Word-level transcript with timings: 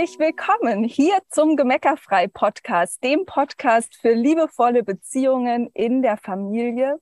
Herzlich 0.00 0.18
willkommen 0.18 0.82
hier 0.82 1.18
zum 1.28 1.56
Gemeckerfrei 1.56 2.26
Podcast, 2.26 3.04
dem 3.04 3.26
Podcast 3.26 3.94
für 3.96 4.14
liebevolle 4.14 4.82
Beziehungen 4.82 5.68
in 5.74 6.00
der 6.00 6.16
Familie. 6.16 6.98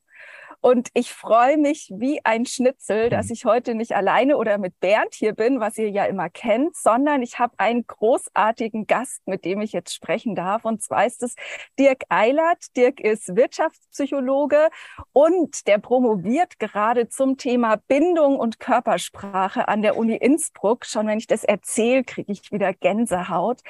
Und 0.61 0.89
ich 0.95 1.13
freue 1.13 1.57
mich 1.57 1.93
wie 1.95 2.21
ein 2.25 2.45
Schnitzel, 2.45 3.11
dass 3.11 3.27
mhm. 3.27 3.33
ich 3.33 3.45
heute 3.45 3.75
nicht 3.75 3.95
alleine 3.95 4.37
oder 4.37 4.59
mit 4.59 4.79
Bernd 4.81 5.15
hier 5.15 5.33
bin, 5.33 5.61
was 5.61 5.79
ihr 5.79 5.89
ja 5.89 6.05
immer 6.05 6.29
kennt, 6.29 6.75
sondern 6.77 7.23
ich 7.23 7.39
habe 7.39 7.55
einen 7.59 7.87
großartigen 7.87 8.87
Gast, 8.87 9.27
mit 9.27 9.45
dem 9.45 9.61
ich 9.61 9.73
jetzt 9.73 9.95
sprechen 9.95 10.35
darf. 10.35 10.65
Und 10.65 10.83
zwar 10.83 11.07
ist 11.07 11.23
es 11.23 11.37
Dirk 11.79 12.03
Eilert. 12.09 12.77
Dirk 12.77 12.99
ist 13.01 13.37
Wirtschaftspsychologe 13.37 14.69
und 15.13 15.69
der 15.69 15.79
promoviert 15.79 16.59
gerade 16.59 17.09
zum 17.09 17.37
Thema 17.37 17.77
Bindung 17.87 18.37
und 18.39 18.59
Körpersprache 18.59 19.69
an 19.69 19.83
der 19.83 19.97
Uni 19.97 20.17
Innsbruck. 20.17 20.87
Schon 20.87 21.07
wenn 21.07 21.19
ich 21.19 21.29
das 21.29 21.45
erzähle, 21.45 22.03
kriege 22.03 22.33
ich 22.33 22.51
wieder 22.51 22.73
Gänsehaut, 22.73 23.61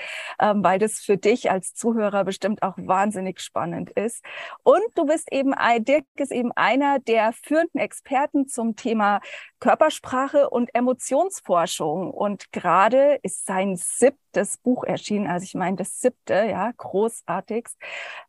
ähm, 0.40 0.64
weil 0.64 0.78
das 0.78 1.00
für 1.00 1.18
dich 1.18 1.50
als 1.50 1.74
Zuhörer 1.74 2.24
bestimmt 2.24 2.62
auch 2.62 2.74
wahnsinnig 2.76 3.40
spannend 3.40 3.90
ist. 3.90 4.24
Und 4.62 4.82
du 4.94 5.04
bist 5.04 5.30
eben, 5.32 5.54
Dirk 5.80 6.06
ist 6.16 6.32
eben 6.32 6.50
ein 6.52 6.77
einer 6.82 6.98
der 6.98 7.32
führenden 7.32 7.80
Experten 7.80 8.46
zum 8.46 8.76
Thema 8.76 9.20
Körpersprache 9.60 10.48
und 10.50 10.72
Emotionsforschung. 10.74 12.10
Und 12.10 12.52
gerade 12.52 13.18
ist 13.22 13.46
sein 13.46 13.76
siebtes 13.76 14.58
Buch 14.58 14.84
erschienen, 14.84 15.26
also 15.26 15.44
ich 15.44 15.54
meine 15.54 15.76
das 15.76 16.00
siebte, 16.00 16.34
ja, 16.34 16.70
großartigst, 16.76 17.76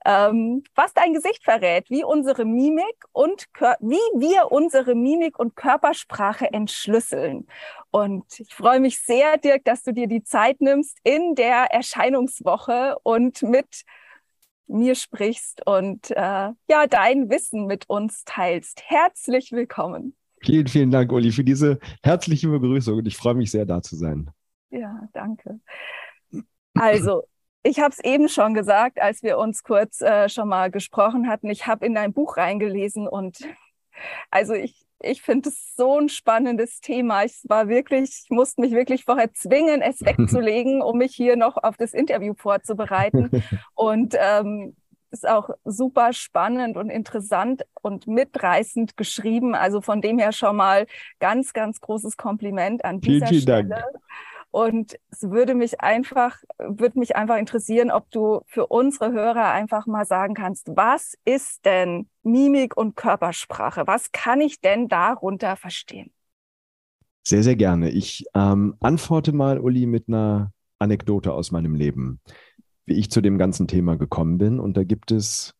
ähm, 0.05 0.63
was 0.75 0.93
dein 0.93 1.13
Gesicht 1.13 1.43
verrät, 1.43 1.89
wie 1.89 2.03
unsere 2.03 2.45
Mimik 2.45 3.05
und 3.11 3.45
wie 3.79 4.19
wir 4.19 4.51
unsere 4.51 4.95
Mimik 4.95 5.37
und 5.37 5.55
Körpersprache 5.55 6.51
entschlüsseln. 6.51 7.47
Und 7.91 8.39
ich 8.39 8.53
freue 8.53 8.79
mich 8.79 8.99
sehr, 8.99 9.37
Dirk, 9.37 9.65
dass 9.65 9.83
du 9.83 9.93
dir 9.93 10.07
die 10.07 10.23
Zeit 10.23 10.61
nimmst 10.61 10.97
in 11.03 11.35
der 11.35 11.71
Erscheinungswoche 11.71 12.97
und 13.03 13.41
mit 13.43 13.83
mir 14.69 14.95
sprichst 14.95 15.65
und 15.65 16.11
äh, 16.11 16.15
ja, 16.15 16.87
dein 16.89 17.29
Wissen 17.29 17.65
mit 17.65 17.89
uns 17.89 18.23
teilst. 18.23 18.81
Herzlich 18.85 19.51
willkommen. 19.51 20.15
Vielen, 20.41 20.67
vielen 20.67 20.91
Dank, 20.91 21.11
Uli, 21.11 21.31
für 21.31 21.43
diese 21.43 21.79
herzliche 22.01 22.47
Begrüßung 22.47 22.99
und 22.99 23.07
ich 23.07 23.17
freue 23.17 23.33
mich 23.33 23.51
sehr, 23.51 23.65
da 23.65 23.81
zu 23.81 23.95
sein. 23.95 24.29
Ja, 24.69 25.01
danke. 25.11 25.59
Also, 26.75 27.23
ich 27.63 27.79
habe 27.79 27.89
es 27.89 28.03
eben 28.03 28.29
schon 28.29 28.53
gesagt, 28.53 29.01
als 29.01 29.21
wir 29.21 29.37
uns 29.37 29.63
kurz 29.63 30.01
äh, 30.01 30.29
schon 30.29 30.47
mal 30.47 30.71
gesprochen 30.71 31.27
hatten. 31.27 31.49
Ich 31.49 31.67
habe 31.67 31.85
in 31.85 31.93
dein 31.93 32.13
Buch 32.13 32.37
reingelesen 32.37 33.07
und 33.07 33.39
also 34.29 34.53
ich, 34.53 34.85
ich 35.01 35.21
finde 35.21 35.49
es 35.49 35.75
so 35.75 35.99
ein 35.99 36.09
spannendes 36.09 36.81
Thema. 36.81 37.23
Ich 37.23 37.41
war 37.47 37.67
wirklich, 37.67 38.23
ich 38.23 38.29
musste 38.29 38.61
mich 38.61 38.71
wirklich 38.71 39.05
vorher 39.05 39.33
zwingen, 39.33 39.81
es 39.81 40.01
wegzulegen, 40.05 40.81
um 40.81 40.97
mich 40.97 41.15
hier 41.15 41.35
noch 41.35 41.57
auf 41.57 41.77
das 41.77 41.93
Interview 41.93 42.33
vorzubereiten. 42.35 43.29
Und 43.75 44.15
ähm, 44.19 44.75
ist 45.11 45.27
auch 45.27 45.49
super 45.65 46.13
spannend 46.13 46.77
und 46.77 46.91
interessant 46.91 47.63
und 47.81 48.05
mitreißend 48.05 48.95
geschrieben. 48.95 49.55
Also 49.55 49.81
von 49.81 50.01
dem 50.01 50.19
her 50.19 50.31
schon 50.31 50.55
mal 50.55 50.85
ganz, 51.19 51.53
ganz 51.53 51.81
großes 51.81 52.15
Kompliment 52.15 52.85
an 52.85 53.01
dieser 53.01 53.25
vielen, 53.25 53.27
vielen 53.27 53.41
Stelle. 53.41 53.69
Dank. 53.69 53.85
Und 54.51 54.97
es 55.11 55.29
würde 55.29 55.53
mich 55.53 55.81
einfach, 55.81 56.37
würde 56.57 56.97
mich 56.97 57.15
einfach 57.15 57.37
interessieren, 57.37 57.91
ob 57.91 58.09
du 58.09 58.41
für 58.47 58.67
unsere 58.67 59.11
Hörer 59.11 59.51
einfach 59.51 59.85
mal 59.85 60.05
sagen 60.05 60.33
kannst, 60.33 60.69
was 60.75 61.15
ist 61.23 61.65
denn 61.65 62.07
Mimik 62.23 62.75
und 62.75 62.95
Körpersprache? 62.95 63.85
Was 63.85 64.11
kann 64.11 64.41
ich 64.41 64.59
denn 64.59 64.87
darunter 64.87 65.55
verstehen? 65.55 66.11
Sehr, 67.23 67.43
sehr 67.43 67.55
gerne. 67.55 67.91
Ich 67.91 68.25
ähm, 68.33 68.75
antworte 68.79 69.33
mal, 69.33 69.59
Uli, 69.59 69.85
mit 69.85 70.07
einer 70.07 70.51
Anekdote 70.79 71.31
aus 71.33 71.51
meinem 71.51 71.75
Leben, 71.75 72.19
wie 72.85 72.95
ich 72.95 73.11
zu 73.11 73.21
dem 73.21 73.37
ganzen 73.37 73.67
Thema 73.67 73.97
gekommen 73.97 74.39
bin. 74.39 74.59
Und 74.59 74.77
da 74.77 74.83
gibt 74.83 75.11
es 75.11 75.53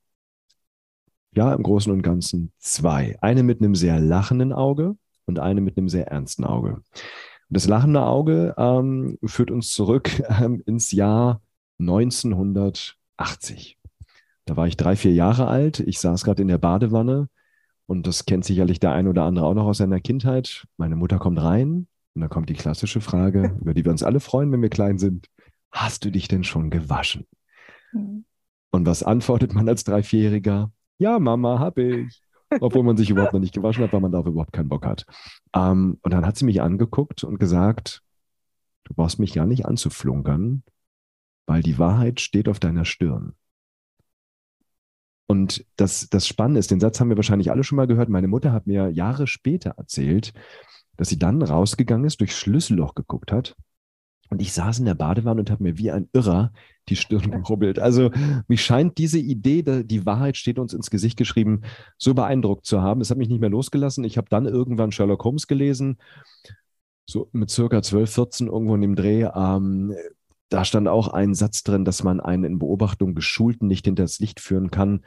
ja 1.36 1.54
im 1.54 1.62
Großen 1.62 1.92
und 1.92 2.02
Ganzen 2.02 2.52
zwei. 2.58 3.18
Eine 3.22 3.44
mit 3.44 3.62
einem 3.62 3.76
sehr 3.76 4.00
lachenden 4.00 4.52
Auge 4.52 4.96
und 5.26 5.38
eine 5.38 5.62
mit 5.62 5.78
einem 5.78 5.90
sehr 5.90 6.08
ernsten 6.08 6.44
Auge. 6.44 6.82
Das 7.50 7.68
lachende 7.68 8.04
Auge 8.04 8.54
ähm, 8.58 9.18
führt 9.26 9.50
uns 9.50 9.74
zurück 9.74 10.22
ähm, 10.30 10.62
ins 10.66 10.92
Jahr 10.92 11.42
1980. 11.80 13.80
Da 14.46 14.56
war 14.56 14.68
ich 14.68 14.78
drei, 14.78 14.96
vier 14.96 15.14
Jahre 15.14 15.48
alt. 15.48 15.80
Ich 15.80 16.00
saß 16.00 16.24
gerade 16.24 16.44
in 16.44 16.48
der 16.48 16.60
Badewanne 16.60 17.28
und 17.88 18.06
das 18.06 18.26
kennt 18.26 18.46
sicherlich 18.46 18.80
der 18.80 18.92
ein 18.92 19.08
oder 19.08 19.24
andere 19.24 19.48
auch 19.48 19.56
noch 19.56 19.66
aus 19.66 19.80
seiner 19.80 20.00
Kindheit. 20.00 20.68
Meine 20.78 20.96
Mutter 20.96 21.18
kommt 21.18 21.42
rein 21.42 21.88
und 22.14 22.22
dann 22.22 22.30
kommt 22.30 22.50
die 22.50 22.56
klassische 22.56 23.02
Frage, 23.02 23.58
über 23.62 23.74
die 23.74 23.84
wir 23.84 23.92
uns 23.92 24.04
alle 24.04 24.20
freuen, 24.20 24.52
wenn 24.52 24.62
wir 24.62 24.70
klein 24.70 25.00
sind. 25.00 25.26
Hast 25.72 26.06
du 26.06 26.12
dich 26.12 26.28
denn 26.28 26.44
schon 26.44 26.70
gewaschen? 26.70 27.26
Mhm. 27.94 28.26
Und 28.72 28.86
was 28.86 29.02
antwortet 29.02 29.56
man 29.56 29.68
als 29.68 29.84
Dreivierjähriger? 29.84 30.72
Ja, 31.00 31.18
Mama, 31.18 31.58
hab 31.58 31.80
ich 31.80 32.22
obwohl 32.60 32.84
man 32.84 32.98
sich 32.98 33.10
überhaupt 33.10 33.34
noch 33.34 33.40
nicht 33.40 33.54
gewaschen 33.54 33.84
hat, 33.84 33.94
weil 33.94 34.02
man 34.02 34.12
darauf 34.12 34.28
überhaupt 34.28 34.54
keinen 34.54 34.70
Bock 34.70 34.86
hat. 34.86 35.06
Ähm, 35.56 35.98
und 36.02 36.14
dann 36.14 36.26
hat 36.26 36.38
sie 36.38 36.46
mich 36.46 36.62
angeguckt 36.62 37.24
und 37.24 37.40
gesagt, 37.40 38.02
du 38.86 38.94
brauchst 38.94 39.20
mich 39.20 39.34
gar 39.34 39.46
nicht 39.46 39.66
anzuflunkern, 39.66 40.64
weil 41.46 41.62
die 41.62 41.78
Wahrheit 41.78 42.20
steht 42.20 42.50
auf 42.50 42.60
deiner 42.60 42.86
Stirn. 42.86 43.34
Und 45.28 45.66
das, 45.76 46.10
das 46.10 46.28
Spannende 46.28 46.60
ist, 46.60 46.72
den 46.72 46.80
Satz 46.80 47.00
haben 47.00 47.10
wir 47.10 47.18
wahrscheinlich 47.18 47.52
alle 47.52 47.64
schon 47.64 47.76
mal 47.76 47.86
gehört. 47.86 48.10
Meine 48.10 48.28
Mutter 48.28 48.52
hat 48.52 48.66
mir 48.66 48.90
Jahre 48.90 49.28
später 49.28 49.72
erzählt, 49.78 50.34
dass 50.98 51.10
sie 51.10 51.20
dann 51.20 51.42
rausgegangen 51.42 52.06
ist, 52.06 52.20
durchs 52.20 52.38
Schlüsselloch 52.38 52.96
geguckt 52.96 53.32
hat 53.32 53.56
und 54.30 54.42
ich 54.42 54.54
saß 54.54 54.80
in 54.80 54.86
der 54.86 54.96
Badewanne 54.96 55.40
und 55.42 55.50
habe 55.50 55.64
mir 55.64 55.78
wie 55.78 55.92
ein 55.92 56.08
Irrer 56.14 56.52
die 56.88 56.96
Stirn 56.96 57.32
gerubbelt. 57.32 57.80
Also 57.80 58.12
mich 58.48 58.64
scheint 58.64 58.98
diese 58.98 59.20
Idee, 59.20 59.64
die 59.84 60.06
Wahrheit 60.06 60.38
steht 60.38 60.60
uns 60.60 60.74
ins 60.74 60.90
Gesicht 60.90 61.18
geschrieben, 61.18 61.62
so 61.98 62.14
beeindruckt 62.14 62.66
zu 62.66 62.82
haben. 62.82 63.02
Es 63.02 63.10
hat 63.10 63.18
mich 63.18 63.30
nicht 63.30 63.42
mehr 63.42 63.50
losgelassen. 63.50 64.04
Ich 64.04 64.18
habe 64.18 64.28
dann 64.30 64.46
irgendwann 64.46 64.92
Sherlock 64.92 65.24
Holmes 65.24 65.48
gelesen, 65.48 65.98
so 67.06 67.30
mit 67.32 67.50
circa 67.50 67.82
12, 67.82 68.12
14 68.12 68.48
irgendwo 68.48 68.76
in 68.76 68.82
dem 68.82 68.96
Dreh. 68.96 69.28
Ähm, 69.34 69.94
da 70.50 70.66
stand 70.66 70.88
auch 70.88 71.08
ein 71.08 71.34
Satz 71.34 71.64
drin, 71.64 71.86
dass 71.86 72.04
man 72.04 72.20
einen 72.20 72.44
in 72.44 72.60
Beobachtung 72.60 73.16
geschulten 73.16 73.68
nicht 73.68 73.86
hinter 73.86 74.04
das 74.04 74.20
Licht 74.20 74.40
führen 74.40 74.72
kann. 74.72 75.04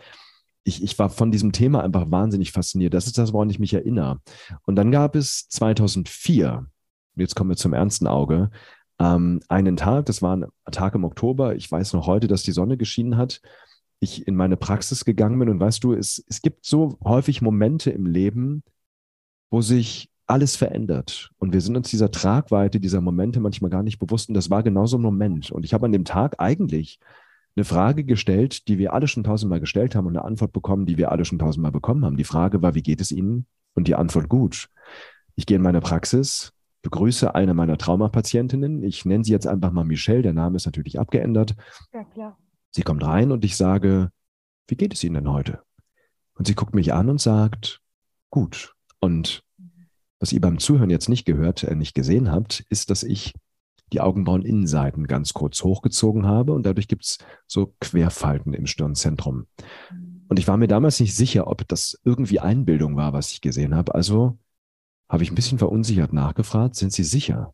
Ich, 0.65 0.83
ich 0.83 0.99
war 0.99 1.11
von 1.11 1.33
diesem 1.33 1.53
Thema 1.53 1.83
einfach 1.83 2.11
wahnsinnig 2.11 2.53
fasziniert. 2.53 2.95
Das 2.95 3.07
ist 3.07 3.19
das, 3.19 3.33
woran 3.33 3.51
ich 3.51 3.59
mich 3.59 3.75
erinnere. 3.75 4.21
Und 4.65 4.77
dann 4.77 4.93
gab 4.93 5.17
es 5.17 5.49
2004, 5.49 6.67
jetzt 7.17 7.35
kommen 7.35 7.51
wir 7.51 7.57
zum 7.57 7.73
ernsten 7.73 8.07
Auge, 8.07 8.51
ähm, 9.03 9.41
einen 9.49 9.77
Tag, 9.77 10.07
das 10.07 10.23
war 10.23 10.37
ein 10.37 10.47
Tag 10.71 10.95
im 10.95 11.05
Oktober, 11.05 11.57
ich 11.57 11.71
weiß 11.71 11.93
noch 11.95 12.07
heute, 12.07 12.29
dass 12.29 12.43
die 12.43 12.53
Sonne 12.53 12.77
geschienen 12.77 13.17
hat, 13.17 13.41
ich 14.01 14.27
in 14.27 14.35
meine 14.37 14.57
Praxis 14.57 15.05
gegangen 15.05 15.39
bin 15.39 15.49
und 15.49 15.61
weißt 15.61 15.83
du, 15.85 15.93
es, 15.93 16.25
es 16.29 16.43
gibt 16.43 16.65
so 16.65 16.99
häufig 17.05 17.43
Momente 17.43 17.91
im 17.91 18.07
Leben, 18.07 18.63
wo 19.51 19.61
sich 19.61 20.09
alles 20.27 20.57
verändert. 20.57 21.31
Und 21.39 21.53
wir 21.53 21.61
sind 21.61 21.77
uns 21.77 21.91
dieser 21.91 22.11
Tragweite 22.11 22.81
dieser 22.81 23.01
Momente 23.01 23.41
manchmal 23.41 23.71
gar 23.71 23.83
nicht 23.83 23.99
bewusst. 23.99 24.29
Und 24.29 24.35
das 24.35 24.51
war 24.51 24.63
genau 24.63 24.87
so 24.87 24.97
ein 24.97 25.03
Moment. 25.03 25.51
Und 25.51 25.65
ich 25.65 25.75
habe 25.75 25.87
an 25.87 25.93
dem 25.93 26.05
Tag 26.05 26.37
eigentlich 26.39 26.99
eine 27.55 27.65
Frage 27.65 28.05
gestellt, 28.05 28.67
die 28.69 28.79
wir 28.79 28.95
alle 28.95 29.09
schon 29.09 29.25
tausendmal 29.25 29.61
gestellt 29.61 29.95
haben 29.95 30.07
und 30.07 30.17
eine 30.17 30.25
Antwort 30.25 30.53
bekommen, 30.53 30.87
die 30.87 30.97
wir 30.97 31.13
alle 31.13 31.25
schon 31.25 31.39
tausendmal 31.39 31.73
bekommen 31.73 32.05
haben. 32.05 32.17
Die 32.17 32.25
Frage 32.25 32.63
war, 32.63 32.75
wie 32.75 32.83
geht 32.83 33.01
es 33.01 33.13
Ihnen? 33.13 33.47
Und 33.75 33.89
die 33.89 33.95
Antwort 33.95 34.29
gut. 34.29 34.69
Ich 35.35 35.45
gehe 35.45 35.57
in 35.57 35.63
meine 35.63 35.81
Praxis, 35.81 36.53
begrüße 36.83 37.35
eine 37.35 37.55
meiner 37.55 37.79
Traumapatientinnen. 37.79 38.83
Ich 38.83 39.05
nenne 39.05 39.25
sie 39.25 39.33
jetzt 39.33 39.47
einfach 39.47 39.73
mal 39.73 39.85
Michelle. 39.85 40.23
Der 40.23 40.33
Name 40.33 40.57
ist 40.57 40.67
natürlich 40.67 40.99
abgeändert. 40.99 41.55
Ja, 41.93 42.05
klar. 42.05 42.39
Sie 42.71 42.83
kommt 42.83 43.05
rein 43.05 43.33
und 43.33 43.45
ich 43.45 43.57
sage, 43.57 44.11
wie 44.67 44.77
geht 44.77 44.95
es 44.95 45.05
Ihnen 45.05 45.15
denn 45.15 45.31
heute? 45.31 45.61
Und 46.35 46.47
sie 46.47 46.55
guckt 46.55 46.75
mich 46.75 46.93
an 46.93 47.09
und 47.09 47.21
sagt, 47.21 47.81
gut. 48.31 48.75
Und 49.01 49.45
was 50.19 50.33
ihr 50.33 50.41
beim 50.41 50.59
Zuhören 50.59 50.91
jetzt 50.91 51.09
nicht 51.09 51.25
gehört, 51.25 51.65
äh, 51.65 51.75
nicht 51.75 51.95
gesehen 51.95 52.31
habt, 52.31 52.65
ist, 52.69 52.91
dass 52.91 53.03
ich 53.03 53.35
die 53.93 54.01
Augenbrauen-Innenseiten 54.01 55.07
ganz 55.07 55.35
kurz 55.35 55.63
hochgezogen 55.63 56.27
habe 56.27 56.53
und 56.53 56.65
dadurch 56.65 56.89
gibt 56.89 57.05
es 57.05 57.19
so 57.47 57.75
Querfalten 57.81 58.55
im 58.55 58.67
Stirnzentrum. 58.67 59.47
Mhm. 59.91 60.25
Und 60.29 60.39
ich 60.39 60.49
war 60.49 60.57
mir 60.57 60.69
damals 60.69 60.99
nicht 60.99 61.15
sicher, 61.15 61.47
ob 61.47 61.69
das 61.69 62.01
irgendwie 62.05 62.41
Einbildung 62.41 62.97
war, 62.97 63.13
was 63.13 63.33
ich 63.33 63.43
gesehen 63.43 63.75
habe. 63.75 63.95
Also 63.95 64.39
habe 65.13 65.23
ich 65.23 65.31
ein 65.31 65.35
bisschen 65.35 65.59
verunsichert 65.59 66.15
nachgefragt, 66.15 66.75
sind 66.75 66.91
Sie 66.91 67.05
sicher? 67.05 67.53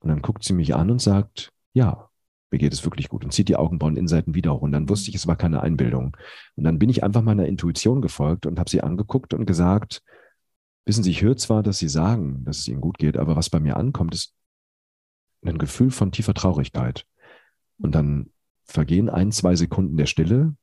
Und 0.00 0.08
dann 0.08 0.22
guckt 0.22 0.44
sie 0.44 0.54
mich 0.54 0.74
an 0.74 0.90
und 0.90 1.00
sagt, 1.00 1.52
ja, 1.74 2.08
mir 2.50 2.58
geht 2.58 2.72
es 2.72 2.84
wirklich 2.84 3.10
gut 3.10 3.22
und 3.22 3.32
zieht 3.32 3.48
die 3.48 3.56
Augenbrauen 3.56 3.96
Innenseiten 3.96 4.34
wieder 4.34 4.54
hoch. 4.54 4.62
Und 4.62 4.72
dann 4.72 4.88
wusste 4.88 5.10
ich, 5.10 5.14
es 5.16 5.26
war 5.26 5.36
keine 5.36 5.62
Einbildung. 5.62 6.16
Und 6.56 6.64
dann 6.64 6.78
bin 6.78 6.88
ich 6.88 7.04
einfach 7.04 7.20
meiner 7.20 7.46
Intuition 7.46 8.00
gefolgt 8.00 8.46
und 8.46 8.58
habe 8.58 8.70
sie 8.70 8.80
angeguckt 8.80 9.34
und 9.34 9.44
gesagt, 9.44 10.02
wissen 10.86 11.02
Sie, 11.02 11.10
ich 11.10 11.20
höre 11.20 11.36
zwar, 11.36 11.62
dass 11.62 11.78
Sie 11.78 11.88
sagen, 11.88 12.44
dass 12.44 12.58
es 12.58 12.68
Ihnen 12.68 12.80
gut 12.80 12.96
geht, 12.96 13.18
aber 13.18 13.36
was 13.36 13.50
bei 13.50 13.60
mir 13.60 13.76
ankommt, 13.76 14.14
ist 14.14 14.34
ein 15.42 15.58
Gefühl 15.58 15.90
von 15.90 16.12
tiefer 16.12 16.32
Traurigkeit. 16.32 17.06
Und 17.78 17.94
dann 17.94 18.30
vergehen 18.64 19.10
ein, 19.10 19.32
zwei 19.32 19.54
Sekunden 19.54 19.98
der 19.98 20.06
Stille, 20.06 20.56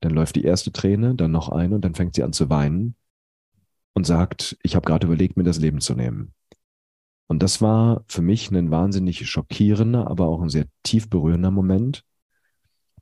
dann 0.00 0.12
läuft 0.12 0.36
die 0.36 0.44
erste 0.44 0.70
Träne, 0.70 1.16
dann 1.16 1.32
noch 1.32 1.48
eine 1.48 1.74
und 1.74 1.84
dann 1.84 1.96
fängt 1.96 2.14
sie 2.14 2.22
an 2.22 2.32
zu 2.32 2.48
weinen 2.48 2.94
und 3.98 4.04
sagt, 4.04 4.56
ich 4.62 4.76
habe 4.76 4.86
gerade 4.86 5.08
überlegt, 5.08 5.36
mir 5.36 5.42
das 5.42 5.58
Leben 5.58 5.80
zu 5.80 5.96
nehmen. 5.96 6.32
Und 7.26 7.42
das 7.42 7.60
war 7.60 8.04
für 8.06 8.22
mich 8.22 8.48
ein 8.48 8.70
wahnsinnig 8.70 9.28
schockierender, 9.28 10.06
aber 10.06 10.28
auch 10.28 10.40
ein 10.40 10.50
sehr 10.50 10.66
tief 10.84 11.10
berührender 11.10 11.50
Moment, 11.50 12.04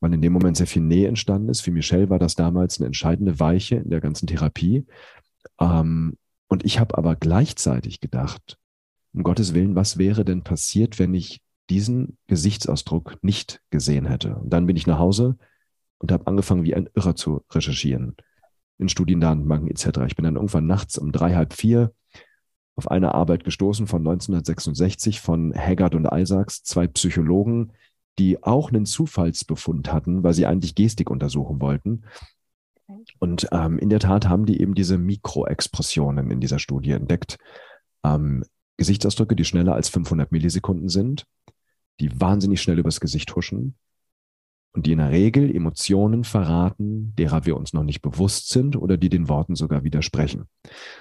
weil 0.00 0.14
in 0.14 0.22
dem 0.22 0.32
Moment 0.32 0.56
sehr 0.56 0.66
viel 0.66 0.80
Nähe 0.80 1.06
entstanden 1.06 1.50
ist. 1.50 1.60
Für 1.60 1.70
Michelle 1.70 2.08
war 2.08 2.18
das 2.18 2.34
damals 2.34 2.78
eine 2.78 2.86
entscheidende 2.86 3.38
Weiche 3.38 3.76
in 3.76 3.90
der 3.90 4.00
ganzen 4.00 4.26
Therapie. 4.26 4.86
Ähm, 5.60 6.16
und 6.48 6.64
ich 6.64 6.80
habe 6.80 6.96
aber 6.96 7.14
gleichzeitig 7.14 8.00
gedacht, 8.00 8.56
um 9.12 9.22
Gottes 9.22 9.52
Willen, 9.52 9.74
was 9.74 9.98
wäre 9.98 10.24
denn 10.24 10.44
passiert, 10.44 10.98
wenn 10.98 11.12
ich 11.12 11.42
diesen 11.68 12.16
Gesichtsausdruck 12.26 13.22
nicht 13.22 13.60
gesehen 13.68 14.06
hätte? 14.06 14.36
Und 14.36 14.48
dann 14.48 14.66
bin 14.66 14.76
ich 14.76 14.86
nach 14.86 14.98
Hause 14.98 15.36
und 15.98 16.10
habe 16.10 16.26
angefangen, 16.26 16.64
wie 16.64 16.74
ein 16.74 16.88
Irrer 16.94 17.16
zu 17.16 17.42
recherchieren 17.50 18.16
in 18.78 18.88
Studiendatenbanken 18.88 19.70
etc. 19.70 20.00
Ich 20.06 20.16
bin 20.16 20.24
dann 20.24 20.36
irgendwann 20.36 20.66
nachts 20.66 20.98
um 20.98 21.12
drei, 21.12 21.34
halb 21.34 21.54
vier 21.54 21.92
auf 22.76 22.90
eine 22.90 23.14
Arbeit 23.14 23.44
gestoßen 23.44 23.86
von 23.86 24.00
1966 24.00 25.20
von 25.20 25.54
Haggard 25.54 25.94
und 25.94 26.06
Isaacs, 26.12 26.62
zwei 26.62 26.86
Psychologen, 26.86 27.72
die 28.18 28.42
auch 28.42 28.70
einen 28.70 28.84
Zufallsbefund 28.84 29.92
hatten, 29.92 30.22
weil 30.22 30.34
sie 30.34 30.46
eigentlich 30.46 30.74
Gestik 30.74 31.10
untersuchen 31.10 31.60
wollten. 31.60 32.04
Und 33.18 33.48
ähm, 33.50 33.78
in 33.78 33.88
der 33.88 33.98
Tat 33.98 34.28
haben 34.28 34.46
die 34.46 34.60
eben 34.60 34.74
diese 34.74 34.98
Mikroexpressionen 34.98 36.30
in 36.30 36.40
dieser 36.40 36.58
Studie 36.58 36.92
entdeckt. 36.92 37.38
Ähm, 38.04 38.44
Gesichtsausdrücke, 38.76 39.36
die 39.36 39.44
schneller 39.44 39.74
als 39.74 39.88
500 39.88 40.30
Millisekunden 40.30 40.88
sind, 40.88 41.26
die 41.98 42.20
wahnsinnig 42.20 42.60
schnell 42.60 42.78
übers 42.78 43.00
Gesicht 43.00 43.34
huschen 43.34 43.74
und 44.76 44.84
die 44.84 44.92
in 44.92 44.98
der 44.98 45.10
Regel 45.10 45.54
Emotionen 45.54 46.22
verraten, 46.22 47.14
derer 47.16 47.46
wir 47.46 47.56
uns 47.56 47.72
noch 47.72 47.82
nicht 47.82 48.02
bewusst 48.02 48.50
sind 48.50 48.76
oder 48.76 48.98
die 48.98 49.08
den 49.08 49.28
Worten 49.28 49.56
sogar 49.56 49.84
widersprechen. 49.84 50.44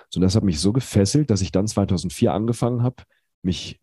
So, 0.09 0.21
das 0.21 0.33
hat 0.33 0.43
mich 0.43 0.61
so 0.61 0.71
gefesselt, 0.71 1.29
dass 1.29 1.41
ich 1.41 1.51
dann 1.51 1.67
2004 1.67 2.33
angefangen 2.33 2.83
habe, 2.83 3.03
mich 3.43 3.81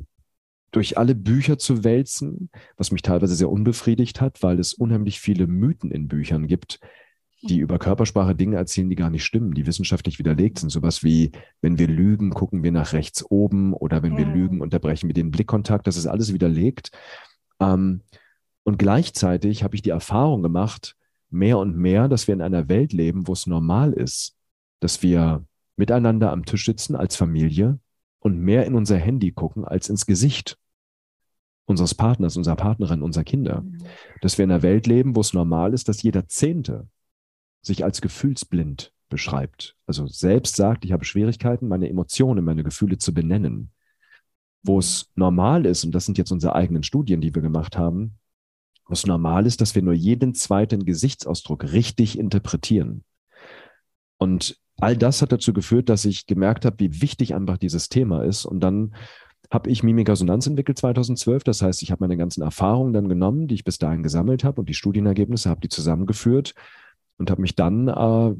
durch 0.71 0.97
alle 0.97 1.15
Bücher 1.15 1.59
zu 1.59 1.85
wälzen, 1.85 2.49
was 2.79 2.91
mich 2.91 3.03
teilweise 3.03 3.35
sehr 3.35 3.51
unbefriedigt 3.51 4.23
hat, 4.23 4.43
weil 4.43 4.59
es 4.59 4.73
unheimlich 4.73 5.21
viele 5.21 5.47
Mythen 5.47 5.91
in 5.91 6.09
Büchern 6.09 6.47
gibt, 6.47 6.81
die 7.43 7.59
über 7.59 7.79
Körpersprache 7.79 8.35
Dinge 8.35 8.57
erzählen, 8.57 8.89
die 8.89 8.97
gar 8.97 9.11
nicht 9.11 9.25
stimmen, 9.25 9.53
die 9.53 9.67
wissenschaftlich 9.67 10.19
widerlegt 10.19 10.59
sind. 10.59 10.71
Sowas 10.71 11.05
wie, 11.05 11.33
wenn 11.61 11.79
wir 11.79 11.89
lügen, 11.89 12.31
gucken 12.31 12.63
wir 12.63 12.73
nach 12.73 12.95
rechts 12.95 13.23
oben 13.31 13.75
oder 13.75 14.03
wenn 14.03 14.13
ja. 14.13 14.19
wir 14.21 14.27
lügen, 14.27 14.63
unterbrechen 14.63 15.11
wir 15.11 15.15
den 15.15 15.31
Blickkontakt. 15.31 15.87
Das 15.87 15.99
ist 15.99 16.07
alles 16.07 16.33
widerlegt. 16.33 16.93
Ähm, 17.61 18.01
und 18.65 18.79
gleichzeitig 18.79 19.65
habe 19.65 19.75
ich 19.75 19.83
die 19.83 19.91
Erfahrung 19.91 20.43
gemacht, 20.43 20.97
mehr 21.31 21.59
und 21.59 21.77
mehr, 21.77 22.09
dass 22.09 22.27
wir 22.27 22.35
in 22.35 22.43
einer 22.43 22.69
Welt 22.69 22.93
leben, 22.93 23.27
wo 23.27 23.33
es 23.33 23.47
normal 23.47 23.93
ist, 23.93 24.37
dass 24.81 25.03
wir 25.03 25.45
miteinander 25.77 26.31
am 26.31 26.45
Tisch 26.45 26.65
sitzen 26.65 26.95
als 26.95 27.17
Familie 27.17 27.79
und 28.21 28.39
mehr 28.39 28.67
in 28.67 28.75
unser 28.75 28.99
Handy 28.99 29.33
gucken 29.33 29.65
als 29.65 29.89
ins 29.89 30.07
Gesicht 30.07 30.59
unseres 31.65 31.95
Partners, 31.95 32.37
unserer 32.37 32.57
Partnerin, 32.57 33.03
unserer 33.03 33.25
Kinder. 33.25 33.63
Mhm. 33.63 33.79
Dass 34.21 34.39
wir 34.39 34.45
in 34.45 34.51
einer 34.51 34.63
Welt 34.63 34.87
leben, 34.87 35.17
wo 35.17 35.21
es 35.21 35.33
normal 35.33 35.73
ist, 35.73 35.89
dass 35.89 36.03
jeder 36.03 36.29
Zehnte 36.29 36.89
sich 37.63 37.85
als 37.85 38.01
gefühlsblind 38.01 38.93
beschreibt. 39.09 39.77
Also 39.87 40.07
selbst 40.07 40.57
sagt, 40.57 40.85
ich 40.85 40.93
habe 40.93 41.05
Schwierigkeiten, 41.05 41.69
meine 41.69 41.89
Emotionen, 41.89 42.45
meine 42.45 42.65
Gefühle 42.65 42.99
zu 42.99 43.15
benennen. 43.15 43.71
Wo 44.63 44.79
es 44.79 45.11
normal 45.17 45.67
ist, 45.67 45.85
und 45.85 45.93
das 45.93 46.05
sind 46.05 46.19
jetzt 46.19 46.31
unsere 46.31 46.55
eigenen 46.55 46.83
Studien, 46.83 47.21
die 47.21 47.35
wir 47.35 47.43
gemacht 47.43 47.77
haben, 47.77 48.19
was 48.93 49.07
normal 49.07 49.47
ist, 49.47 49.61
dass 49.61 49.75
wir 49.75 49.83
nur 49.83 49.95
jeden 49.95 50.35
zweiten 50.35 50.85
Gesichtsausdruck 50.85 51.73
richtig 51.73 52.19
interpretieren. 52.19 53.05
Und 54.19 54.61
all 54.77 54.97
das 54.97 55.23
hat 55.23 55.33
dazu 55.33 55.53
geführt, 55.53 55.89
dass 55.89 56.05
ich 56.05 56.27
gemerkt 56.27 56.65
habe, 56.65 56.79
wie 56.79 57.01
wichtig 57.01 57.35
einfach 57.35 57.57
dieses 57.57 57.89
Thema 57.89 58.23
ist. 58.23 58.45
Und 58.45 58.61
dann 58.61 58.95
habe 59.51 59.71
ich 59.71 59.83
Mimikresonanz 59.83 60.47
entwickelt 60.47 60.79
2012. 60.79 61.43
Das 61.43 61.63
heißt, 61.63 61.83
ich 61.83 61.91
habe 61.91 62.05
meine 62.05 62.17
ganzen 62.17 62.43
Erfahrungen 62.43 62.93
dann 62.93 63.09
genommen, 63.09 63.49
die 63.49 63.55
ich 63.55 63.65
bis 63.65 63.79
dahin 63.79 64.03
gesammelt 64.03 64.45
habe 64.45 64.61
und 64.61 64.69
die 64.69 64.75
Studienergebnisse, 64.75 65.49
habe 65.49 65.61
die 65.63 65.69
zusammengeführt 65.69 66.55
und 67.17 67.31
habe 67.31 67.43
mich 67.43 67.57
dann 67.57 67.89
äh, 67.89 68.35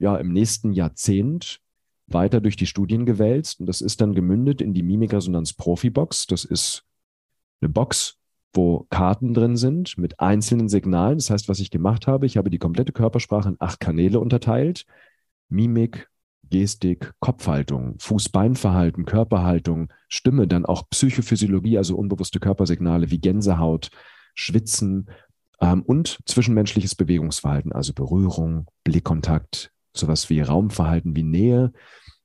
ja 0.00 0.16
im 0.16 0.32
nächsten 0.32 0.72
Jahrzehnt 0.72 1.60
weiter 2.08 2.40
durch 2.40 2.56
die 2.56 2.66
Studien 2.66 3.06
gewälzt. 3.06 3.60
Und 3.60 3.66
das 3.66 3.80
ist 3.80 4.00
dann 4.00 4.14
gemündet 4.14 4.60
in 4.60 4.74
die 4.74 4.82
Mimikresonanz 4.82 5.52
Profi-Box. 5.52 6.26
Das 6.26 6.44
ist 6.44 6.84
eine 7.60 7.68
Box, 7.68 8.17
wo 8.52 8.86
Karten 8.90 9.34
drin 9.34 9.56
sind 9.56 9.98
mit 9.98 10.20
einzelnen 10.20 10.68
Signalen. 10.68 11.18
Das 11.18 11.30
heißt, 11.30 11.48
was 11.48 11.60
ich 11.60 11.70
gemacht 11.70 12.06
habe, 12.06 12.26
ich 12.26 12.36
habe 12.36 12.50
die 12.50 12.58
komplette 12.58 12.92
Körpersprache 12.92 13.50
in 13.50 13.56
acht 13.58 13.80
Kanäle 13.80 14.20
unterteilt. 14.20 14.86
Mimik, 15.48 16.08
Gestik, 16.50 17.12
Kopfhaltung, 17.20 17.96
Fuß-Bein-Verhalten, 17.98 19.04
Körperhaltung, 19.04 19.92
Stimme, 20.08 20.46
dann 20.46 20.64
auch 20.64 20.88
Psychophysiologie, 20.90 21.78
also 21.78 21.96
unbewusste 21.96 22.40
Körpersignale 22.40 23.10
wie 23.10 23.18
Gänsehaut, 23.18 23.90
Schwitzen 24.34 25.10
ähm, 25.60 25.82
und 25.82 26.18
zwischenmenschliches 26.24 26.94
Bewegungsverhalten, 26.94 27.72
also 27.72 27.92
Berührung, 27.92 28.66
Blickkontakt, 28.84 29.72
sowas 29.92 30.30
wie 30.30 30.40
Raumverhalten, 30.40 31.16
wie 31.16 31.22
Nähe. 31.22 31.72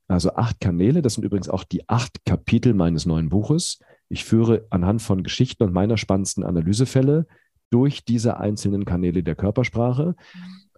Also 0.07 0.35
acht 0.35 0.59
Kanäle, 0.59 1.01
das 1.01 1.15
sind 1.15 1.23
übrigens 1.23 1.49
auch 1.49 1.63
die 1.63 1.87
acht 1.89 2.23
Kapitel 2.25 2.73
meines 2.73 3.05
neuen 3.05 3.29
Buches. 3.29 3.79
Ich 4.13 4.25
führe 4.25 4.67
anhand 4.69 5.01
von 5.01 5.23
Geschichten 5.23 5.63
und 5.63 5.73
meiner 5.73 5.97
spannendsten 5.97 6.43
Analysefälle 6.43 7.25
durch 7.71 8.05
diese 8.05 8.37
einzelnen 8.37 8.85
Kanäle 8.85 9.23
der 9.23 9.33
Körpersprache. 9.33 10.15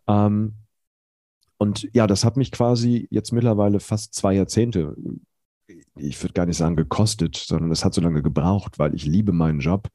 Ähm, 0.07 0.53
und 1.57 1.89
ja, 1.93 2.07
das 2.07 2.23
hat 2.23 2.37
mich 2.37 2.53
quasi 2.53 3.09
jetzt 3.11 3.33
mittlerweile 3.33 3.81
fast 3.81 4.13
zwei 4.13 4.33
Jahrzehnte, 4.35 4.95
ich 5.97 6.23
würde 6.23 6.31
gar 6.31 6.45
nicht 6.45 6.55
sagen 6.55 6.77
gekostet, 6.77 7.35
sondern 7.35 7.71
es 7.71 7.83
hat 7.83 7.93
so 7.93 7.99
lange 7.99 8.23
gebraucht, 8.23 8.79
weil 8.79 8.95
ich 8.95 9.05
liebe 9.05 9.33
meinen 9.33 9.59
Job 9.59 9.89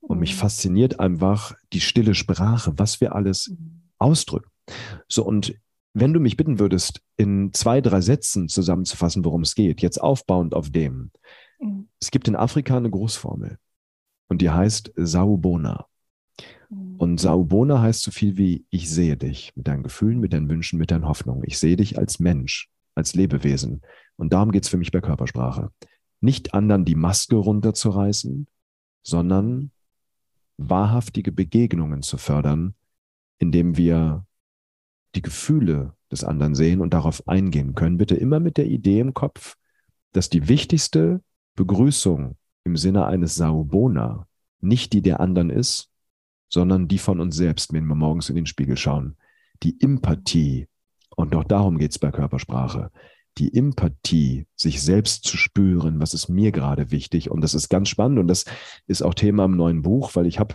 und 0.00 0.18
mich 0.18 0.34
mhm. 0.34 0.40
fasziniert 0.40 1.00
einfach 1.00 1.54
die 1.72 1.80
stille 1.80 2.14
Sprache, 2.14 2.74
was 2.76 3.00
wir 3.00 3.14
alles 3.14 3.48
mhm. 3.48 3.80
ausdrücken. 3.96 4.50
So, 5.08 5.24
und 5.24 5.54
wenn 5.94 6.12
du 6.12 6.20
mich 6.20 6.36
bitten 6.36 6.58
würdest, 6.58 7.00
in 7.16 7.54
zwei, 7.54 7.80
drei 7.80 8.02
Sätzen 8.02 8.50
zusammenzufassen, 8.50 9.24
worum 9.24 9.40
es 9.40 9.54
geht, 9.54 9.80
jetzt 9.80 10.02
aufbauend 10.02 10.52
auf 10.52 10.68
dem, 10.68 11.12
Mhm. 11.64 11.88
Es 12.00 12.10
gibt 12.10 12.28
in 12.28 12.36
Afrika 12.36 12.76
eine 12.76 12.90
Großformel 12.90 13.58
und 14.28 14.42
die 14.42 14.50
heißt 14.50 14.92
Saubona. 14.96 15.86
Mhm. 16.68 16.96
Und 16.96 17.20
Saubona 17.20 17.80
heißt 17.80 18.02
so 18.02 18.10
viel 18.10 18.36
wie 18.36 18.66
ich 18.70 18.90
sehe 18.90 19.16
dich 19.16 19.52
mit 19.56 19.66
deinen 19.66 19.82
Gefühlen, 19.82 20.20
mit 20.20 20.32
deinen 20.32 20.48
Wünschen, 20.48 20.78
mit 20.78 20.90
deinen 20.90 21.08
Hoffnungen. 21.08 21.42
Ich 21.46 21.58
sehe 21.58 21.76
dich 21.76 21.98
als 21.98 22.20
Mensch, 22.20 22.68
als 22.94 23.14
Lebewesen. 23.14 23.82
Und 24.16 24.32
darum 24.32 24.52
geht 24.52 24.64
es 24.64 24.68
für 24.68 24.76
mich 24.76 24.92
bei 24.92 25.00
Körpersprache. 25.00 25.70
Nicht 26.20 26.54
anderen 26.54 26.84
die 26.84 26.94
Maske 26.94 27.36
runterzureißen, 27.36 28.46
sondern 29.02 29.70
wahrhaftige 30.56 31.32
Begegnungen 31.32 32.02
zu 32.02 32.16
fördern, 32.16 32.74
indem 33.38 33.76
wir 33.76 34.24
die 35.14 35.22
Gefühle 35.22 35.94
des 36.10 36.24
anderen 36.24 36.54
sehen 36.54 36.80
und 36.80 36.94
darauf 36.94 37.26
eingehen 37.26 37.74
können. 37.74 37.98
Bitte 37.98 38.14
immer 38.14 38.40
mit 38.40 38.56
der 38.56 38.66
Idee 38.66 39.00
im 39.00 39.14
Kopf, 39.14 39.56
dass 40.12 40.30
die 40.30 40.48
wichtigste 40.48 41.20
Begrüßung 41.54 42.36
im 42.64 42.76
Sinne 42.76 43.06
eines 43.06 43.34
Saubona 43.34 44.26
nicht 44.60 44.92
die 44.92 45.02
der 45.02 45.20
anderen 45.20 45.50
ist, 45.50 45.90
sondern 46.48 46.88
die 46.88 46.98
von 46.98 47.20
uns 47.20 47.36
selbst, 47.36 47.72
wenn 47.72 47.86
wir 47.86 47.94
morgens 47.94 48.30
in 48.30 48.36
den 48.36 48.46
Spiegel 48.46 48.76
schauen. 48.76 49.16
Die 49.62 49.80
Empathie, 49.80 50.68
und 51.16 51.34
auch 51.34 51.44
darum 51.44 51.78
geht 51.78 51.92
es 51.92 51.98
bei 51.98 52.10
Körpersprache, 52.10 52.90
die 53.38 53.54
Empathie, 53.54 54.46
sich 54.54 54.82
selbst 54.82 55.24
zu 55.24 55.36
spüren, 55.36 56.00
was 56.00 56.14
ist 56.14 56.28
mir 56.28 56.52
gerade 56.52 56.90
wichtig. 56.90 57.30
Und 57.30 57.40
das 57.40 57.54
ist 57.54 57.68
ganz 57.68 57.88
spannend 57.88 58.18
und 58.18 58.28
das 58.28 58.44
ist 58.86 59.02
auch 59.02 59.14
Thema 59.14 59.44
im 59.44 59.56
neuen 59.56 59.82
Buch, 59.82 60.14
weil 60.14 60.26
ich 60.26 60.38
habe, 60.38 60.54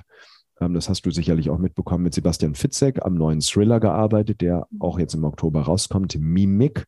ähm, 0.61 0.73
das 0.73 0.87
hast 0.87 1.05
du 1.05 1.11
sicherlich 1.11 1.49
auch 1.49 1.57
mitbekommen, 1.57 2.05
mit 2.05 2.13
Sebastian 2.13 2.55
Fitzek 2.55 3.05
am 3.05 3.15
neuen 3.15 3.41
Thriller 3.41 3.79
gearbeitet, 3.79 4.41
der 4.41 4.67
auch 4.79 4.97
jetzt 4.97 5.13
im 5.13 5.25
Oktober 5.25 5.63
rauskommt, 5.63 6.17
Mimik 6.17 6.87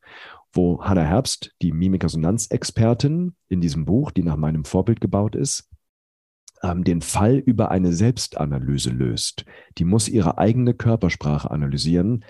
wo 0.54 0.84
Hannah 0.84 1.04
Herbst, 1.04 1.54
die 1.62 1.72
Mimikresonanzexpertin 1.72 3.36
in 3.48 3.62
diesem 3.62 3.86
Buch, 3.86 4.12
die 4.12 4.24
nach 4.24 4.38
meinem 4.38 4.66
Vorbild 4.66 5.02
gebaut 5.02 5.36
ist, 5.36 5.70
ähm, 6.62 6.84
den 6.84 7.02
Fall 7.02 7.38
über 7.38 7.72
eine 7.72 7.94
Selbstanalyse 7.94 8.92
löst. 8.92 9.46
Die 9.78 9.86
muss 9.86 10.08
ihre 10.08 10.38
eigene 10.38 10.74
Körpersprache 10.74 11.50
analysieren, 11.50 12.26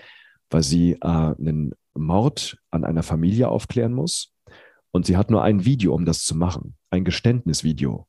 weil 0.50 0.62
sie 0.62 0.92
äh, 0.92 0.98
einen 1.06 1.72
Mord 1.94 2.58
an 2.70 2.84
einer 2.84 3.02
Familie 3.02 3.48
aufklären 3.48 3.92
muss. 3.92 4.32
Und 4.90 5.06
sie 5.06 5.16
hat 5.16 5.30
nur 5.30 5.42
ein 5.42 5.64
Video, 5.64 5.94
um 5.94 6.04
das 6.04 6.24
zu 6.24 6.36
machen, 6.36 6.76
ein 6.90 7.04
Geständnisvideo. 7.04 8.06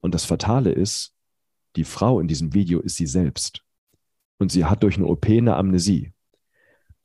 Und 0.00 0.14
das 0.14 0.24
Fatale 0.24 0.72
ist, 0.72 1.14
die 1.76 1.84
Frau 1.84 2.20
in 2.20 2.28
diesem 2.28 2.52
Video 2.54 2.80
ist 2.80 2.96
sie 2.96 3.06
selbst. 3.06 3.62
Und 4.38 4.52
sie 4.52 4.64
hat 4.64 4.82
durch 4.82 4.96
eine 4.96 5.06
OP 5.06 5.26
eine 5.26 5.56
Amnesie 5.56 6.12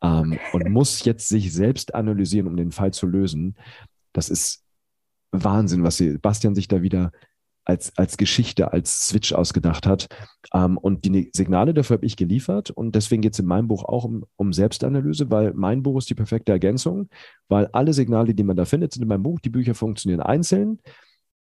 ähm, 0.03 0.39
und 0.53 0.69
muss 0.69 1.03
jetzt 1.05 1.29
sich 1.29 1.53
selbst 1.53 1.95
analysieren, 1.95 2.47
um 2.47 2.57
den 2.57 2.71
Fall 2.71 2.93
zu 2.93 3.07
lösen. 3.07 3.55
Das 4.13 4.29
ist 4.29 4.63
Wahnsinn, 5.31 5.83
was 5.83 5.97
Sebastian 5.97 6.55
sich 6.55 6.67
da 6.67 6.81
wieder 6.81 7.11
als, 7.65 7.97
als 7.97 8.17
Geschichte, 8.17 8.71
als 8.71 9.07
Switch 9.07 9.33
ausgedacht 9.33 9.87
hat. 9.87 10.07
Ähm, 10.53 10.77
und 10.77 11.03
die 11.03 11.31
Signale 11.33 11.73
dafür 11.73 11.97
habe 11.97 12.05
ich 12.05 12.15
geliefert. 12.15 12.69
Und 12.69 12.95
deswegen 12.95 13.21
geht 13.21 13.33
es 13.33 13.39
in 13.39 13.47
meinem 13.47 13.67
Buch 13.67 13.83
auch 13.83 14.05
um, 14.05 14.25
um 14.35 14.53
Selbstanalyse, 14.53 15.31
weil 15.31 15.53
mein 15.53 15.81
Buch 15.83 15.97
ist 15.97 16.09
die 16.09 16.15
perfekte 16.15 16.51
Ergänzung, 16.51 17.09
weil 17.49 17.67
alle 17.67 17.93
Signale, 17.93 18.33
die 18.35 18.43
man 18.43 18.55
da 18.55 18.65
findet, 18.65 18.93
sind 18.93 19.01
in 19.01 19.09
meinem 19.09 19.23
Buch. 19.23 19.39
Die 19.39 19.49
Bücher 19.49 19.73
funktionieren 19.73 20.21
einzeln. 20.21 20.79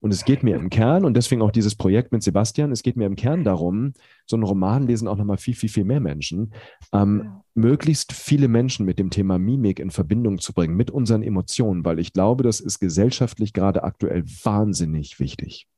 Und 0.04 0.12
es 0.12 0.26
geht 0.26 0.42
mir 0.42 0.56
im 0.56 0.68
Kern, 0.68 1.06
und 1.06 1.16
deswegen 1.16 1.40
auch 1.40 1.50
dieses 1.50 1.76
Projekt 1.76 2.12
mit 2.12 2.22
Sebastian, 2.22 2.72
es 2.72 2.82
geht 2.82 2.94
mir 2.94 3.06
im 3.06 3.16
Kern 3.16 3.42
darum, 3.42 3.94
so 4.26 4.36
einen 4.36 4.42
Roman 4.42 4.86
lesen 4.86 5.08
auch 5.08 5.16
nochmal 5.16 5.38
viel, 5.38 5.54
viel, 5.54 5.70
viel 5.70 5.84
mehr 5.84 6.00
Menschen, 6.00 6.52
ähm, 6.92 7.40
möglichst 7.54 8.12
viele 8.12 8.48
Menschen 8.48 8.84
mit 8.84 8.98
dem 8.98 9.08
Thema 9.08 9.38
Mimik 9.38 9.78
in 9.78 9.90
Verbindung 9.90 10.40
zu 10.40 10.52
bringen, 10.52 10.76
mit 10.76 10.90
unseren 10.90 11.22
Emotionen, 11.22 11.86
weil 11.86 11.98
ich 11.98 12.12
glaube, 12.12 12.42
das 12.42 12.60
ist 12.60 12.80
gesellschaftlich 12.80 13.54
gerade 13.54 13.82
aktuell 13.82 14.24
wahnsinnig 14.42 15.20
wichtig. 15.20 15.68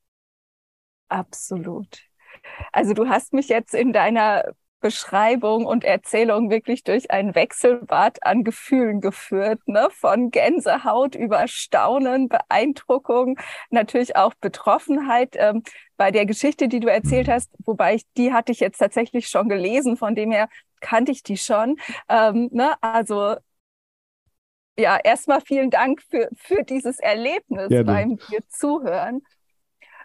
Absolut. 1.06 2.00
Also 2.73 2.95
du 2.95 3.09
hast 3.09 3.33
mich 3.33 3.47
jetzt 3.47 3.75
in 3.75 3.92
deiner 3.92 4.42
Beschreibung 4.87 5.66
und 5.66 5.83
Erzählung 5.83 6.49
wirklich 6.49 6.85
durch 6.85 7.11
ein 7.11 7.35
Wechselbad 7.35 8.23
an 8.23 8.45
Gefühlen 8.45 9.00
geführt, 9.00 9.59
ne? 9.66 9.88
von 9.90 10.31
Gänsehaut 10.31 11.16
über 11.16 11.49
Staunen, 11.49 12.28
Beeindruckung, 12.28 13.37
natürlich 13.71 14.14
auch 14.14 14.33
Betroffenheit. 14.35 15.35
Ähm, 15.35 15.64
bei 15.97 16.12
der 16.12 16.25
Geschichte, 16.25 16.69
die 16.69 16.78
du 16.78 16.87
erzählt 16.87 17.28
hast, 17.28 17.50
wobei 17.64 17.97
ich, 17.97 18.02
die 18.16 18.33
hatte 18.33 18.52
ich 18.52 18.61
jetzt 18.61 18.78
tatsächlich 18.78 19.26
schon 19.26 19.49
gelesen, 19.49 19.97
von 19.97 20.14
dem 20.14 20.31
her 20.31 20.49
kannte 20.78 21.11
ich 21.11 21.25
die 21.25 21.37
schon. 21.37 21.78
Ähm, 22.09 22.49
ne? 22.52 22.75
Also 22.81 23.35
ja, 24.78 24.99
erstmal 25.02 25.40
vielen 25.40 25.71
Dank 25.71 26.00
für, 26.09 26.28
für 26.37 26.62
dieses 26.62 27.00
Erlebnis 27.00 27.71
ja, 27.71 27.83
beim 27.83 28.19
dir 28.31 28.47
zuhören. 28.50 29.23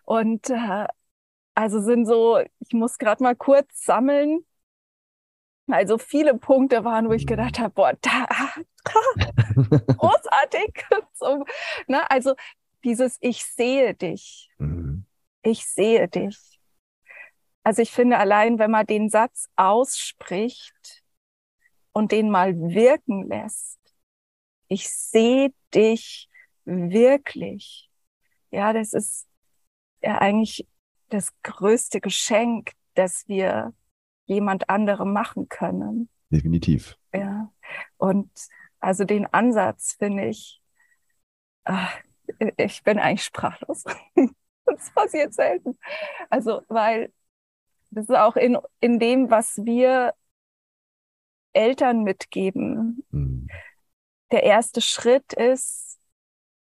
Und 0.05 0.49
äh, 0.49 0.87
also 1.53 1.81
sind 1.81 2.07
so, 2.07 2.39
ich 2.57 2.73
muss 2.73 2.97
gerade 2.97 3.21
mal 3.21 3.35
kurz 3.35 3.85
sammeln, 3.85 4.43
also 5.73 5.97
viele 5.97 6.37
Punkte 6.37 6.83
waren, 6.83 7.07
wo 7.07 7.13
ich 7.13 7.25
gedacht 7.25 7.59
habe, 7.59 7.73
boah, 7.73 7.93
da, 8.01 8.27
großartig. 9.97 10.85
so, 11.13 11.45
ne? 11.87 12.09
Also 12.09 12.35
dieses 12.83 13.17
Ich 13.21 13.45
sehe 13.45 13.93
dich. 13.93 14.49
Mhm. 14.57 15.05
Ich 15.43 15.65
sehe 15.65 16.07
dich. 16.07 16.59
Also 17.63 17.81
ich 17.81 17.91
finde 17.91 18.17
allein, 18.17 18.59
wenn 18.59 18.71
man 18.71 18.85
den 18.85 19.09
Satz 19.09 19.47
ausspricht 19.55 21.03
und 21.91 22.11
den 22.11 22.29
mal 22.29 22.55
wirken 22.55 23.27
lässt, 23.27 23.79
ich 24.67 24.89
sehe 24.89 25.53
dich 25.73 26.29
wirklich. 26.65 27.89
Ja, 28.49 28.73
das 28.73 28.93
ist 28.93 29.27
ja 30.01 30.17
eigentlich 30.17 30.67
das 31.09 31.31
größte 31.43 32.01
Geschenk, 32.01 32.71
das 32.95 33.27
wir 33.27 33.73
jemand 34.25 34.69
anderem 34.69 35.13
machen 35.13 35.49
können. 35.49 36.09
Definitiv. 36.29 36.97
Ja. 37.13 37.51
Und 37.97 38.29
also 38.79 39.03
den 39.03 39.25
Ansatz 39.27 39.93
finde 39.97 40.27
ich, 40.27 40.61
ach, 41.63 41.93
ich 42.57 42.83
bin 42.83 42.99
eigentlich 42.99 43.25
sprachlos. 43.25 43.83
das 44.65 44.91
passiert 44.91 45.33
selten. 45.33 45.77
Also, 46.29 46.61
weil 46.67 47.11
das 47.89 48.05
ist 48.05 48.15
auch 48.15 48.35
in, 48.35 48.57
in 48.79 48.99
dem, 48.99 49.29
was 49.29 49.57
wir 49.65 50.13
Eltern 51.53 52.03
mitgeben. 52.03 53.05
Mhm. 53.11 53.47
Der 54.31 54.43
erste 54.43 54.79
Schritt 54.81 55.33
ist, 55.33 55.99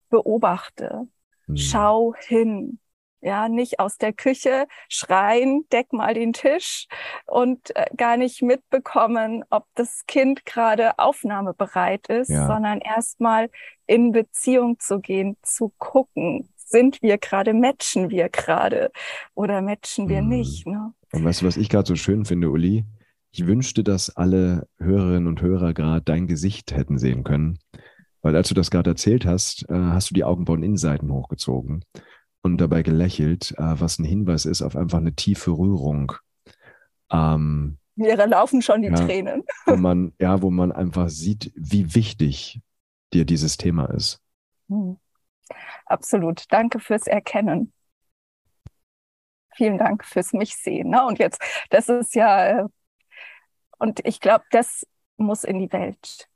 beobachte, 0.09 1.07
mhm. 1.47 1.57
schau 1.57 2.15
hin, 2.19 2.81
ja, 3.21 3.49
nicht 3.49 3.81
aus 3.81 3.99
der 3.99 4.13
Küche 4.13 4.67
schreien, 4.89 5.65
deck 5.73 5.93
mal 5.93 6.15
den 6.15 6.33
Tisch 6.33 6.87
und 7.27 7.75
äh, 7.77 7.87
gar 7.97 8.17
nicht 8.17 8.43
mitbekommen, 8.43 9.45
ob 9.51 9.67
das 9.75 10.05
Kind 10.07 10.47
gerade 10.47 10.99
aufnahmebereit 10.99 12.07
ist, 12.09 12.31
ja. 12.31 12.47
sondern 12.47 12.81
erstmal 12.81 13.51
in 13.87 14.13
Beziehung 14.13 14.79
zu 14.79 15.01
gehen, 15.01 15.37
zu 15.43 15.73
gucken, 15.79 16.49
sind 16.57 17.03
wir 17.03 17.19
gerade, 17.19 17.53
matchen 17.53 18.11
wir 18.11 18.29
gerade 18.29 18.91
oder 19.35 19.61
matchen 19.61 20.09
wir 20.09 20.23
mhm. 20.23 20.29
nicht. 20.29 20.67
Ne? 20.67 20.93
Und 21.13 21.25
weißt 21.25 21.43
du, 21.43 21.47
was 21.47 21.57
ich 21.57 21.69
gerade 21.69 21.89
so 21.89 21.97
schön 21.97 22.25
finde, 22.25 22.51
Uli? 22.51 22.85
Ich 23.33 23.47
wünschte, 23.47 23.85
dass 23.85 24.17
alle 24.17 24.67
Hörerinnen 24.79 25.29
und 25.29 25.41
Hörer 25.41 25.73
gerade 25.73 26.03
dein 26.03 26.27
Gesicht 26.27 26.73
hätten 26.73 26.99
sehen 26.99 27.23
können. 27.23 27.59
Weil 28.23 28.37
als 28.37 28.49
du 28.49 28.55
das 28.55 28.71
gerade 28.71 28.91
erzählt 28.91 29.25
hast, 29.25 29.69
äh, 29.71 29.75
hast 29.75 30.11
du 30.11 30.15
die 30.15 30.25
Augenbrauen-Innenseiten 30.25 31.11
hochgezogen 31.11 31.85
und 32.43 32.59
dabei 32.59 32.83
gelächelt, 32.83 33.53
äh, 33.59 33.81
was 33.81 33.99
ein 33.99 34.05
Hinweis 34.05 34.45
ist 34.45 34.63
auf 34.63 34.77
einfach 34.77 34.99
eine 34.99 35.15
tiefe 35.15 35.51
Rührung. 35.51 36.13
Ähm, 37.11 37.79
Mir 37.97 38.17
laufen 38.27 38.63
schon 38.63 38.83
die 38.83 38.89
ja, 38.89 38.95
Tränen. 38.95 39.43
Wo 39.67 39.77
man, 39.77 40.13
ja, 40.19 40.41
wo 40.43 40.51
man 40.51 40.73
einfach 40.73 41.09
sieht, 41.09 41.53
wie 41.55 41.95
wichtig 41.95 42.61
dir 43.13 43.25
dieses 43.25 43.57
Thema 43.57 43.87
ist. 43.87 44.21
Hm. 44.69 44.99
Absolut. 45.87 46.45
Danke 46.51 46.79
fürs 46.79 47.07
Erkennen. 47.07 47.73
Vielen 49.57 49.79
Dank 49.79 50.05
fürs 50.05 50.33
mich 50.33 50.57
sehen. 50.57 50.91
Ne? 50.91 51.05
Und 51.05 51.19
jetzt, 51.19 51.43
das 51.71 51.89
ist 51.89 52.15
ja, 52.15 52.61
äh, 52.61 52.69
und 53.79 54.01
ich 54.07 54.21
glaube, 54.21 54.45
das 54.53 54.87
muss 55.17 55.45
in 55.45 55.59
die 55.59 55.73
Welt. 55.73 56.29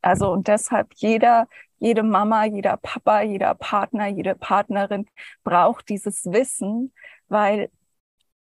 Also 0.00 0.30
und 0.32 0.48
deshalb 0.48 0.94
jeder, 0.94 1.48
jede 1.82 2.04
Mama, 2.04 2.44
jeder 2.44 2.76
Papa, 2.76 3.22
jeder 3.22 3.54
Partner, 3.54 4.06
jede 4.06 4.36
Partnerin 4.36 5.06
braucht 5.42 5.88
dieses 5.88 6.24
Wissen, 6.26 6.92
weil 7.28 7.70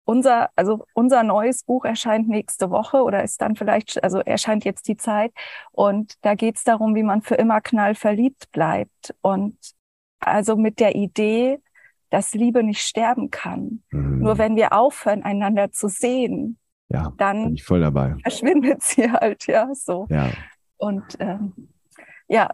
unser, 0.03 0.51
also 0.55 0.85
unser 0.93 1.23
neues 1.23 1.63
Buch 1.63 1.85
erscheint 1.85 2.29
nächste 2.29 2.69
Woche 2.69 3.01
oder 3.01 3.23
ist 3.23 3.41
dann 3.41 3.55
vielleicht, 3.55 4.03
also 4.03 4.19
erscheint 4.19 4.63
jetzt 4.63 4.87
die 4.87 4.95
Zeit. 4.95 5.33
Und 5.71 6.13
da 6.21 6.35
geht 6.35 6.57
es 6.57 6.63
darum, 6.63 6.93
wie 6.93 7.01
man 7.01 7.23
für 7.23 7.33
immer 7.33 7.61
knallverliebt 7.61 8.51
bleibt. 8.51 9.15
Und 9.21 9.57
also 10.19 10.55
mit 10.55 10.79
der 10.79 10.93
Idee, 10.93 11.59
dass 12.11 12.35
Liebe 12.35 12.61
nicht 12.61 12.81
sterben 12.81 13.31
kann. 13.31 13.81
Mhm. 13.89 14.19
Nur 14.19 14.37
wenn 14.37 14.55
wir 14.55 14.73
aufhören, 14.73 15.23
einander 15.23 15.71
zu 15.71 15.89
sehen, 15.89 16.59
ja, 16.89 17.11
dann 17.17 17.57
voll 17.57 17.79
dabei. 17.79 18.15
verschwindet 18.21 18.83
sie 18.83 19.11
halt, 19.11 19.47
ja, 19.47 19.73
so. 19.73 20.05
Ja. 20.11 20.29
Und 20.77 21.17
ähm, 21.19 21.53
ja, 22.27 22.51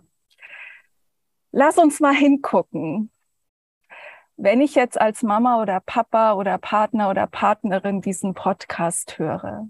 Lass 1.52 1.78
uns 1.78 2.00
mal 2.00 2.16
hingucken. 2.16 3.12
Wenn 4.38 4.62
ich 4.62 4.74
jetzt 4.76 5.00
als 5.00 5.22
Mama 5.22 5.62
oder 5.62 5.82
Papa 5.82 6.34
oder 6.34 6.58
Partner 6.58 7.10
oder 7.10 7.28
Partnerin 7.28 8.02
diesen 8.02 8.34
Podcast 8.34 9.20
höre, 9.20 9.68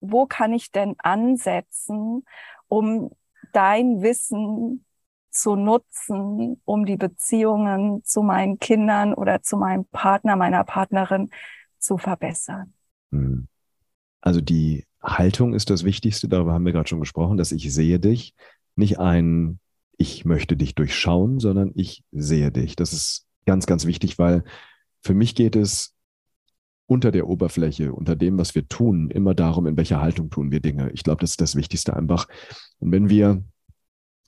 wo 0.00 0.26
kann 0.26 0.52
ich 0.52 0.72
denn 0.72 0.96
ansetzen, 0.98 2.24
um 2.68 3.10
dein 3.52 4.02
Wissen 4.02 4.84
zu 5.30 5.54
nutzen, 5.54 6.60
um 6.64 6.84
die 6.84 6.96
Beziehungen 6.96 8.02
zu 8.04 8.22
meinen 8.22 8.58
Kindern 8.58 9.14
oder 9.14 9.42
zu 9.42 9.56
meinem 9.56 9.84
Partner, 9.86 10.36
meiner 10.36 10.64
Partnerin 10.64 11.30
zu 11.78 11.98
verbessern? 11.98 12.74
Hm. 13.12 13.46
Also 14.20 14.40
die 14.40 14.84
Haltung 15.02 15.54
ist 15.54 15.70
das 15.70 15.84
Wichtigste, 15.84 16.28
darüber 16.28 16.52
haben 16.52 16.66
wir 16.66 16.72
gerade 16.72 16.88
schon 16.88 17.00
gesprochen, 17.00 17.36
dass 17.36 17.52
ich 17.52 17.72
sehe 17.72 18.00
dich, 18.00 18.34
nicht 18.74 18.98
ein 18.98 19.60
ich 20.00 20.24
möchte 20.24 20.56
dich 20.56 20.74
durchschauen, 20.74 21.40
sondern 21.40 21.72
ich 21.74 22.02
sehe 22.10 22.50
dich. 22.50 22.74
Das 22.74 22.94
ist 22.94 23.26
ganz, 23.44 23.66
ganz 23.66 23.84
wichtig, 23.84 24.18
weil 24.18 24.44
für 25.02 25.12
mich 25.12 25.34
geht 25.34 25.56
es 25.56 25.94
unter 26.86 27.10
der 27.10 27.28
Oberfläche, 27.28 27.92
unter 27.92 28.16
dem, 28.16 28.38
was 28.38 28.54
wir 28.54 28.66
tun, 28.66 29.10
immer 29.10 29.34
darum, 29.34 29.66
in 29.66 29.76
welcher 29.76 30.00
Haltung 30.00 30.30
tun 30.30 30.50
wir 30.50 30.60
Dinge. 30.60 30.90
Ich 30.92 31.04
glaube, 31.04 31.20
das 31.20 31.32
ist 31.32 31.42
das 31.42 31.54
Wichtigste 31.54 31.94
einfach. 31.94 32.28
Und 32.78 32.92
wenn 32.92 33.10
wir 33.10 33.44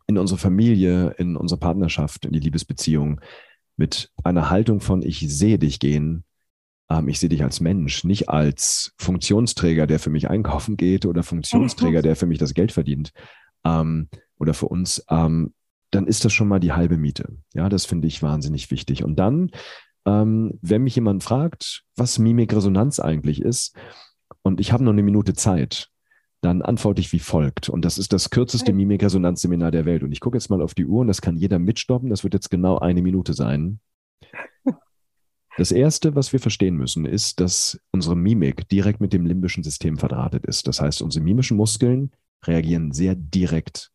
in 0.07 0.19
unsere 0.19 0.39
Familie, 0.39 1.15
in 1.17 1.37
unsere 1.37 1.59
Partnerschaft, 1.59 2.27
in 2.27 2.33
die 2.33 2.41
Liebesbeziehung 2.41 3.23
mit 3.79 4.13
einer 4.25 4.51
Haltung 4.51 4.81
von 4.81 5.01
ich 5.01 5.21
sehe 5.21 5.59
dich 5.59 5.81
gehen, 5.81 6.25
ähm, 6.91 7.09
ich 7.09 7.19
sehe 7.19 7.31
dich 7.31 7.45
als 7.45 7.61
Mensch, 7.61 8.05
nicht 8.05 8.29
als 8.29 8.93
Funktionsträger, 8.99 9.87
der 9.87 9.99
für 9.99 10.11
mich 10.11 10.29
einkaufen 10.29 10.77
geht 10.77 11.07
oder 11.07 11.23
Funktionsträger, 11.23 12.03
der 12.03 12.15
für 12.15 12.27
mich 12.27 12.39
das 12.39 12.53
Geld 12.53 12.73
verdient 12.73 13.13
ähm, 13.65 14.11
oder 14.39 14.53
für 14.53 14.67
uns, 14.67 15.03
ähm, 15.09 15.55
dann 15.93 16.07
ist 16.07 16.25
das 16.25 16.33
schon 16.33 16.49
mal 16.49 16.59
die 16.59 16.73
halbe 16.73 16.97
Miete. 16.97 17.37
Ja, 17.55 17.69
das 17.69 17.85
finde 17.85 18.09
ich 18.09 18.23
wahnsinnig 18.23 18.71
wichtig. 18.71 19.05
Und 19.05 19.17
dann, 19.17 19.51
ähm, 20.05 20.59
wenn 20.61 20.83
mich 20.83 20.97
jemand 20.97 21.23
fragt, 21.23 21.85
was 21.97 22.19
Mimikresonanz 22.19 22.99
eigentlich 22.99 23.41
ist, 23.41 23.77
und 24.43 24.59
ich 24.59 24.73
habe 24.73 24.83
noch 24.83 24.93
eine 24.93 25.03
Minute 25.03 25.35
Zeit, 25.35 25.89
dann 26.41 26.63
antworte 26.63 27.01
ich 27.01 27.13
wie 27.13 27.21
folgt. 27.21 27.69
Und 27.69 27.85
das 27.85 27.99
ist 27.99 28.13
das 28.13 28.31
kürzeste 28.31 28.73
Mimikresonanzseminar 28.73 29.71
der 29.71 29.85
Welt. 29.85 30.03
Und 30.03 30.11
ich 30.11 30.19
gucke 30.19 30.37
jetzt 30.37 30.51
mal 30.51 30.61
auf 30.61 30.75
die 30.75 30.87
Uhr 30.87 31.03
und 31.03 31.07
das 31.07 31.21
kann 31.21 31.37
jeder 31.37 31.61
mitstoppen. 31.61 32.11
Das 32.11 32.25
wird 32.25 32.35
jetzt 32.35 32.51
genau 32.51 32.79
eine 32.79 33.03
Minute 33.03 33.35
sein. 33.35 33.81
Das 35.59 35.71
Erste, 35.71 36.15
was 36.15 36.33
wir 36.33 36.41
verstehen 36.41 36.79
müssen, 36.79 37.05
ist, 37.05 37.39
dass 37.39 37.79
unsere 37.91 38.17
Mimik 38.17 38.71
direkt 38.71 39.03
mit 39.03 39.13
dem 39.13 39.27
limbischen 39.27 39.63
System 39.63 39.99
verdrahtet 39.99 40.47
ist. 40.47 40.67
Das 40.67 40.81
heißt, 40.81 41.03
unsere 41.03 41.23
mimischen 41.23 41.59
Muskeln 41.59 42.11
reagieren 42.47 42.93
sehr 42.93 43.15
direkt 43.15 43.92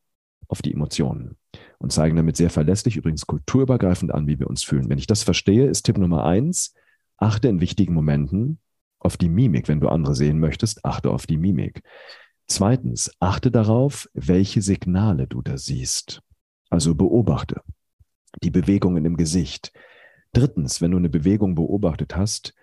auf 0.47 0.61
die 0.61 0.73
Emotionen 0.73 1.37
und 1.79 1.91
zeigen 1.91 2.15
damit 2.15 2.37
sehr 2.37 2.49
verlässlich, 2.49 2.97
übrigens 2.97 3.27
kulturübergreifend 3.27 4.13
an, 4.13 4.27
wie 4.27 4.39
wir 4.39 4.47
uns 4.47 4.63
fühlen. 4.63 4.89
Wenn 4.89 4.97
ich 4.97 5.07
das 5.07 5.23
verstehe, 5.23 5.67
ist 5.67 5.83
Tipp 5.83 5.97
Nummer 5.97 6.25
eins, 6.25 6.73
achte 7.17 7.47
in 7.47 7.61
wichtigen 7.61 7.93
Momenten 7.93 8.59
auf 8.99 9.17
die 9.17 9.29
Mimik. 9.29 9.67
Wenn 9.67 9.79
du 9.79 9.89
andere 9.89 10.15
sehen 10.15 10.39
möchtest, 10.39 10.85
achte 10.85 11.11
auf 11.11 11.27
die 11.27 11.37
Mimik. 11.37 11.83
Zweitens, 12.47 13.11
achte 13.19 13.51
darauf, 13.51 14.09
welche 14.13 14.61
Signale 14.61 15.27
du 15.27 15.41
da 15.41 15.57
siehst. 15.57 16.21
Also 16.69 16.95
beobachte 16.95 17.61
die 18.43 18.51
Bewegungen 18.51 19.05
im 19.05 19.17
Gesicht, 19.17 19.71
Drittens, 20.33 20.81
wenn 20.81 20.91
du 20.91 20.97
eine 20.97 21.09
Bewegung 21.09 21.55
beobachtet 21.55 22.15
hast, 22.15 22.53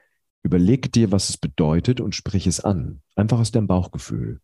überleg 0.45 0.93
dir, 0.93 1.11
was 1.11 1.29
es 1.29 1.37
bedeutet 1.37 2.01
und 2.01 2.15
sprich 2.15 2.47
es 2.47 2.61
an. 2.61 3.03
Einfach 3.17 3.41
aus 3.41 3.51
deinem 3.51 3.67
Bauchgefühl. 3.67 4.41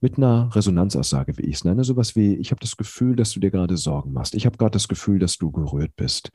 Mit 0.00 0.16
einer 0.16 0.54
Resonanzaussage, 0.54 1.36
wie 1.38 1.42
ich 1.42 1.56
es 1.56 1.64
nenne, 1.64 1.84
sowas 1.84 2.16
wie, 2.16 2.34
ich 2.36 2.50
habe 2.50 2.60
das 2.60 2.76
Gefühl, 2.76 3.16
dass 3.16 3.32
du 3.32 3.40
dir 3.40 3.50
gerade 3.50 3.76
Sorgen 3.76 4.12
machst. 4.12 4.34
Ich 4.34 4.46
habe 4.46 4.56
gerade 4.56 4.72
das 4.72 4.88
Gefühl, 4.88 5.18
dass 5.18 5.38
du 5.38 5.50
gerührt 5.50 5.96
bist. 5.96 6.30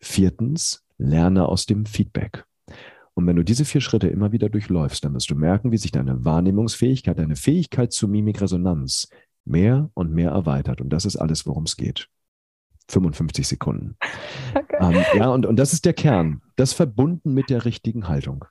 Viertens, 0.00 0.84
lerne 0.98 1.46
aus 1.46 1.66
dem 1.66 1.86
Feedback. 1.86 2.44
Und 3.14 3.26
wenn 3.26 3.36
du 3.36 3.44
diese 3.44 3.64
vier 3.64 3.80
Schritte 3.80 4.08
immer 4.08 4.32
wieder 4.32 4.48
durchläufst, 4.48 5.04
dann 5.04 5.14
wirst 5.14 5.30
du 5.30 5.36
merken, 5.36 5.70
wie 5.70 5.78
sich 5.78 5.92
deine 5.92 6.24
Wahrnehmungsfähigkeit, 6.24 7.18
deine 7.18 7.36
Fähigkeit 7.36 7.92
zur 7.92 8.08
Mimikresonanz 8.08 9.08
mehr 9.44 9.90
und 9.94 10.12
mehr 10.12 10.30
erweitert. 10.30 10.80
Und 10.80 10.90
das 10.90 11.04
ist 11.04 11.16
alles, 11.16 11.46
worum 11.46 11.64
es 11.64 11.76
geht. 11.76 12.08
55 12.88 13.46
Sekunden. 13.46 13.96
Okay. 14.56 14.76
Ähm, 14.78 15.04
ja, 15.16 15.30
und, 15.30 15.46
und 15.46 15.56
das 15.56 15.72
ist 15.72 15.84
der 15.84 15.94
Kern. 15.94 16.40
Das 16.54 16.72
verbunden 16.72 17.34
mit 17.34 17.50
der 17.50 17.64
richtigen 17.64 18.06
Haltung. 18.06 18.44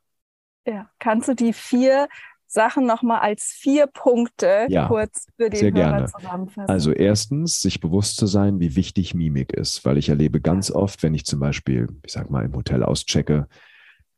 Ja, 0.68 0.90
kannst 1.00 1.30
du 1.30 1.34
die 1.34 1.54
vier 1.54 2.10
Sachen 2.54 2.86
nochmal 2.86 3.20
als 3.20 3.46
vier 3.46 3.88
Punkte 3.88 4.68
ja, 4.70 4.88
kurz 4.88 5.26
für 5.36 5.50
den 5.50 5.60
sehr 5.60 5.74
Hörer 5.74 5.90
gerne. 5.90 6.06
zusammenfassen? 6.06 6.70
Also 6.70 6.92
erstens, 6.92 7.62
sich 7.62 7.80
bewusst 7.80 8.18
zu 8.18 8.28
sein, 8.28 8.60
wie 8.60 8.76
wichtig 8.76 9.16
Mimik 9.16 9.52
ist, 9.54 9.84
weil 9.86 9.98
ich 9.98 10.10
erlebe 10.10 10.40
ganz 10.40 10.70
oft, 10.70 11.02
wenn 11.04 11.16
ich 11.16 11.26
zum 11.26 11.40
Beispiel, 11.40 11.88
ich 12.06 12.14
sag 12.14 12.30
mal, 12.30 12.46
im 12.46 12.56
Hotel 12.56 12.84
auschecke, 12.84 13.48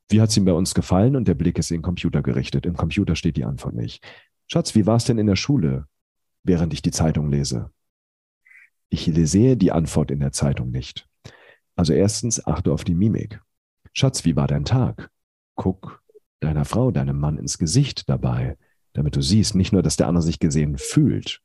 wie 0.10 0.22
hat 0.22 0.30
es 0.30 0.38
ihm 0.38 0.46
bei 0.46 0.52
uns 0.52 0.76
gefallen? 0.76 1.16
Und 1.16 1.28
der 1.28 1.34
Blick 1.34 1.58
ist 1.58 1.72
in 1.72 1.78
den 1.78 1.82
Computer 1.82 2.22
gerichtet. 2.22 2.66
Im 2.66 2.76
Computer 2.76 3.16
steht 3.16 3.38
die 3.38 3.46
Antwort 3.46 3.74
nicht. 3.74 4.06
Schatz, 4.48 4.76
wie 4.76 4.86
war 4.86 4.98
es 4.98 5.06
denn 5.06 5.18
in 5.18 5.26
der 5.26 5.36
Schule, 5.36 5.88
während 6.44 6.74
ich 6.74 6.84
die 6.84 6.92
Zeitung 6.92 7.32
lese? 7.32 7.72
Ich 8.90 9.10
sehe 9.16 9.58
die 9.58 9.72
Antwort 9.72 10.12
in 10.12 10.20
der 10.20 10.32
Zeitung 10.32 10.70
nicht. 10.70 11.08
Also 11.76 11.94
erstens, 11.94 12.46
achte 12.46 12.72
auf 12.72 12.84
die 12.84 12.94
Mimik. 12.94 13.42
Schatz, 13.94 14.26
wie 14.26 14.36
war 14.36 14.48
dein 14.48 14.66
Tag? 14.66 15.10
Guck 15.56 16.05
deiner 16.40 16.66
Frau, 16.66 16.92
deinem 16.92 17.20
Mann 17.20 17.38
ins 17.38 17.58
Gesicht 17.58 18.10
dabei, 18.10 18.58
damit 18.94 19.16
du 19.16 19.22
siehst, 19.22 19.56
nicht 19.56 19.74
nur, 19.74 19.84
dass 19.84 19.98
der 19.98 20.08
andere 20.08 20.24
sich 20.24 20.40
gesehen 20.40 20.78
fühlt. 20.78 21.42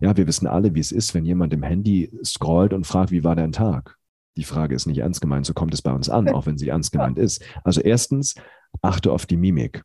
Ja, 0.00 0.16
wir 0.16 0.26
wissen 0.26 0.46
alle, 0.46 0.74
wie 0.74 0.80
es 0.80 0.92
ist, 0.92 1.14
wenn 1.14 1.24
jemand 1.24 1.52
im 1.52 1.62
Handy 1.62 2.12
scrollt 2.24 2.72
und 2.72 2.86
fragt, 2.86 3.10
wie 3.10 3.24
war 3.24 3.36
dein 3.36 3.52
Tag? 3.52 3.96
Die 4.36 4.44
Frage 4.44 4.74
ist 4.74 4.86
nicht 4.86 4.98
ernst 4.98 5.20
gemeint, 5.20 5.46
so 5.46 5.54
kommt 5.54 5.74
es 5.74 5.82
bei 5.82 5.92
uns 5.92 6.08
an, 6.08 6.28
auch 6.28 6.46
wenn 6.46 6.58
sie 6.58 6.68
ernst 6.68 6.92
gemeint 6.92 7.18
ist. 7.18 7.44
Also 7.62 7.80
erstens, 7.80 8.34
achte 8.82 9.12
auf 9.12 9.26
die 9.26 9.36
Mimik. 9.36 9.82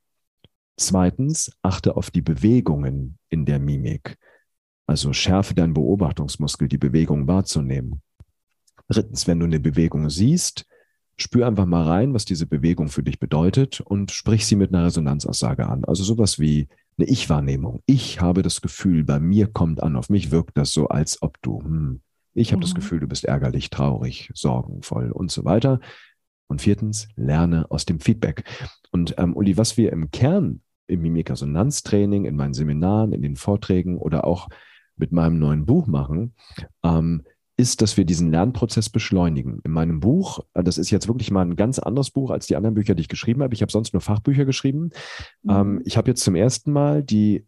Zweitens, 0.78 1.52
achte 1.62 1.96
auf 1.96 2.10
die 2.10 2.22
Bewegungen 2.22 3.18
in 3.30 3.46
der 3.46 3.60
Mimik. 3.60 4.18
Also 4.88 5.14
schärfe 5.14 5.54
deinen 5.54 5.74
Beobachtungsmuskel, 5.74 6.68
die 6.68 6.78
Bewegung 6.80 7.28
wahrzunehmen. 7.28 8.02
Drittens, 8.88 9.28
wenn 9.28 9.40
du 9.40 9.46
eine 9.46 9.60
Bewegung 9.60 10.10
siehst, 10.10 10.66
spür 11.22 11.48
einfach 11.48 11.66
mal 11.66 11.84
rein, 11.84 12.14
was 12.14 12.26
diese 12.26 12.46
Bewegung 12.46 12.90
für 12.90 13.04
dich 13.04 13.20
bedeutet 13.20 13.82
und 13.82 14.12
sprich 14.12 14.46
sie 14.46 14.56
mit 14.56 14.74
einer 14.74 14.86
Resonanzaussage 14.86 15.68
an. 15.68 15.86
Also 15.86 16.04
sowas 16.04 16.40
wie 16.40 16.68
eine 16.98 17.08
Ich-Wahrnehmung. 17.08 17.82
Ich 17.86 18.22
habe 18.22 18.42
das 18.42 18.62
Gefühl, 18.62 19.04
bei 19.04 19.20
mir 19.20 19.48
kommt 19.48 19.82
an, 19.82 19.96
auf 19.96 20.10
mich 20.10 20.32
wirkt 20.32 20.58
das 20.58 20.72
so, 20.72 20.88
als 20.88 21.22
ob 21.22 21.42
du, 21.42 21.62
hm, 21.62 22.02
ich 22.34 22.52
habe 22.52 22.60
mhm. 22.60 22.62
das 22.62 22.76
Gefühl, 22.76 23.00
du 23.00 23.08
bist 23.08 23.26
ärgerlich, 23.26 23.70
traurig, 23.70 24.32
sorgenvoll 24.34 25.12
und 25.12 25.32
so 25.32 25.46
weiter. 25.46 25.80
Und 26.48 26.62
viertens, 26.62 27.08
lerne 27.16 27.70
aus 27.70 27.86
dem 27.86 28.00
Feedback. 28.00 28.44
Und 28.92 29.16
ähm, 29.18 29.36
Uli, 29.36 29.58
was 29.58 29.78
wir 29.78 29.92
im 29.94 30.12
Kern 30.12 30.62
im 30.88 31.02
Mimikresonanztraining, 31.02 32.26
in 32.26 32.36
meinen 32.36 32.54
Seminaren, 32.54 33.14
in 33.14 33.22
den 33.22 33.36
Vorträgen 33.36 33.98
oder 33.98 34.26
auch 34.26 34.50
mit 34.98 35.12
meinem 35.12 35.40
neuen 35.40 35.66
Buch 35.66 35.88
machen, 35.88 36.34
ähm, 36.84 37.24
ist, 37.60 37.82
dass 37.82 37.98
wir 37.98 38.06
diesen 38.06 38.32
Lernprozess 38.32 38.90
beschleunigen. 38.90 39.60
In 39.66 39.72
meinem 39.72 40.00
Buch, 40.00 40.40
äh, 40.54 40.64
das 40.64 40.78
ist 40.78 40.92
jetzt 40.92 41.10
wirklich 41.10 41.30
mal 41.30 41.42
ein 41.42 41.58
ganz 41.58 41.78
anderes 41.78 42.10
Buch 42.10 42.32
als 42.32 42.48
die 42.48 42.56
anderen 42.56 42.74
Bücher, 42.74 42.96
die 42.96 43.02
ich 43.02 43.10
geschrieben 43.10 43.44
habe. 43.44 43.54
Ich 43.54 43.62
habe 43.62 43.72
sonst 43.72 43.94
nur 43.94 44.00
Fachbücher 44.00 44.46
geschrieben. 44.46 44.92
Mhm. 45.44 45.52
Ähm, 45.52 45.82
ich 45.84 45.98
habe 45.98 46.10
jetzt 46.10 46.24
zum 46.24 46.36
ersten 46.36 46.72
Mal 46.72 47.04
die 47.04 47.46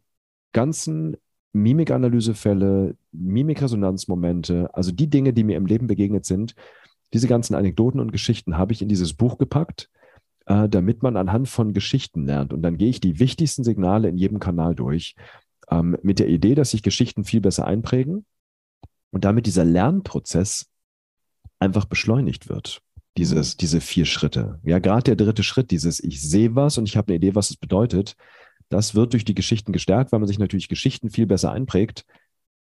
ganzen 0.52 1.16
Mimikanalysefälle, 1.54 2.98
Mimikresonanzmomente, 3.14 4.70
also 4.74 4.92
die 4.92 5.10
Dinge, 5.10 5.32
die 5.32 5.46
mir 5.46 5.56
im 5.56 5.66
Leben 5.66 5.88
begegnet 5.88 6.26
sind, 6.26 6.56
diese 7.14 7.30
ganzen 7.30 7.56
Anekdoten 7.56 8.02
und 8.02 8.12
Geschichten 8.12 8.58
habe 8.58 8.74
ich 8.74 8.82
in 8.82 8.90
dieses 8.90 9.14
Buch 9.14 9.38
gepackt, 9.38 9.90
äh, 10.46 10.68
damit 10.68 11.04
man 11.04 11.16
anhand 11.16 11.48
von 11.48 11.72
Geschichten 11.72 12.26
lernt. 12.26 12.52
Und 12.52 12.64
dann 12.64 12.78
gehe 12.78 12.90
ich 12.90 13.00
die 13.00 13.20
wichtigsten 13.20 13.64
Signale 13.64 14.10
in 14.10 14.18
jedem 14.18 14.40
Kanal 14.40 14.76
durch, 14.76 15.16
ähm, 15.70 15.98
mit 16.04 16.20
der 16.20 16.28
Idee, 16.28 16.56
dass 16.56 16.72
sich 16.72 16.84
Geschichten 16.84 17.24
viel 17.24 17.40
besser 17.40 17.66
einprägen 17.66 18.26
und 19.12 19.26
damit 19.26 19.46
dieser 19.46 19.66
Lernprozess 19.66 20.68
einfach 21.60 21.86
beschleunigt 21.86 22.50
wird. 22.50 22.82
Dieses, 23.18 23.58
diese 23.58 23.82
vier 23.82 24.06
Schritte. 24.06 24.60
Ja, 24.64 24.80
gerade 24.80 25.04
der 25.04 25.16
dritte 25.18 25.44
Schritt, 25.44 25.72
dieses 25.72 26.02
Ich 26.02 26.22
sehe 26.22 26.56
was 26.56 26.78
und 26.78 26.88
ich 26.88 26.96
habe 26.96 27.10
eine 27.10 27.18
Idee, 27.18 27.36
was 27.36 27.50
es 27.50 27.58
bedeutet, 27.58 28.16
das 28.70 28.96
wird 28.96 29.12
durch 29.12 29.26
die 29.26 29.36
Geschichten 29.36 29.74
gestärkt, 29.74 30.12
weil 30.12 30.20
man 30.20 30.28
sich 30.28 30.40
natürlich 30.40 30.70
Geschichten 30.70 31.10
viel 31.10 31.28
besser 31.28 31.52
einprägt, 31.52 32.06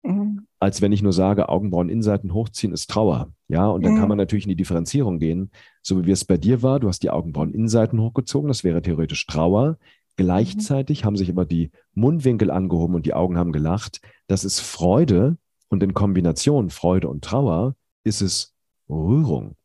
mhm. 0.03 0.47
als 0.59 0.81
wenn 0.81 0.93
ich 0.93 1.03
nur 1.03 1.13
sage, 1.13 1.51
Augenbrauen 1.51 1.91
Innenseiten 1.91 2.33
hochziehen 2.33 2.73
ist 2.73 2.89
Trauer. 2.89 3.31
Ja, 3.49 3.69
und 3.69 3.85
dann 3.85 3.95
mhm. 3.95 3.99
kann 3.99 4.09
man 4.09 4.17
natürlich 4.17 4.47
in 4.47 4.51
die 4.51 4.57
Differenzierung 4.57 5.19
gehen, 5.19 5.51
so 5.83 6.05
wie 6.07 6.11
es 6.11 6.25
bei 6.25 6.39
dir 6.39 6.63
war. 6.63 6.81
Du 6.81 6.89
hast 6.89 7.03
die 7.03 7.11
Augenbrauen 7.11 7.53
Innenseiten 7.53 8.01
hochgezogen, 8.01 8.49
das 8.49 8.65
wäre 8.65 8.81
theoretisch 8.81 9.27
Trauer. 9.27 9.77
Gleichzeitig 10.17 11.03
mhm. 11.03 11.07
haben 11.07 11.17
sich 11.17 11.29
aber 11.29 11.45
die 11.45 11.71
Mundwinkel 11.93 12.51
angehoben 12.51 12.95
und 12.95 13.05
die 13.05 13.15
Augen 13.15 13.37
haben 13.37 13.53
gelacht. 13.53 14.01
Das 14.27 14.45
ist 14.45 14.61
Freude 14.61 15.37
und 15.71 15.83
in 15.83 15.95
Kombination 15.95 16.69
Freude 16.69 17.09
und 17.09 17.25
Trauer 17.25 17.75
ist 18.05 18.21
es 18.21 18.55
Rührung. 18.89 19.57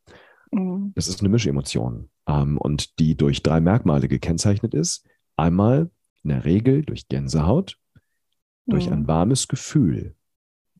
Mhm. 0.52 0.94
Das 0.96 1.08
ist 1.08 1.20
eine 1.20 1.30
Mischemotion 1.30 2.10
ähm, 2.28 2.58
und 2.58 3.00
die 3.00 3.18
durch 3.18 3.44
drei 3.44 3.60
Merkmale 3.60 4.08
gekennzeichnet 4.08 4.74
ist. 4.74 5.06
Einmal 5.36 5.90
in 6.24 6.30
der 6.30 6.46
Regel 6.46 6.84
durch 6.84 7.08
Gänsehaut, 7.08 7.78
durch 8.66 8.92
ein 8.92 9.02
mhm. 9.02 9.08
warmes 9.08 9.48
Gefühl 9.48 10.16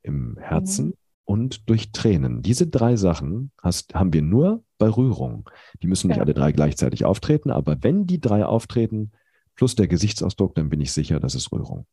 im 0.02 0.38
Herzen 0.38 0.88
mhm. 0.88 0.94
und 1.26 1.70
durch 1.70 1.92
Tränen. 1.92 2.42
Diese 2.42 2.68
drei 2.68 2.96
Sachen 2.96 3.52
hast, 3.62 3.94
haben 3.96 4.14
wir 4.14 4.22
nur 4.22 4.64
bei 4.78 4.88
Rührung. 4.88 5.50
Die 5.82 5.88
müssen 5.88 6.08
nicht 6.08 6.18
ja. 6.18 6.24
alle 6.24 6.34
drei 6.34 6.52
gleichzeitig 6.52 7.06
auftreten, 7.06 7.52
aber 7.52 7.84
wenn 7.84 8.06
die 8.06 8.22
drei 8.22 8.46
auftreten, 8.46 9.12
plus 9.56 9.76
der 9.76 9.88
Gesichtsausdruck, 9.88 10.56
dann 10.56 10.70
bin 10.70 10.82
ich 10.82 10.92
sicher, 10.92 11.20
das 11.20 11.34
ist 11.36 11.52
Rührung. 11.52 11.86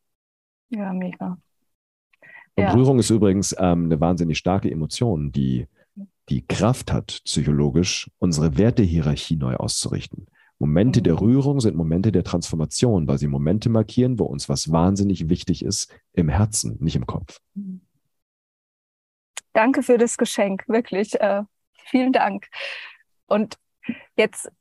Ja, 0.68 0.92
mega. 0.92 1.38
Und 2.54 2.64
ja. 2.64 2.72
Rührung 2.72 2.98
ist 2.98 3.10
übrigens 3.10 3.54
ähm, 3.58 3.86
eine 3.86 4.00
wahnsinnig 4.00 4.38
starke 4.38 4.70
Emotion, 4.70 5.32
die 5.32 5.66
die 6.28 6.46
Kraft 6.46 6.92
hat, 6.92 7.20
psychologisch 7.24 8.10
unsere 8.18 8.56
Wertehierarchie 8.56 9.36
neu 9.36 9.56
auszurichten. 9.56 10.26
Momente 10.58 11.02
der 11.02 11.14
mhm. 11.14 11.18
Rührung 11.18 11.60
sind 11.60 11.76
Momente 11.76 12.12
der 12.12 12.24
Transformation, 12.24 13.08
weil 13.08 13.18
sie 13.18 13.26
Momente 13.26 13.68
markieren, 13.68 14.18
wo 14.18 14.24
uns 14.24 14.48
was 14.48 14.70
wahnsinnig 14.70 15.28
wichtig 15.28 15.64
ist 15.64 15.92
im 16.12 16.28
Herzen, 16.28 16.76
nicht 16.80 16.94
im 16.94 17.06
Kopf. 17.06 17.40
Danke 19.52 19.82
für 19.82 19.98
das 19.98 20.16
Geschenk, 20.16 20.64
wirklich. 20.68 21.20
Äh, 21.20 21.42
vielen 21.72 22.12
Dank. 22.12 22.46
Und 23.26 23.58
jetzt 24.16 24.52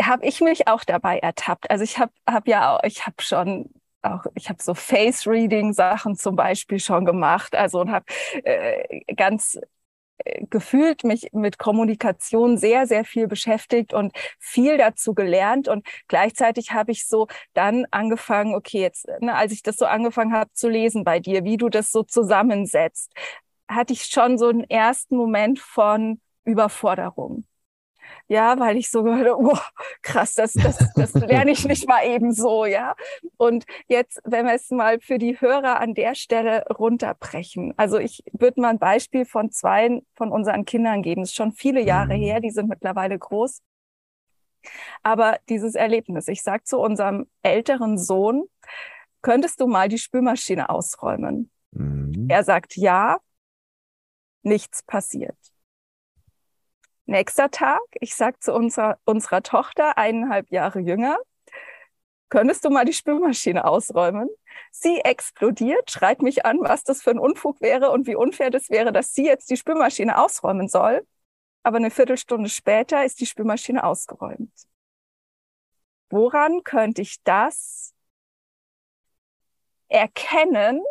habe 0.00 0.26
ich 0.26 0.40
mich 0.40 0.66
auch 0.66 0.84
dabei 0.84 1.18
ertappt. 1.18 1.70
Also 1.70 1.84
ich 1.84 1.98
habe 1.98 2.12
hab 2.28 2.48
ja, 2.48 2.80
ich 2.82 3.06
habe 3.06 3.22
schon 3.22 3.70
auch, 4.02 4.24
ich 4.34 4.48
habe 4.48 4.62
so 4.62 4.74
Face-Reading-Sachen 4.74 6.16
zum 6.16 6.36
Beispiel 6.36 6.78
schon 6.80 7.04
gemacht, 7.04 7.54
also 7.54 7.80
und 7.80 7.90
habe 7.90 8.06
äh, 8.44 9.14
ganz 9.14 9.58
gefühlt 10.50 11.04
mich 11.04 11.28
mit 11.32 11.58
Kommunikation 11.58 12.56
sehr, 12.58 12.86
sehr 12.86 13.04
viel 13.04 13.26
beschäftigt 13.28 13.92
und 13.92 14.12
viel 14.38 14.76
dazu 14.78 15.14
gelernt. 15.14 15.68
Und 15.68 15.86
gleichzeitig 16.08 16.72
habe 16.72 16.92
ich 16.92 17.06
so 17.06 17.26
dann 17.54 17.86
angefangen, 17.90 18.54
okay, 18.54 18.80
jetzt, 18.80 19.06
ne, 19.20 19.34
als 19.34 19.52
ich 19.52 19.62
das 19.62 19.76
so 19.76 19.86
angefangen 19.86 20.32
habe 20.32 20.50
zu 20.52 20.68
lesen 20.68 21.04
bei 21.04 21.20
dir, 21.20 21.44
wie 21.44 21.56
du 21.56 21.68
das 21.68 21.90
so 21.90 22.02
zusammensetzt, 22.02 23.12
hatte 23.68 23.92
ich 23.92 24.04
schon 24.06 24.38
so 24.38 24.48
einen 24.48 24.64
ersten 24.64 25.16
Moment 25.16 25.58
von 25.58 26.20
Überforderung. 26.44 27.44
Ja, 28.28 28.58
weil 28.58 28.76
ich 28.76 28.90
so 28.90 29.02
gehört 29.02 29.36
oh, 29.36 29.58
krass, 30.02 30.34
das, 30.34 30.52
das, 30.52 30.78
das 30.94 31.12
lerne 31.14 31.50
ich 31.50 31.66
nicht 31.66 31.86
mal 31.86 32.04
eben 32.04 32.32
so, 32.32 32.64
ja. 32.64 32.94
Und 33.36 33.64
jetzt, 33.88 34.20
wenn 34.24 34.46
wir 34.46 34.54
es 34.54 34.70
mal 34.70 35.00
für 35.00 35.18
die 35.18 35.40
Hörer 35.40 35.80
an 35.80 35.94
der 35.94 36.14
Stelle 36.14 36.64
runterbrechen. 36.68 37.74
Also 37.76 37.98
ich 37.98 38.22
würde 38.32 38.60
mal 38.60 38.70
ein 38.70 38.78
Beispiel 38.78 39.24
von 39.24 39.50
zwei 39.50 40.02
von 40.14 40.30
unseren 40.30 40.64
Kindern 40.64 41.02
geben. 41.02 41.22
Das 41.22 41.30
ist 41.30 41.36
schon 41.36 41.52
viele 41.52 41.80
Jahre 41.82 42.14
her, 42.14 42.40
die 42.40 42.50
sind 42.50 42.68
mittlerweile 42.68 43.18
groß. 43.18 43.62
Aber 45.02 45.38
dieses 45.48 45.74
Erlebnis, 45.74 46.28
ich 46.28 46.42
sag 46.42 46.66
zu 46.66 46.78
unserem 46.78 47.26
älteren 47.42 47.98
Sohn, 47.98 48.44
könntest 49.20 49.60
du 49.60 49.66
mal 49.66 49.88
die 49.88 49.98
Spülmaschine 49.98 50.70
ausräumen? 50.70 51.50
Mhm. 51.72 52.26
Er 52.28 52.44
sagt 52.44 52.76
ja, 52.76 53.18
nichts 54.42 54.82
passiert. 54.82 55.36
Nächster 57.06 57.50
Tag, 57.50 57.80
ich 58.00 58.14
sag 58.14 58.42
zu 58.42 58.54
unserer, 58.54 58.98
unserer 59.04 59.42
Tochter, 59.42 59.98
eineinhalb 59.98 60.50
Jahre 60.52 60.80
jünger, 60.80 61.18
könntest 62.28 62.64
du 62.64 62.70
mal 62.70 62.84
die 62.84 62.92
Spülmaschine 62.92 63.64
ausräumen? 63.64 64.28
Sie 64.70 65.00
explodiert, 65.00 65.90
schreit 65.90 66.22
mich 66.22 66.46
an, 66.46 66.58
was 66.60 66.84
das 66.84 67.02
für 67.02 67.10
ein 67.10 67.18
Unfug 67.18 67.60
wäre 67.60 67.90
und 67.90 68.06
wie 68.06 68.14
unfair 68.16 68.50
das 68.50 68.70
wäre, 68.70 68.92
dass 68.92 69.14
sie 69.14 69.26
jetzt 69.26 69.50
die 69.50 69.56
Spülmaschine 69.56 70.18
ausräumen 70.18 70.68
soll. 70.68 71.06
aber 71.64 71.76
eine 71.78 71.90
Viertelstunde 71.90 72.48
später 72.48 73.04
ist 73.04 73.20
die 73.20 73.26
Spülmaschine 73.26 73.84
ausgeräumt. 73.84 74.52
Woran 76.10 76.62
könnte 76.64 77.02
ich 77.02 77.22
das 77.24 77.94
erkennen, 79.88 80.82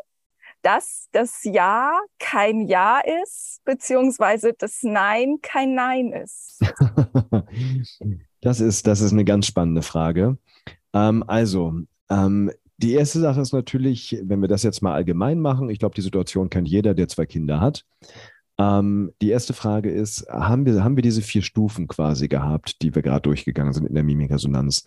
dass 0.61 1.07
das 1.11 1.43
Ja 1.43 1.99
kein 2.19 2.67
Ja 2.67 2.99
ist, 3.23 3.61
beziehungsweise 3.65 4.53
das 4.57 4.79
Nein 4.83 5.37
kein 5.41 5.75
Nein 5.75 6.11
ist? 6.11 6.59
das 8.41 8.59
ist, 8.59 8.87
das 8.87 9.01
ist 9.01 9.11
eine 9.11 9.25
ganz 9.25 9.47
spannende 9.47 9.81
Frage. 9.81 10.37
Ähm, 10.93 11.23
also, 11.27 11.73
ähm, 12.09 12.51
die 12.77 12.93
erste 12.93 13.19
Sache 13.19 13.41
ist 13.41 13.53
natürlich, 13.53 14.17
wenn 14.23 14.41
wir 14.41 14.47
das 14.47 14.63
jetzt 14.63 14.81
mal 14.81 14.93
allgemein 14.93 15.39
machen, 15.39 15.69
ich 15.69 15.79
glaube, 15.79 15.95
die 15.95 16.01
Situation 16.01 16.49
kennt 16.49 16.67
jeder, 16.67 16.93
der 16.93 17.07
zwei 17.07 17.25
Kinder 17.25 17.59
hat. 17.59 17.85
Ähm, 18.57 19.13
die 19.21 19.29
erste 19.29 19.53
Frage 19.53 19.91
ist, 19.91 20.27
haben 20.29 20.65
wir, 20.65 20.83
haben 20.83 20.95
wir 20.95 21.03
diese 21.03 21.21
vier 21.21 21.43
Stufen 21.43 21.87
quasi 21.87 22.27
gehabt, 22.27 22.81
die 22.81 22.93
wir 22.95 23.01
gerade 23.01 23.21
durchgegangen 23.21 23.73
sind 23.73 23.85
in 23.85 23.93
der 23.93 24.03
Mimikresonanz? 24.03 24.85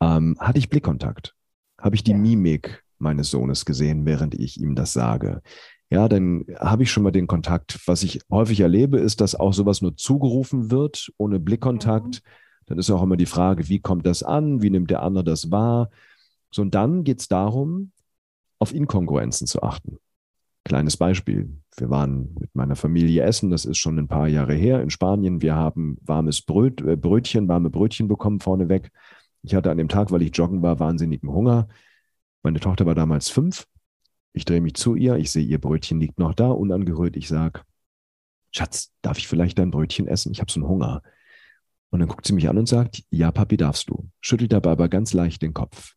Ähm, 0.00 0.36
hatte 0.40 0.58
ich 0.58 0.70
Blickkontakt? 0.70 1.34
Habe 1.78 1.94
ich 1.94 2.04
die 2.04 2.12
ja. 2.12 2.16
Mimik 2.16 2.82
meines 2.98 3.30
Sohnes 3.30 3.64
gesehen, 3.64 4.06
während 4.06 4.34
ich 4.34 4.60
ihm 4.60 4.74
das 4.74 4.92
sage? 4.92 5.42
Ja, 5.90 6.08
dann 6.08 6.44
habe 6.58 6.82
ich 6.82 6.90
schon 6.90 7.04
mal 7.04 7.12
den 7.12 7.28
Kontakt. 7.28 7.78
Was 7.86 8.02
ich 8.02 8.20
häufig 8.30 8.60
erlebe, 8.60 8.98
ist, 8.98 9.20
dass 9.20 9.34
auch 9.34 9.52
sowas 9.52 9.82
nur 9.82 9.96
zugerufen 9.96 10.70
wird, 10.70 11.12
ohne 11.16 11.38
Blickkontakt. 11.38 12.22
Mhm. 12.24 12.28
Dann 12.66 12.78
ist 12.78 12.90
auch 12.90 13.02
immer 13.02 13.16
die 13.16 13.26
Frage, 13.26 13.68
wie 13.68 13.78
kommt 13.78 14.06
das 14.06 14.22
an? 14.22 14.62
Wie 14.62 14.70
nimmt 14.70 14.90
der 14.90 15.02
andere 15.02 15.24
das 15.24 15.50
wahr? 15.52 15.90
So, 16.50 16.62
und 16.62 16.74
dann 16.74 17.04
geht 17.04 17.20
es 17.20 17.28
darum, 17.28 17.92
auf 18.58 18.74
Inkongruenzen 18.74 19.46
zu 19.46 19.62
achten. 19.62 19.98
Kleines 20.64 20.96
Beispiel. 20.96 21.48
Wir 21.76 21.90
waren 21.90 22.34
mit 22.40 22.52
meiner 22.54 22.74
Familie 22.74 23.22
essen, 23.22 23.50
das 23.50 23.64
ist 23.64 23.78
schon 23.78 23.98
ein 23.98 24.08
paar 24.08 24.26
Jahre 24.26 24.54
her 24.54 24.82
in 24.82 24.90
Spanien. 24.90 25.40
Wir 25.40 25.54
haben 25.54 25.98
warmes 26.02 26.42
Bröt, 26.42 26.80
äh, 26.80 26.96
Brötchen, 26.96 27.46
warme 27.46 27.70
Brötchen 27.70 28.08
bekommen 28.08 28.40
vorneweg. 28.40 28.90
Ich 29.42 29.54
hatte 29.54 29.70
an 29.70 29.78
dem 29.78 29.88
Tag, 29.88 30.10
weil 30.10 30.22
ich 30.22 30.36
joggen 30.36 30.62
war, 30.62 30.80
wahnsinnigen 30.80 31.30
Hunger. 31.30 31.68
Meine 32.46 32.60
Tochter 32.60 32.86
war 32.86 32.94
damals 32.94 33.28
fünf. 33.28 33.66
Ich 34.32 34.44
drehe 34.44 34.60
mich 34.60 34.74
zu 34.74 34.94
ihr, 34.94 35.16
ich 35.16 35.32
sehe, 35.32 35.44
ihr 35.44 35.60
Brötchen 35.60 35.98
liegt 35.98 36.20
noch 36.20 36.32
da, 36.32 36.46
unangerührt. 36.46 37.16
Ich 37.16 37.26
sage, 37.26 37.62
Schatz, 38.52 38.92
darf 39.02 39.18
ich 39.18 39.26
vielleicht 39.26 39.58
dein 39.58 39.72
Brötchen 39.72 40.06
essen? 40.06 40.30
Ich 40.30 40.38
habe 40.38 40.52
so 40.52 40.60
einen 40.60 40.68
Hunger. 40.68 41.02
Und 41.90 41.98
dann 41.98 42.08
guckt 42.08 42.24
sie 42.24 42.34
mich 42.34 42.48
an 42.48 42.56
und 42.56 42.68
sagt, 42.68 43.02
ja, 43.10 43.32
Papi, 43.32 43.56
darfst 43.56 43.90
du. 43.90 44.08
Schüttelt 44.20 44.52
dabei 44.52 44.70
aber 44.70 44.88
ganz 44.88 45.12
leicht 45.12 45.42
den 45.42 45.54
Kopf. 45.54 45.94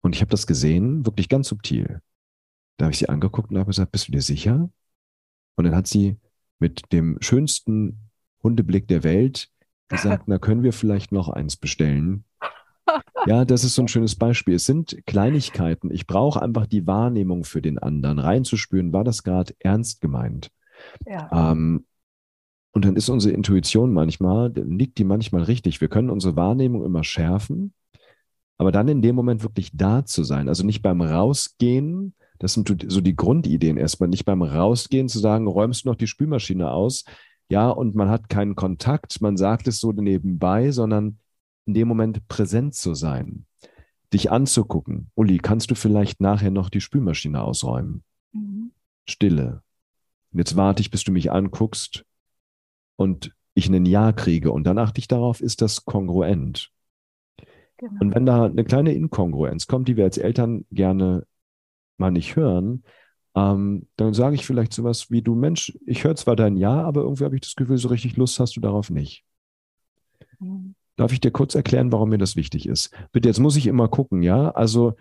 Und 0.00 0.14
ich 0.14 0.20
habe 0.20 0.30
das 0.30 0.46
gesehen, 0.46 1.04
wirklich 1.04 1.28
ganz 1.28 1.48
subtil. 1.48 2.00
Da 2.76 2.84
habe 2.84 2.92
ich 2.92 2.98
sie 3.00 3.08
angeguckt 3.08 3.50
und 3.50 3.58
habe 3.58 3.70
gesagt, 3.70 3.90
bist 3.90 4.06
du 4.06 4.12
dir 4.12 4.22
sicher? 4.22 4.70
Und 5.56 5.64
dann 5.64 5.74
hat 5.74 5.88
sie 5.88 6.20
mit 6.60 6.92
dem 6.92 7.18
schönsten 7.20 8.10
Hundeblick 8.44 8.86
der 8.86 9.02
Welt 9.02 9.50
gesagt, 9.88 10.24
na 10.28 10.38
können 10.38 10.62
wir 10.62 10.72
vielleicht 10.72 11.10
noch 11.10 11.28
eins 11.28 11.56
bestellen? 11.56 12.22
Ja, 13.26 13.44
das 13.44 13.64
ist 13.64 13.74
so 13.74 13.82
ein 13.82 13.88
schönes 13.88 14.16
Beispiel. 14.16 14.54
Es 14.54 14.64
sind 14.64 15.02
Kleinigkeiten. 15.06 15.90
Ich 15.90 16.06
brauche 16.06 16.42
einfach 16.42 16.66
die 16.66 16.86
Wahrnehmung 16.86 17.44
für 17.44 17.62
den 17.62 17.78
anderen, 17.78 18.18
reinzuspüren, 18.18 18.92
war 18.92 19.04
das 19.04 19.22
gerade 19.22 19.54
ernst 19.58 20.00
gemeint? 20.00 20.50
Ja. 21.06 21.52
Ähm, 21.52 21.84
und 22.72 22.84
dann 22.84 22.96
ist 22.96 23.08
unsere 23.08 23.34
Intuition 23.34 23.92
manchmal, 23.92 24.52
liegt 24.54 24.98
die 24.98 25.04
manchmal 25.04 25.42
richtig. 25.42 25.80
Wir 25.80 25.88
können 25.88 26.10
unsere 26.10 26.36
Wahrnehmung 26.36 26.84
immer 26.84 27.02
schärfen, 27.02 27.74
aber 28.58 28.72
dann 28.72 28.88
in 28.88 29.02
dem 29.02 29.16
Moment 29.16 29.42
wirklich 29.42 29.70
da 29.74 30.04
zu 30.04 30.22
sein, 30.22 30.48
also 30.48 30.64
nicht 30.64 30.82
beim 30.82 31.00
Rausgehen, 31.00 32.14
das 32.38 32.54
sind 32.54 32.86
so 32.88 33.00
die 33.00 33.16
Grundideen 33.16 33.76
erstmal, 33.76 34.08
nicht 34.08 34.24
beim 34.24 34.42
Rausgehen 34.42 35.08
zu 35.08 35.18
sagen, 35.18 35.46
räumst 35.46 35.84
du 35.84 35.88
noch 35.88 35.96
die 35.96 36.06
Spülmaschine 36.06 36.70
aus, 36.70 37.04
ja, 37.50 37.68
und 37.68 37.96
man 37.96 38.08
hat 38.08 38.28
keinen 38.28 38.54
Kontakt, 38.54 39.20
man 39.20 39.36
sagt 39.36 39.66
es 39.66 39.80
so 39.80 39.90
nebenbei, 39.90 40.70
sondern 40.70 41.18
in 41.66 41.74
dem 41.74 41.88
Moment 41.88 42.26
präsent 42.28 42.74
zu 42.74 42.94
sein, 42.94 43.46
dich 44.12 44.30
anzugucken. 44.30 45.10
Uli, 45.14 45.38
kannst 45.38 45.70
du 45.70 45.74
vielleicht 45.74 46.20
nachher 46.20 46.50
noch 46.50 46.70
die 46.70 46.80
Spülmaschine 46.80 47.42
ausräumen? 47.42 48.02
Mhm. 48.32 48.72
Stille. 49.08 49.62
Und 50.32 50.38
jetzt 50.38 50.56
warte 50.56 50.80
ich, 50.80 50.90
bis 50.90 51.04
du 51.04 51.12
mich 51.12 51.30
anguckst 51.32 52.04
und 52.96 53.34
ich 53.54 53.68
ein 53.68 53.86
Ja 53.86 54.12
kriege 54.12 54.52
und 54.52 54.64
dann 54.64 54.78
achte 54.78 55.00
ich 55.00 55.08
darauf, 55.08 55.40
ist 55.40 55.60
das 55.60 55.84
kongruent? 55.84 56.70
Genau. 57.76 58.00
Und 58.00 58.14
wenn 58.14 58.26
da 58.26 58.44
eine 58.44 58.64
kleine 58.64 58.92
Inkongruenz 58.92 59.66
kommt, 59.66 59.88
die 59.88 59.96
wir 59.96 60.04
als 60.04 60.18
Eltern 60.18 60.66
gerne 60.70 61.26
mal 61.96 62.10
nicht 62.10 62.36
hören, 62.36 62.84
ähm, 63.34 63.86
dann 63.96 64.12
sage 64.12 64.34
ich 64.34 64.46
vielleicht 64.46 64.72
sowas 64.72 65.10
wie, 65.10 65.22
du 65.22 65.34
Mensch, 65.34 65.76
ich 65.86 66.04
höre 66.04 66.16
zwar 66.16 66.36
dein 66.36 66.56
Ja, 66.56 66.82
aber 66.82 67.02
irgendwie 67.02 67.24
habe 67.24 67.36
ich 67.36 67.42
das 67.42 67.56
Gefühl, 67.56 67.78
so 67.78 67.88
richtig 67.88 68.16
Lust 68.16 68.40
hast 68.40 68.56
du 68.56 68.60
darauf 68.60 68.90
nicht. 68.90 69.24
Mhm. 70.40 70.74
Darf 71.00 71.14
ich 71.14 71.20
dir 71.20 71.30
kurz 71.30 71.54
erklären, 71.54 71.92
warum 71.92 72.10
mir 72.10 72.18
das 72.18 72.36
wichtig 72.36 72.68
ist? 72.68 72.90
Bitte, 73.10 73.26
jetzt 73.26 73.38
muss 73.38 73.56
ich 73.56 73.66
immer 73.66 73.88
gucken, 73.88 74.22
ja? 74.22 74.50
Also, 74.50 74.96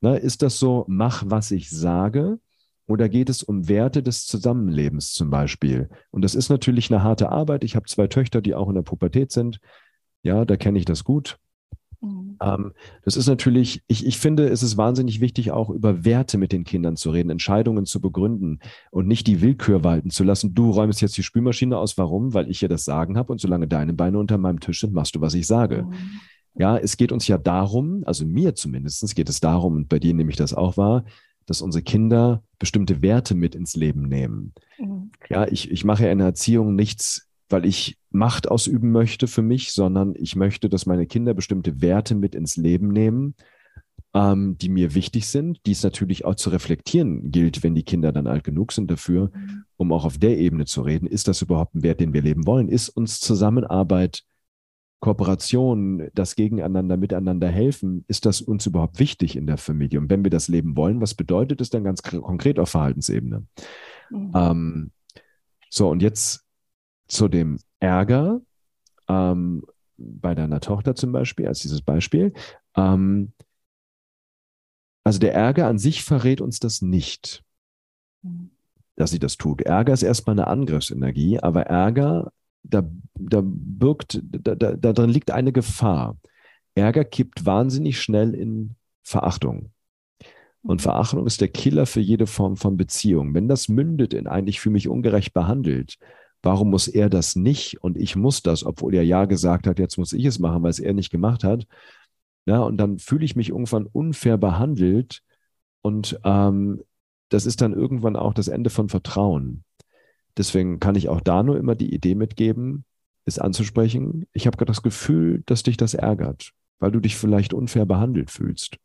na, 0.00 0.16
ist 0.16 0.42
das 0.42 0.58
so, 0.58 0.84
mach, 0.88 1.22
was 1.26 1.52
ich 1.52 1.70
sage? 1.70 2.40
Oder 2.88 3.08
geht 3.08 3.30
es 3.30 3.44
um 3.44 3.68
Werte 3.68 4.02
des 4.02 4.26
Zusammenlebens 4.26 5.12
zum 5.12 5.30
Beispiel? 5.30 5.90
Und 6.10 6.22
das 6.22 6.34
ist 6.34 6.48
natürlich 6.48 6.90
eine 6.90 7.04
harte 7.04 7.28
Arbeit. 7.28 7.62
Ich 7.62 7.76
habe 7.76 7.86
zwei 7.86 8.08
Töchter, 8.08 8.42
die 8.42 8.56
auch 8.56 8.68
in 8.68 8.74
der 8.74 8.82
Pubertät 8.82 9.30
sind. 9.30 9.60
Ja, 10.24 10.44
da 10.44 10.56
kenne 10.56 10.76
ich 10.76 10.86
das 10.86 11.04
gut. 11.04 11.38
Mhm. 12.04 12.36
Ähm, 12.40 12.72
das 13.02 13.16
ist 13.16 13.26
natürlich, 13.26 13.82
ich, 13.86 14.06
ich 14.06 14.18
finde, 14.18 14.48
es 14.48 14.62
ist 14.62 14.76
wahnsinnig 14.76 15.20
wichtig, 15.20 15.50
auch 15.50 15.70
über 15.70 16.04
Werte 16.04 16.38
mit 16.38 16.52
den 16.52 16.64
Kindern 16.64 16.96
zu 16.96 17.10
reden, 17.10 17.30
Entscheidungen 17.30 17.86
zu 17.86 18.00
begründen 18.00 18.60
und 18.90 19.06
nicht 19.06 19.26
die 19.26 19.40
Willkür 19.40 19.84
walten 19.84 20.10
zu 20.10 20.24
lassen. 20.24 20.54
Du 20.54 20.70
räumst 20.70 21.00
jetzt 21.00 21.16
die 21.16 21.22
Spülmaschine 21.22 21.76
aus. 21.76 21.96
Warum? 21.98 22.34
Weil 22.34 22.50
ich 22.50 22.58
hier 22.58 22.68
das 22.68 22.84
Sagen 22.84 23.16
habe 23.16 23.32
und 23.32 23.40
solange 23.40 23.68
deine 23.68 23.94
Beine 23.94 24.18
unter 24.18 24.38
meinem 24.38 24.60
Tisch 24.60 24.80
sind, 24.80 24.92
machst 24.92 25.14
du, 25.14 25.20
was 25.20 25.34
ich 25.34 25.46
sage. 25.46 25.84
Mhm. 25.84 26.20
Ja, 26.56 26.76
es 26.76 26.96
geht 26.96 27.10
uns 27.10 27.26
ja 27.26 27.36
darum, 27.36 28.04
also 28.06 28.24
mir 28.24 28.54
zumindest 28.54 29.14
geht 29.16 29.28
es 29.28 29.40
darum, 29.40 29.74
und 29.74 29.88
bei 29.88 29.98
dir 29.98 30.14
nehme 30.14 30.30
ich 30.30 30.36
das 30.36 30.54
auch 30.54 30.76
wahr, 30.76 31.04
dass 31.46 31.60
unsere 31.60 31.82
Kinder 31.82 32.42
bestimmte 32.58 33.02
Werte 33.02 33.34
mit 33.34 33.54
ins 33.54 33.74
Leben 33.74 34.02
nehmen. 34.02 34.54
Mhm. 34.78 35.10
Ja, 35.28 35.46
ich, 35.48 35.70
ich 35.70 35.84
mache 35.84 36.04
ja 36.04 36.12
in 36.12 36.18
der 36.18 36.28
Erziehung 36.28 36.74
nichts 36.74 37.23
weil 37.48 37.64
ich 37.64 37.98
Macht 38.10 38.48
ausüben 38.48 38.92
möchte 38.92 39.26
für 39.26 39.42
mich, 39.42 39.72
sondern 39.72 40.14
ich 40.16 40.36
möchte, 40.36 40.68
dass 40.68 40.86
meine 40.86 41.06
Kinder 41.06 41.34
bestimmte 41.34 41.80
Werte 41.80 42.14
mit 42.14 42.34
ins 42.34 42.56
Leben 42.56 42.88
nehmen, 42.88 43.34
ähm, 44.14 44.56
die 44.56 44.68
mir 44.68 44.94
wichtig 44.94 45.26
sind, 45.26 45.60
die 45.66 45.72
es 45.72 45.82
natürlich 45.82 46.24
auch 46.24 46.36
zu 46.36 46.50
reflektieren 46.50 47.32
gilt, 47.32 47.62
wenn 47.62 47.74
die 47.74 47.82
Kinder 47.82 48.12
dann 48.12 48.28
alt 48.28 48.44
genug 48.44 48.72
sind 48.72 48.90
dafür, 48.90 49.32
mhm. 49.34 49.64
um 49.76 49.92
auch 49.92 50.04
auf 50.04 50.18
der 50.18 50.38
Ebene 50.38 50.64
zu 50.64 50.82
reden. 50.82 51.06
Ist 51.06 51.26
das 51.26 51.42
überhaupt 51.42 51.74
ein 51.74 51.82
Wert, 51.82 52.00
den 52.00 52.12
wir 52.12 52.22
leben 52.22 52.46
wollen? 52.46 52.68
Ist 52.68 52.88
uns 52.88 53.18
Zusammenarbeit, 53.18 54.22
Kooperation, 55.00 56.08
das 56.14 56.36
Gegeneinander, 56.36 56.96
Miteinander 56.96 57.48
helfen, 57.48 58.04
ist 58.08 58.24
das 58.24 58.40
uns 58.40 58.64
überhaupt 58.64 58.98
wichtig 59.00 59.36
in 59.36 59.46
der 59.46 59.58
Familie? 59.58 59.98
Und 59.98 60.08
wenn 60.08 60.24
wir 60.24 60.30
das 60.30 60.48
leben 60.48 60.76
wollen, 60.76 61.00
was 61.00 61.14
bedeutet 61.14 61.60
es 61.60 61.68
dann 61.68 61.84
ganz 61.84 62.02
konkret 62.02 62.58
auf 62.58 62.70
Verhaltensebene? 62.70 63.44
Mhm. 64.10 64.32
Ähm, 64.34 64.90
so, 65.68 65.90
und 65.90 66.00
jetzt 66.00 66.43
zu 67.06 67.28
dem 67.28 67.58
Ärger 67.80 68.40
ähm, 69.08 69.64
bei 69.96 70.34
deiner 70.34 70.60
Tochter 70.60 70.94
zum 70.94 71.12
Beispiel, 71.12 71.46
als 71.46 71.60
dieses 71.60 71.82
Beispiel. 71.82 72.32
Ähm, 72.76 73.32
also 75.04 75.18
der 75.18 75.34
Ärger 75.34 75.66
an 75.66 75.78
sich 75.78 76.02
verrät 76.02 76.40
uns 76.40 76.58
das 76.58 76.80
nicht, 76.80 77.44
dass 78.96 79.10
sie 79.10 79.18
das 79.18 79.36
tut. 79.36 79.60
Ärger 79.62 79.92
ist 79.92 80.02
erstmal 80.02 80.34
eine 80.34 80.46
Angriffsenergie, 80.46 81.38
aber 81.40 81.66
Ärger, 81.66 82.32
da, 82.62 82.88
da 83.14 83.42
birgt, 83.44 84.20
da, 84.22 84.54
da, 84.54 84.72
da 84.72 84.92
drin 84.92 85.10
liegt 85.10 85.30
eine 85.30 85.52
Gefahr. 85.52 86.16
Ärger 86.74 87.04
kippt 87.04 87.44
wahnsinnig 87.44 88.00
schnell 88.00 88.34
in 88.34 88.76
Verachtung. 89.02 89.70
Und 90.62 90.80
Verachtung 90.80 91.26
ist 91.26 91.42
der 91.42 91.48
Killer 91.48 91.84
für 91.84 92.00
jede 92.00 92.26
Form 92.26 92.56
von 92.56 92.78
Beziehung. 92.78 93.34
Wenn 93.34 93.48
das 93.48 93.68
mündet 93.68 94.14
in 94.14 94.26
ein, 94.26 94.46
ich 94.46 94.60
fühle 94.60 94.72
mich 94.72 94.88
ungerecht 94.88 95.34
behandelt, 95.34 95.98
Warum 96.44 96.68
muss 96.68 96.88
er 96.88 97.08
das 97.08 97.36
nicht 97.36 97.82
und 97.82 97.96
ich 97.96 98.16
muss 98.16 98.42
das, 98.42 98.64
obwohl 98.66 98.94
er 98.94 99.02
ja 99.02 99.24
gesagt 99.24 99.66
hat, 99.66 99.78
jetzt 99.78 99.96
muss 99.96 100.12
ich 100.12 100.26
es 100.26 100.38
machen, 100.38 100.62
weil 100.62 100.68
es 100.68 100.78
er 100.78 100.92
nicht 100.92 101.08
gemacht 101.08 101.42
hat. 101.42 101.66
Ja, 102.44 102.60
und 102.60 102.76
dann 102.76 102.98
fühle 102.98 103.24
ich 103.24 103.34
mich 103.34 103.48
irgendwann 103.48 103.86
unfair 103.86 104.36
behandelt 104.36 105.22
und 105.80 106.20
ähm, 106.22 106.82
das 107.30 107.46
ist 107.46 107.62
dann 107.62 107.72
irgendwann 107.72 108.14
auch 108.14 108.34
das 108.34 108.48
Ende 108.48 108.68
von 108.68 108.90
Vertrauen. 108.90 109.64
Deswegen 110.36 110.80
kann 110.80 110.96
ich 110.96 111.08
auch 111.08 111.22
da 111.22 111.42
nur 111.42 111.56
immer 111.56 111.74
die 111.76 111.94
Idee 111.94 112.14
mitgeben, 112.14 112.84
es 113.24 113.38
anzusprechen. 113.38 114.26
Ich 114.34 114.46
habe 114.46 114.58
gerade 114.58 114.70
das 114.70 114.82
Gefühl, 114.82 115.42
dass 115.46 115.62
dich 115.62 115.78
das 115.78 115.94
ärgert, 115.94 116.52
weil 116.78 116.90
du 116.90 117.00
dich 117.00 117.16
vielleicht 117.16 117.54
unfair 117.54 117.86
behandelt 117.86 118.30
fühlst. 118.30 118.76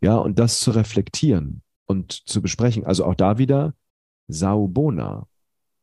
Ja, 0.00 0.16
und 0.16 0.38
das 0.38 0.60
zu 0.60 0.70
reflektieren 0.70 1.60
und 1.84 2.12
zu 2.26 2.40
besprechen. 2.40 2.86
Also 2.86 3.04
auch 3.04 3.14
da 3.14 3.36
wieder 3.36 3.74
Saubona. 4.28 5.26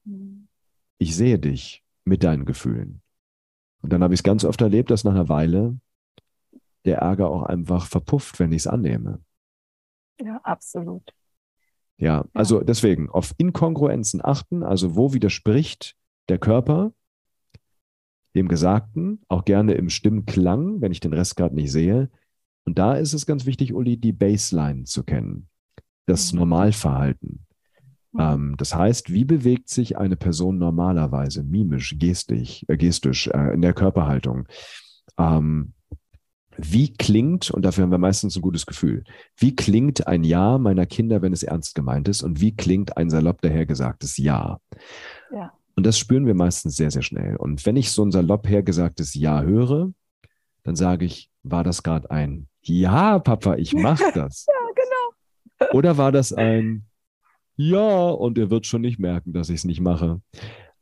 Mhm 0.04 0.47
ich 0.98 1.16
sehe 1.16 1.40
dich 1.40 1.84
mit 2.06 2.24
deinen 2.24 2.46
Gefühlen. 2.46 3.02
Und 3.82 3.94
dann 3.94 4.04
habe 4.04 4.14
ich 4.14 4.20
es 4.20 4.24
ganz 4.24 4.44
oft 4.44 4.62
erlebt, 4.62 4.92
dass 4.92 5.04
nach 5.04 5.12
einer 5.12 5.30
Weile 5.30 5.80
der 6.86 7.00
Ärger 7.00 7.30
auch 7.30 7.44
einfach 7.44 7.86
verpufft, 7.86 8.40
wenn 8.40 8.52
ich 8.52 8.64
es 8.64 8.68
annehme. 8.68 9.22
Ja, 10.20 10.38
absolut. 10.44 11.14
Ja, 11.98 12.26
also 12.34 12.62
deswegen 12.62 13.10
auf 13.10 13.34
Inkongruenzen 13.38 14.24
achten, 14.24 14.64
also 14.64 14.96
wo 14.96 15.14
widerspricht 15.14 15.96
der 16.30 16.38
Körper, 16.38 16.94
dem 18.36 18.48
Gesagten, 18.48 19.22
auch 19.28 19.46
gerne 19.46 19.74
im 19.74 19.90
Stimmklang, 19.90 20.80
wenn 20.80 20.92
ich 20.92 21.00
den 21.00 21.14
Rest 21.14 21.36
gerade 21.36 21.56
nicht 21.56 21.72
sehe. 21.72 22.10
Und 22.66 22.78
da 22.78 22.96
ist 22.96 23.14
es 23.14 23.26
ganz 23.26 23.46
wichtig, 23.46 23.74
Uli, 23.74 23.98
die 23.98 24.14
Baseline 24.14 24.84
zu 24.84 25.04
kennen, 25.04 25.50
das 26.06 26.32
mhm. 26.34 26.40
Normalverhalten. 26.40 27.47
Mhm. 28.14 28.20
Ähm, 28.20 28.56
das 28.58 28.74
heißt, 28.76 29.12
wie 29.12 29.26
bewegt 29.26 29.70
sich 29.70 29.98
eine 29.98 30.16
Person 30.16 30.58
normalerweise, 30.58 31.44
mimisch, 31.44 31.96
gestisch, 32.00 32.66
äh, 32.68 32.78
gestisch 32.78 33.28
äh, 33.28 33.54
in 33.54 33.62
der 33.62 33.74
Körperhaltung? 33.74 34.48
Ähm, 35.18 35.74
wie 36.60 36.92
klingt, 36.92 37.52
und 37.52 37.64
dafür 37.64 37.84
haben 37.84 37.92
wir 37.92 38.00
meistens 38.00 38.36
ein 38.36 38.42
gutes 38.42 38.66
Gefühl, 38.66 39.04
wie 39.38 39.56
klingt 39.56 40.08
ein 40.08 40.24
Ja 40.24 40.58
meiner 40.58 40.88
Kinder, 40.88 41.22
wenn 41.22 41.32
es 41.32 41.44
ernst 41.44 41.76
gemeint 41.76 42.08
ist, 42.08 42.24
und 42.24 42.42
wie 42.42 42.56
klingt 42.56 42.98
ein 42.98 43.10
salopp 43.12 43.42
dahergesagtes 43.42 44.18
Ja? 44.18 44.60
Ja. 45.32 45.54
Und 45.76 45.86
das 45.86 46.00
spüren 46.00 46.26
wir 46.26 46.34
meistens 46.34 46.76
sehr, 46.76 46.90
sehr 46.90 47.04
schnell. 47.04 47.36
Und 47.36 47.64
wenn 47.68 47.76
ich 47.76 47.92
so 47.92 48.04
ein 48.04 48.12
salopp 48.12 48.48
hergesagtes 48.48 49.14
Ja 49.14 49.44
höre, 49.44 49.92
dann 50.64 50.76
sage 50.76 51.06
ich, 51.06 51.30
war 51.44 51.64
das 51.64 51.84
gerade 51.84 52.10
ein 52.10 52.48
Ja, 52.64 53.20
Papa, 53.20 53.56
ich 53.58 53.74
mache 53.74 54.04
das? 54.16 54.48
ja, 54.48 54.72
genau. 54.74 55.74
Oder 55.78 55.98
war 55.98 56.12
das 56.12 56.34
ein 56.34 56.87
Ja, 57.58 58.10
und 58.10 58.38
er 58.38 58.50
wird 58.50 58.66
schon 58.66 58.82
nicht 58.82 59.00
merken, 59.00 59.34
dass 59.34 59.50
ich 59.50 59.56
es 59.56 59.64
nicht 59.66 59.82
mache? 59.82 60.22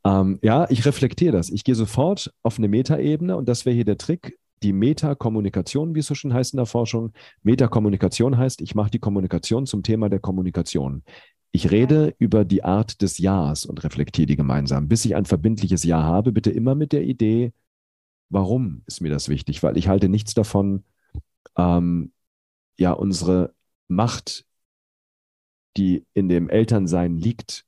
Ähm, 0.06 0.40
ja, 0.44 0.70
ich 0.70 0.86
reflektiere 0.86 1.32
das. 1.32 1.50
Ich 1.50 1.64
gehe 1.64 1.76
sofort 1.76 2.32
auf 2.44 2.58
eine 2.58 2.68
Metaebene 2.68 3.36
und 3.36 3.50
das 3.50 3.66
wäre 3.66 3.76
hier 3.76 3.86
der 3.86 3.98
Trick 3.98 4.38
die 4.62 4.74
Metakommunikation, 4.74 5.96
wie 5.96 6.00
es 6.00 6.08
so 6.08 6.16
schön 6.16 6.34
heißt 6.34 6.54
in 6.54 6.58
der 6.58 6.66
Forschung. 6.66 7.14
Metakommunikation 7.44 8.38
heißt, 8.38 8.62
ich 8.62 8.76
mache 8.76 8.92
die 8.92 9.00
Kommunikation 9.00 9.66
zum 9.66 9.84
Thema 9.84 10.10
der 10.10 10.20
Kommunikation. 10.20 11.04
Ich 11.52 11.72
rede 11.72 12.14
über 12.20 12.46
die 12.46 12.64
Art 12.64 13.02
des 13.02 13.18
Ja's 13.18 13.66
und 13.66 13.84
reflektiere 13.84 14.26
die 14.26 14.36
gemeinsam. 14.36 14.88
Bis 14.88 15.06
ich 15.06 15.16
ein 15.16 15.26
verbindliches 15.26 15.84
Ja 15.84 16.04
habe, 16.04 16.32
bitte 16.32 16.52
immer 16.52 16.76
mit 16.76 16.92
der 16.92 17.04
Idee, 17.04 17.54
warum 18.30 18.82
ist 18.88 19.02
mir 19.02 19.10
das 19.10 19.30
wichtig? 19.30 19.64
Weil 19.64 19.78
ich 19.78 19.88
halte 19.88 20.10
nichts 20.10 20.34
davon, 20.34 20.84
ähm, 21.58 22.12
ja, 22.78 22.92
unsere 22.92 23.54
Macht, 23.88 24.46
die 25.78 26.06
in 26.14 26.30
dem 26.30 26.50
Elternsein 26.50 27.18
liegt, 27.18 27.66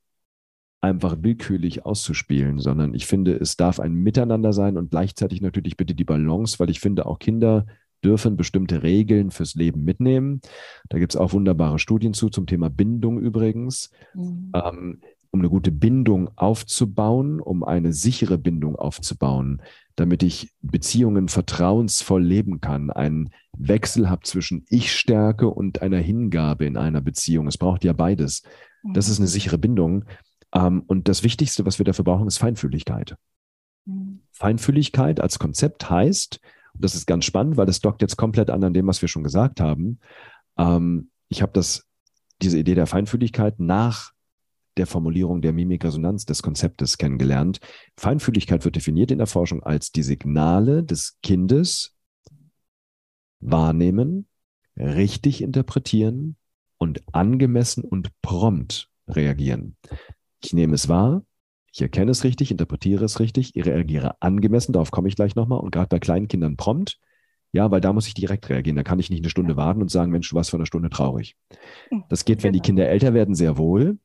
einfach 0.81 1.17
willkürlich 1.21 1.85
auszuspielen, 1.85 2.59
sondern 2.59 2.93
ich 2.93 3.07
finde, 3.07 3.35
es 3.35 3.57
darf 3.57 3.79
ein 3.79 3.93
Miteinander 3.93 4.53
sein 4.53 4.77
und 4.77 4.91
gleichzeitig 4.91 5.41
natürlich 5.41 5.75
bitte 5.75 5.95
die 5.95 6.03
Balance, 6.03 6.59
weil 6.59 6.69
ich 6.69 6.79
finde, 6.79 7.05
auch 7.05 7.19
Kinder 7.19 7.65
dürfen 8.03 8.37
bestimmte 8.37 8.83
Regeln 8.83 9.31
fürs 9.31 9.55
Leben 9.55 9.83
mitnehmen. 9.83 10.41
Da 10.89 10.99
gibt 10.99 11.13
es 11.13 11.19
auch 11.19 11.33
wunderbare 11.33 11.79
Studien 11.79 12.13
zu 12.13 12.29
zum 12.29 12.45
Thema 12.45 12.69
Bindung 12.69 13.19
übrigens. 13.19 13.89
Mhm. 14.13 14.51
Ähm, 14.53 15.01
um 15.31 15.41
eine 15.41 15.49
gute 15.49 15.71
Bindung 15.71 16.29
aufzubauen, 16.37 17.41
um 17.41 17.63
eine 17.63 17.91
sichere 17.93 18.37
Bindung 18.37 18.75
aufzubauen, 18.75 19.61
damit 19.97 20.21
ich 20.21 20.53
Beziehungen 20.61 21.27
vertrauensvoll 21.27 22.23
leben 22.23 22.61
kann, 22.61 22.91
einen 22.91 23.31
Wechsel 23.57 24.09
habe 24.09 24.21
zwischen 24.21 24.63
Ich-Stärke 24.69 25.49
und 25.49 25.81
einer 25.81 25.97
Hingabe 25.97 26.65
in 26.65 26.77
einer 26.77 27.01
Beziehung. 27.01 27.47
Es 27.47 27.57
braucht 27.57 27.83
ja 27.83 27.93
beides. 27.93 28.43
Das 28.93 29.09
ist 29.09 29.17
eine 29.17 29.25
mhm. 29.25 29.31
sichere 29.31 29.57
Bindung. 29.57 30.05
Ähm, 30.53 30.83
und 30.85 31.07
das 31.07 31.23
Wichtigste, 31.23 31.65
was 31.65 31.79
wir 31.79 31.83
dafür 31.83 32.05
brauchen, 32.05 32.27
ist 32.27 32.37
Feinfühligkeit. 32.37 33.17
Mhm. 33.85 34.21
Feinfühligkeit 34.33 35.19
als 35.19 35.39
Konzept 35.39 35.89
heißt, 35.89 36.39
und 36.75 36.83
das 36.83 36.93
ist 36.93 37.07
ganz 37.07 37.25
spannend, 37.25 37.57
weil 37.57 37.65
das 37.65 37.81
dockt 37.81 38.03
jetzt 38.03 38.17
komplett 38.17 38.51
an 38.51 38.63
an 38.63 38.73
dem, 38.73 38.85
was 38.85 39.01
wir 39.01 39.09
schon 39.09 39.23
gesagt 39.23 39.59
haben. 39.59 39.99
Ähm, 40.59 41.09
ich 41.27 41.41
habe 41.41 41.53
das, 41.53 41.87
diese 42.43 42.59
Idee 42.59 42.75
der 42.75 42.85
Feinfühligkeit 42.85 43.59
nach 43.59 44.11
der 44.77 44.87
Formulierung 44.87 45.41
der 45.41 45.53
Mimikresonanz 45.53 46.25
des 46.25 46.41
Konzeptes 46.41 46.97
kennengelernt. 46.97 47.59
Feinfühligkeit 47.97 48.65
wird 48.65 48.75
definiert 48.75 49.11
in 49.11 49.17
der 49.17 49.27
Forschung 49.27 49.63
als 49.63 49.91
die 49.91 50.03
Signale 50.03 50.83
des 50.83 51.17
Kindes 51.21 51.95
wahrnehmen, 53.39 54.27
richtig 54.77 55.41
interpretieren 55.41 56.35
und 56.77 57.01
angemessen 57.13 57.83
und 57.83 58.09
prompt 58.21 58.89
reagieren. 59.07 59.75
Ich 60.43 60.53
nehme 60.53 60.75
es 60.75 60.87
wahr, 60.87 61.23
ich 61.71 61.81
erkenne 61.81 62.11
es 62.11 62.23
richtig, 62.23 62.51
interpretiere 62.51 63.05
es 63.05 63.19
richtig, 63.19 63.55
ich 63.55 63.65
reagiere 63.65 64.21
angemessen, 64.21 64.73
darauf 64.73 64.91
komme 64.91 65.07
ich 65.07 65.15
gleich 65.15 65.35
nochmal. 65.35 65.59
Und 65.59 65.71
gerade 65.71 65.89
bei 65.89 65.99
kleinen 65.99 66.27
Kindern 66.27 66.57
prompt, 66.57 66.99
ja, 67.51 67.71
weil 67.71 67.81
da 67.81 67.93
muss 67.93 68.07
ich 68.07 68.13
direkt 68.13 68.49
reagieren. 68.49 68.75
Da 68.75 68.83
kann 68.83 68.99
ich 68.99 69.09
nicht 69.09 69.23
eine 69.23 69.29
Stunde 69.29 69.55
warten 69.55 69.81
und 69.81 69.89
sagen, 69.89 70.11
Mensch, 70.11 70.29
du 70.29 70.35
warst 70.35 70.49
vor 70.49 70.59
einer 70.59 70.65
Stunde 70.65 70.89
traurig. 70.89 71.35
Das 72.09 72.25
geht, 72.25 72.43
wenn 72.43 72.53
die 72.53 72.59
genau. 72.59 72.65
Kinder 72.65 72.89
älter 72.89 73.13
werden, 73.13 73.35
sehr 73.35 73.57
wohl. 73.57 73.97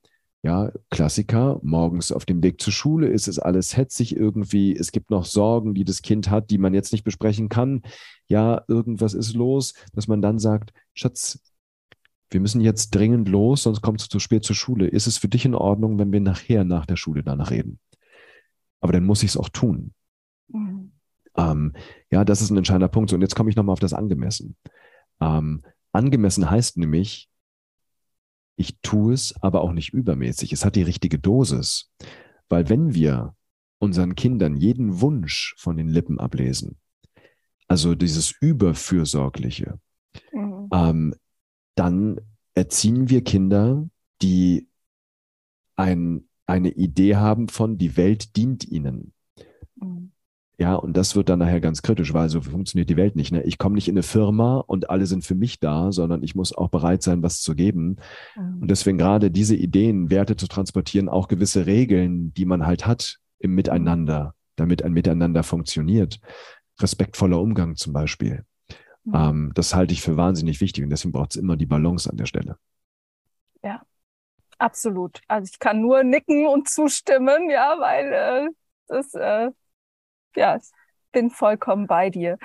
Ja, 0.44 0.72
Klassiker, 0.90 1.60
morgens 1.62 2.10
auf 2.10 2.26
dem 2.26 2.42
Weg 2.42 2.60
zur 2.60 2.72
Schule 2.72 3.06
ist 3.06 3.28
es 3.28 3.38
alles 3.38 3.76
hetzig 3.76 4.16
irgendwie. 4.16 4.76
Es 4.76 4.90
gibt 4.90 5.10
noch 5.10 5.24
Sorgen, 5.24 5.72
die 5.72 5.84
das 5.84 6.02
Kind 6.02 6.30
hat, 6.30 6.50
die 6.50 6.58
man 6.58 6.74
jetzt 6.74 6.90
nicht 6.90 7.04
besprechen 7.04 7.48
kann. 7.48 7.82
Ja, 8.26 8.64
irgendwas 8.66 9.14
ist 9.14 9.34
los, 9.34 9.74
dass 9.94 10.08
man 10.08 10.20
dann 10.20 10.40
sagt, 10.40 10.72
Schatz, 10.94 11.38
wir 12.30 12.40
müssen 12.40 12.60
jetzt 12.60 12.90
dringend 12.90 13.28
los, 13.28 13.62
sonst 13.62 13.82
kommst 13.82 14.06
du 14.06 14.08
zu 14.08 14.18
spät 14.18 14.42
zur 14.42 14.56
Schule. 14.56 14.88
Ist 14.88 15.06
es 15.06 15.16
für 15.16 15.28
dich 15.28 15.44
in 15.44 15.54
Ordnung, 15.54 15.98
wenn 16.00 16.10
wir 16.10 16.20
nachher 16.20 16.64
nach 16.64 16.86
der 16.86 16.96
Schule 16.96 17.22
danach 17.22 17.50
reden? 17.52 17.78
Aber 18.80 18.92
dann 18.92 19.04
muss 19.04 19.22
ich 19.22 19.30
es 19.30 19.36
auch 19.36 19.48
tun. 19.48 19.94
Mhm. 20.48 20.90
Ähm, 21.36 21.72
ja, 22.10 22.24
das 22.24 22.42
ist 22.42 22.50
ein 22.50 22.56
entscheidender 22.56 22.88
Punkt. 22.88 23.12
Und 23.12 23.20
jetzt 23.20 23.36
komme 23.36 23.48
ich 23.48 23.54
nochmal 23.54 23.74
auf 23.74 23.80
das 23.80 23.94
angemessen. 23.94 24.56
Ähm, 25.20 25.62
angemessen 25.92 26.50
heißt 26.50 26.78
nämlich, 26.78 27.28
ich 28.62 28.78
tue 28.80 29.12
es, 29.12 29.34
aber 29.42 29.60
auch 29.60 29.72
nicht 29.72 29.92
übermäßig. 29.92 30.52
Es 30.52 30.64
hat 30.64 30.76
die 30.76 30.82
richtige 30.82 31.18
Dosis. 31.18 31.90
Weil 32.48 32.68
wenn 32.68 32.94
wir 32.94 33.34
unseren 33.78 34.14
Kindern 34.14 34.56
jeden 34.56 35.00
Wunsch 35.00 35.54
von 35.58 35.76
den 35.76 35.88
Lippen 35.88 36.20
ablesen, 36.20 36.76
also 37.66 37.94
dieses 37.94 38.30
Überfürsorgliche, 38.40 39.80
mhm. 40.32 40.68
ähm, 40.72 41.14
dann 41.74 42.20
erziehen 42.54 43.08
wir 43.08 43.24
Kinder, 43.24 43.88
die 44.20 44.68
ein, 45.74 46.28
eine 46.46 46.70
Idee 46.70 47.16
haben 47.16 47.48
von, 47.48 47.78
die 47.78 47.96
Welt 47.96 48.36
dient 48.36 48.64
ihnen. 48.68 49.12
Mhm. 49.74 50.11
Ja, 50.62 50.76
und 50.76 50.96
das 50.96 51.16
wird 51.16 51.28
dann 51.28 51.40
nachher 51.40 51.60
ganz 51.60 51.82
kritisch, 51.82 52.14
weil 52.14 52.28
so 52.28 52.40
funktioniert 52.40 52.88
die 52.88 52.96
Welt 52.96 53.16
nicht. 53.16 53.32
Ne? 53.32 53.42
Ich 53.42 53.58
komme 53.58 53.74
nicht 53.74 53.88
in 53.88 53.94
eine 53.94 54.04
Firma 54.04 54.58
und 54.58 54.90
alle 54.90 55.06
sind 55.06 55.24
für 55.24 55.34
mich 55.34 55.58
da, 55.58 55.90
sondern 55.90 56.22
ich 56.22 56.36
muss 56.36 56.56
auch 56.56 56.68
bereit 56.68 57.02
sein, 57.02 57.20
was 57.20 57.40
zu 57.40 57.56
geben. 57.56 57.96
Und 58.36 58.70
deswegen 58.70 58.96
gerade 58.96 59.32
diese 59.32 59.56
Ideen, 59.56 60.08
Werte 60.08 60.36
zu 60.36 60.46
transportieren, 60.46 61.08
auch 61.08 61.26
gewisse 61.26 61.66
Regeln, 61.66 62.32
die 62.34 62.44
man 62.44 62.64
halt 62.64 62.86
hat 62.86 63.18
im 63.40 63.56
Miteinander, 63.56 64.36
damit 64.54 64.84
ein 64.84 64.92
Miteinander 64.92 65.42
funktioniert. 65.42 66.20
Respektvoller 66.80 67.40
Umgang 67.40 67.74
zum 67.74 67.92
Beispiel. 67.92 68.44
Mhm. 69.02 69.14
Ähm, 69.16 69.52
das 69.56 69.74
halte 69.74 69.94
ich 69.94 70.00
für 70.00 70.16
wahnsinnig 70.16 70.60
wichtig 70.60 70.84
und 70.84 70.90
deswegen 70.90 71.10
braucht 71.10 71.32
es 71.32 71.42
immer 71.42 71.56
die 71.56 71.66
Balance 71.66 72.08
an 72.08 72.18
der 72.18 72.26
Stelle. 72.26 72.56
Ja, 73.64 73.82
absolut. 74.58 75.22
Also 75.26 75.50
ich 75.52 75.58
kann 75.58 75.80
nur 75.80 76.04
nicken 76.04 76.46
und 76.46 76.68
zustimmen, 76.68 77.50
ja, 77.50 77.74
weil 77.80 78.12
äh, 78.12 78.48
das, 78.86 79.12
äh, 79.14 79.50
ja, 80.36 80.56
ich 80.56 80.70
bin 81.12 81.30
vollkommen 81.30 81.86
bei 81.86 82.10
dir. 82.10 82.38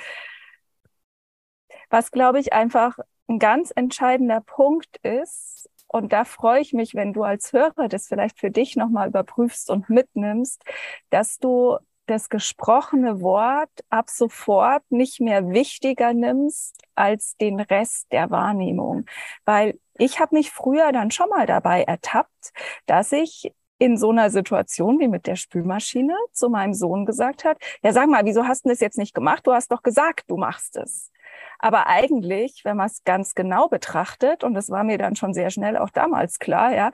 Was, 1.89 2.12
glaube 2.12 2.39
ich, 2.39 2.54
einfach 2.54 2.97
ein 3.28 3.39
ganz 3.39 3.71
entscheidender 3.76 4.41
Punkt 4.41 4.97
ist, 5.04 5.69
und 5.88 6.12
da 6.12 6.26
freue 6.26 6.62
ich 6.62 6.73
mich, 6.73 6.95
wenn 6.95 7.13
du 7.13 7.23
als 7.23 7.54
Hörer 7.54 7.88
das 7.88 8.08
vielleicht 8.08 8.39
für 8.39 8.52
dich 8.52 8.76
nochmal 8.76 9.08
überprüfst 9.08 9.69
und 9.69 9.89
mitnimmst, 9.89 10.62
dass 11.10 11.38
du 11.38 11.78
das 12.08 12.30
gesprochene 12.30 13.21
Wort 13.21 13.69
ab 13.89 14.10
sofort 14.10 14.84
nicht 14.89 15.19
mehr 15.19 15.50
wichtiger 15.50 16.13
nimmst 16.13 16.82
als 16.95 17.36
den 17.38 17.60
Rest 17.60 18.12
der 18.12 18.32
Wahrnehmung. 18.32 19.06
Weil 19.45 19.80
ich 19.97 20.19
habe 20.19 20.36
mich 20.36 20.52
früher 20.52 20.91
dann 20.91 21.12
schon 21.12 21.30
mal 21.30 21.45
dabei 21.45 21.84
ertappt, 21.84 22.54
dass 22.86 23.12
ich 23.12 23.54
in 23.79 23.97
so 23.97 24.09
einer 24.11 24.29
Situation 24.29 24.99
wie 24.99 25.07
mit 25.07 25.27
der 25.27 25.35
Spülmaschine 25.35 26.15
zu 26.31 26.49
meinem 26.49 26.73
Sohn 26.73 27.05
gesagt 27.05 27.45
hat, 27.45 27.57
ja 27.83 27.93
sag 27.93 28.07
mal, 28.09 28.25
wieso 28.25 28.47
hast 28.47 28.65
du 28.65 28.69
das 28.69 28.79
jetzt 28.79 28.97
nicht 28.97 29.13
gemacht? 29.13 29.45
Du 29.45 29.53
hast 29.53 29.71
doch 29.71 29.83
gesagt, 29.83 30.23
du 30.29 30.37
machst 30.37 30.77
es. 30.77 31.11
Aber 31.59 31.87
eigentlich, 31.87 32.61
wenn 32.63 32.77
man 32.77 32.87
es 32.87 33.03
ganz 33.03 33.35
genau 33.35 33.67
betrachtet, 33.67 34.43
und 34.43 34.53
das 34.53 34.69
war 34.69 34.83
mir 34.83 34.97
dann 34.97 35.15
schon 35.15 35.33
sehr 35.33 35.49
schnell 35.49 35.77
auch 35.77 35.89
damals 35.89 36.39
klar, 36.39 36.73
ja, 36.73 36.91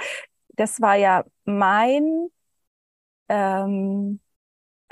das 0.55 0.81
war 0.81 0.95
ja 0.95 1.23
mein 1.45 2.29
ähm, 3.29 4.19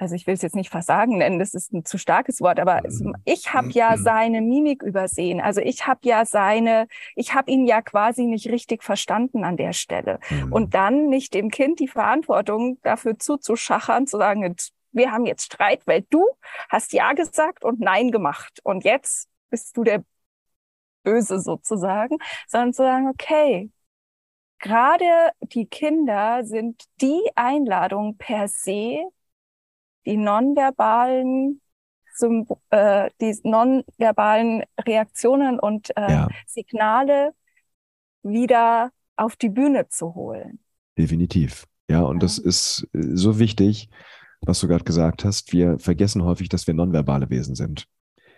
also 0.01 0.15
ich 0.15 0.25
will 0.25 0.33
es 0.33 0.41
jetzt 0.41 0.55
nicht 0.55 0.71
Versagen 0.71 1.19
nennen, 1.19 1.37
das 1.37 1.53
ist 1.53 1.71
ein 1.71 1.85
zu 1.85 1.99
starkes 1.99 2.41
Wort, 2.41 2.59
aber 2.59 2.81
mhm. 2.83 3.15
ich 3.23 3.53
habe 3.53 3.69
ja 3.69 3.95
mhm. 3.95 4.01
seine 4.01 4.41
Mimik 4.41 4.81
übersehen. 4.81 5.39
Also 5.39 5.61
ich 5.61 5.85
habe 5.85 5.99
ja 6.05 6.25
seine, 6.25 6.87
ich 7.15 7.35
habe 7.35 7.51
ihn 7.51 7.67
ja 7.67 7.83
quasi 7.83 8.25
nicht 8.25 8.49
richtig 8.49 8.83
verstanden 8.83 9.43
an 9.43 9.57
der 9.57 9.73
Stelle. 9.73 10.19
Mhm. 10.31 10.51
Und 10.51 10.73
dann 10.73 11.05
nicht 11.07 11.35
dem 11.35 11.51
Kind 11.51 11.79
die 11.79 11.87
Verantwortung 11.87 12.79
dafür 12.81 13.19
zuzuschachern, 13.19 14.07
zu 14.07 14.17
sagen, 14.17 14.55
wir 14.91 15.11
haben 15.11 15.27
jetzt 15.27 15.45
Streit, 15.45 15.85
weil 15.85 16.01
du 16.09 16.25
hast 16.67 16.93
Ja 16.93 17.13
gesagt 17.13 17.63
und 17.63 17.79
Nein 17.79 18.09
gemacht. 18.09 18.59
Und 18.63 18.83
jetzt 18.83 19.29
bist 19.51 19.77
du 19.77 19.83
der 19.83 20.03
Böse 21.03 21.39
sozusagen, 21.39 22.17
sondern 22.47 22.73
zu 22.73 22.81
sagen, 22.81 23.07
okay, 23.07 23.69
gerade 24.57 25.31
die 25.41 25.67
Kinder 25.67 26.43
sind 26.43 26.85
die 27.01 27.21
Einladung 27.35 28.17
per 28.17 28.47
se, 28.47 29.03
die 30.05 30.17
nonverbalen 30.17 31.61
äh, 32.69 33.09
die 33.19 33.35
nonverbalen 33.43 34.63
Reaktionen 34.85 35.59
und 35.59 35.89
äh, 35.97 36.11
ja. 36.11 36.27
Signale 36.45 37.33
wieder 38.21 38.91
auf 39.15 39.35
die 39.35 39.49
Bühne 39.49 39.87
zu 39.89 40.13
holen. 40.13 40.59
Definitiv. 40.97 41.65
Ja, 41.89 42.01
und 42.01 42.17
ja. 42.17 42.19
das 42.19 42.37
ist 42.37 42.87
äh, 42.93 42.99
so 43.13 43.39
wichtig, 43.39 43.89
was 44.41 44.59
du 44.59 44.67
gerade 44.67 44.83
gesagt 44.83 45.25
hast. 45.25 45.51
Wir 45.53 45.79
vergessen 45.79 46.23
häufig, 46.23 46.49
dass 46.49 46.67
wir 46.67 46.73
nonverbale 46.73 47.29
Wesen 47.29 47.55
sind. 47.55 47.87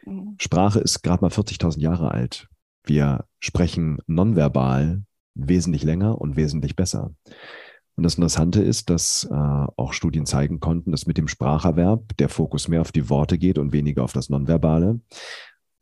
Mhm. 0.05 0.35
Sprache 0.39 0.79
ist 0.79 1.01
gerade 1.01 1.21
mal 1.21 1.31
40.000 1.31 1.79
Jahre 1.79 2.11
alt. 2.11 2.47
Wir 2.83 3.25
sprechen 3.39 3.99
nonverbal 4.07 5.03
wesentlich 5.35 5.83
länger 5.83 6.19
und 6.19 6.35
wesentlich 6.35 6.75
besser. 6.75 7.11
Und 7.95 8.03
das 8.03 8.15
Interessante 8.15 8.61
ist, 8.61 8.89
dass 8.89 9.27
äh, 9.29 9.33
auch 9.33 9.93
Studien 9.93 10.25
zeigen 10.25 10.59
konnten, 10.59 10.91
dass 10.91 11.05
mit 11.05 11.17
dem 11.17 11.27
Spracherwerb 11.27 12.17
der 12.17 12.29
Fokus 12.29 12.67
mehr 12.67 12.81
auf 12.81 12.91
die 12.91 13.09
Worte 13.09 13.37
geht 13.37 13.59
und 13.59 13.71
weniger 13.71 14.03
auf 14.03 14.13
das 14.13 14.29
Nonverbale. 14.29 14.99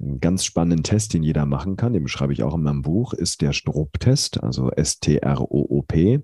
Ein 0.01 0.19
ganz 0.19 0.43
spannenden 0.43 0.83
Test, 0.83 1.13
den 1.13 1.23
jeder 1.23 1.45
machen 1.45 1.77
kann, 1.77 1.93
den 1.93 2.03
beschreibe 2.03 2.33
ich 2.33 2.43
auch 2.43 2.55
in 2.55 2.63
meinem 2.63 2.81
Buch, 2.81 3.13
ist 3.13 3.41
der 3.41 3.53
Stroop-Test, 3.53 4.43
also 4.43 4.71
S-T-R-O-O-P. 4.71 6.21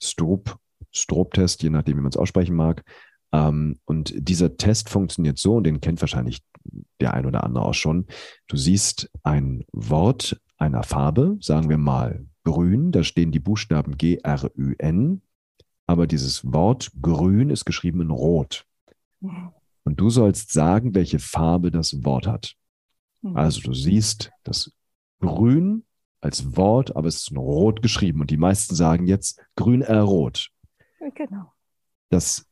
Stroop, 0.00 0.56
Stroop-Test, 0.92 1.62
je 1.62 1.70
nachdem, 1.70 1.96
wie 1.96 2.02
man 2.02 2.10
es 2.10 2.16
aussprechen 2.16 2.54
mag. 2.54 2.84
Ähm, 3.32 3.80
und 3.86 4.12
dieser 4.16 4.56
Test 4.56 4.88
funktioniert 4.88 5.38
so, 5.38 5.56
und 5.56 5.64
den 5.64 5.80
kennt 5.80 6.00
wahrscheinlich 6.00 6.42
der 7.00 7.14
ein 7.14 7.26
oder 7.26 7.44
andere 7.44 7.64
auch 7.64 7.74
schon. 7.74 8.06
Du 8.46 8.56
siehst 8.56 9.10
ein 9.22 9.64
Wort 9.72 10.40
einer 10.58 10.82
Farbe, 10.82 11.38
sagen 11.40 11.68
wir 11.68 11.78
mal 11.78 12.27
grün, 12.52 12.92
da 12.92 13.04
stehen 13.04 13.32
die 13.32 13.40
Buchstaben 13.40 13.96
G, 13.96 14.18
R, 14.22 14.50
Ü, 14.56 14.74
N, 14.78 15.22
aber 15.86 16.06
dieses 16.06 16.50
Wort 16.52 16.90
grün 17.00 17.50
ist 17.50 17.64
geschrieben 17.64 18.00
in 18.00 18.10
rot. 18.10 18.66
Und 19.20 20.00
du 20.00 20.10
sollst 20.10 20.52
sagen, 20.52 20.94
welche 20.94 21.18
Farbe 21.18 21.70
das 21.70 22.04
Wort 22.04 22.26
hat. 22.26 22.54
Mhm. 23.22 23.36
Also 23.36 23.60
du 23.60 23.74
siehst 23.74 24.30
das 24.44 24.72
grün 25.20 25.84
als 26.20 26.56
Wort, 26.56 26.96
aber 26.96 27.08
es 27.08 27.16
ist 27.16 27.30
in 27.30 27.36
rot 27.36 27.82
geschrieben 27.82 28.20
und 28.20 28.30
die 28.30 28.36
meisten 28.36 28.74
sagen 28.74 29.06
jetzt 29.06 29.40
grün, 29.56 29.82
R, 29.82 30.02
rot. 30.02 30.50
Genau. 31.14 31.52
Das 32.10 32.46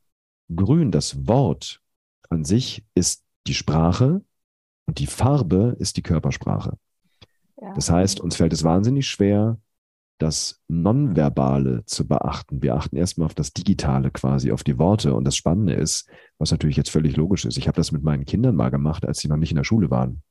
Grün, 0.53 0.91
das 0.91 1.27
Wort 1.27 1.81
an 2.29 2.45
sich 2.45 2.85
ist 2.95 3.25
die 3.47 3.53
Sprache 3.53 4.21
und 4.85 4.99
die 4.99 5.07
Farbe 5.07 5.75
ist 5.79 5.97
die 5.97 6.03
Körpersprache. 6.03 6.77
Ja. 7.61 7.73
Das 7.73 7.89
heißt, 7.89 8.21
uns 8.21 8.37
fällt 8.37 8.53
es 8.53 8.63
wahnsinnig 8.63 9.09
schwer, 9.09 9.59
das 10.17 10.61
Nonverbale 10.67 11.83
zu 11.85 12.07
beachten. 12.07 12.61
Wir 12.61 12.75
achten 12.75 12.95
erstmal 12.95 13.27
auf 13.27 13.35
das 13.35 13.53
Digitale 13.53 14.11
quasi, 14.11 14.51
auf 14.51 14.63
die 14.63 14.77
Worte. 14.77 15.13
Und 15.13 15.25
das 15.25 15.35
Spannende 15.35 15.73
ist, 15.73 16.09
was 16.37 16.51
natürlich 16.51 16.77
jetzt 16.77 16.89
völlig 16.89 17.15
logisch 17.15 17.45
ist, 17.45 17.57
ich 17.57 17.67
habe 17.67 17.75
das 17.75 17.91
mit 17.91 18.03
meinen 18.03 18.25
Kindern 18.25 18.55
mal 18.55 18.69
gemacht, 18.69 19.05
als 19.05 19.19
sie 19.19 19.27
noch 19.27 19.37
nicht 19.37 19.51
in 19.51 19.57
der 19.57 19.63
Schule 19.63 19.91
waren. 19.91 20.21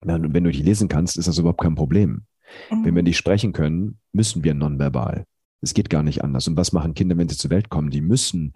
Und 0.00 0.34
wenn 0.34 0.44
du 0.44 0.50
nicht 0.50 0.64
lesen 0.64 0.88
kannst, 0.88 1.16
ist 1.16 1.28
das 1.28 1.38
überhaupt 1.38 1.60
kein 1.60 1.74
Problem. 1.74 2.26
Mhm. 2.70 2.84
Wenn 2.84 2.94
wir 2.94 3.02
nicht 3.02 3.16
sprechen 3.16 3.52
können, 3.52 3.98
müssen 4.12 4.44
wir 4.44 4.54
nonverbal. 4.54 5.24
Es 5.60 5.74
geht 5.74 5.90
gar 5.90 6.02
nicht 6.02 6.22
anders. 6.22 6.48
Und 6.48 6.56
was 6.56 6.72
machen 6.72 6.94
Kinder, 6.94 7.16
wenn 7.16 7.28
sie 7.28 7.36
zur 7.36 7.50
Welt 7.50 7.68
kommen? 7.68 7.90
Die 7.90 8.00
müssen 8.00 8.54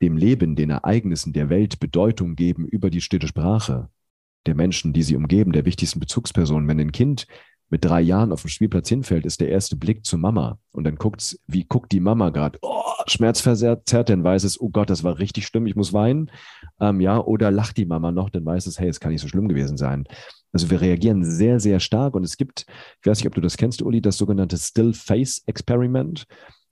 dem 0.00 0.16
Leben, 0.16 0.56
den 0.56 0.70
Ereignissen 0.70 1.32
der 1.32 1.48
Welt 1.50 1.80
Bedeutung 1.80 2.34
geben 2.34 2.66
über 2.66 2.90
die 2.90 3.00
stille 3.00 3.26
Sprache 3.26 3.88
der 4.46 4.54
Menschen, 4.54 4.92
die 4.92 5.02
sie 5.02 5.16
umgeben, 5.16 5.52
der 5.52 5.64
wichtigsten 5.64 6.00
Bezugspersonen. 6.00 6.68
Wenn 6.68 6.80
ein 6.80 6.92
Kind 6.92 7.26
mit 7.70 7.84
drei 7.84 8.00
Jahren 8.00 8.32
auf 8.32 8.42
dem 8.42 8.48
Spielplatz 8.48 8.88
hinfällt, 8.88 9.26
ist 9.26 9.40
der 9.40 9.48
erste 9.48 9.76
Blick 9.76 10.04
zur 10.04 10.18
Mama. 10.18 10.58
Und 10.72 10.84
dann 10.84 10.96
guckt's, 10.96 11.38
wie 11.46 11.64
guckt 11.64 11.92
die 11.92 12.00
Mama 12.00 12.30
gerade? 12.30 12.58
Oh, 12.62 12.82
schmerzverzerrt, 13.06 14.08
dann 14.08 14.24
weiß 14.24 14.44
es, 14.44 14.60
oh 14.60 14.68
Gott, 14.68 14.90
das 14.90 15.04
war 15.04 15.18
richtig 15.18 15.46
schlimm, 15.46 15.66
ich 15.66 15.76
muss 15.76 15.92
weinen. 15.92 16.30
Ähm, 16.80 17.00
ja, 17.00 17.18
oder 17.18 17.50
lacht 17.50 17.76
die 17.76 17.86
Mama 17.86 18.12
noch, 18.12 18.30
dann 18.30 18.44
weiß 18.44 18.66
es, 18.66 18.78
hey, 18.78 18.88
es 18.88 19.00
kann 19.00 19.12
nicht 19.12 19.22
so 19.22 19.28
schlimm 19.28 19.48
gewesen 19.48 19.76
sein. 19.76 20.04
Also 20.52 20.70
wir 20.70 20.80
reagieren 20.80 21.24
sehr, 21.24 21.58
sehr 21.58 21.80
stark. 21.80 22.14
Und 22.14 22.24
es 22.24 22.36
gibt, 22.36 22.66
ich 23.00 23.06
weiß 23.06 23.18
nicht, 23.18 23.26
ob 23.26 23.34
du 23.34 23.40
das 23.40 23.56
kennst, 23.56 23.82
Uli, 23.82 24.00
das 24.00 24.16
sogenannte 24.16 24.56
Still 24.56 24.92
Face 24.94 25.42
Experiment 25.46 26.26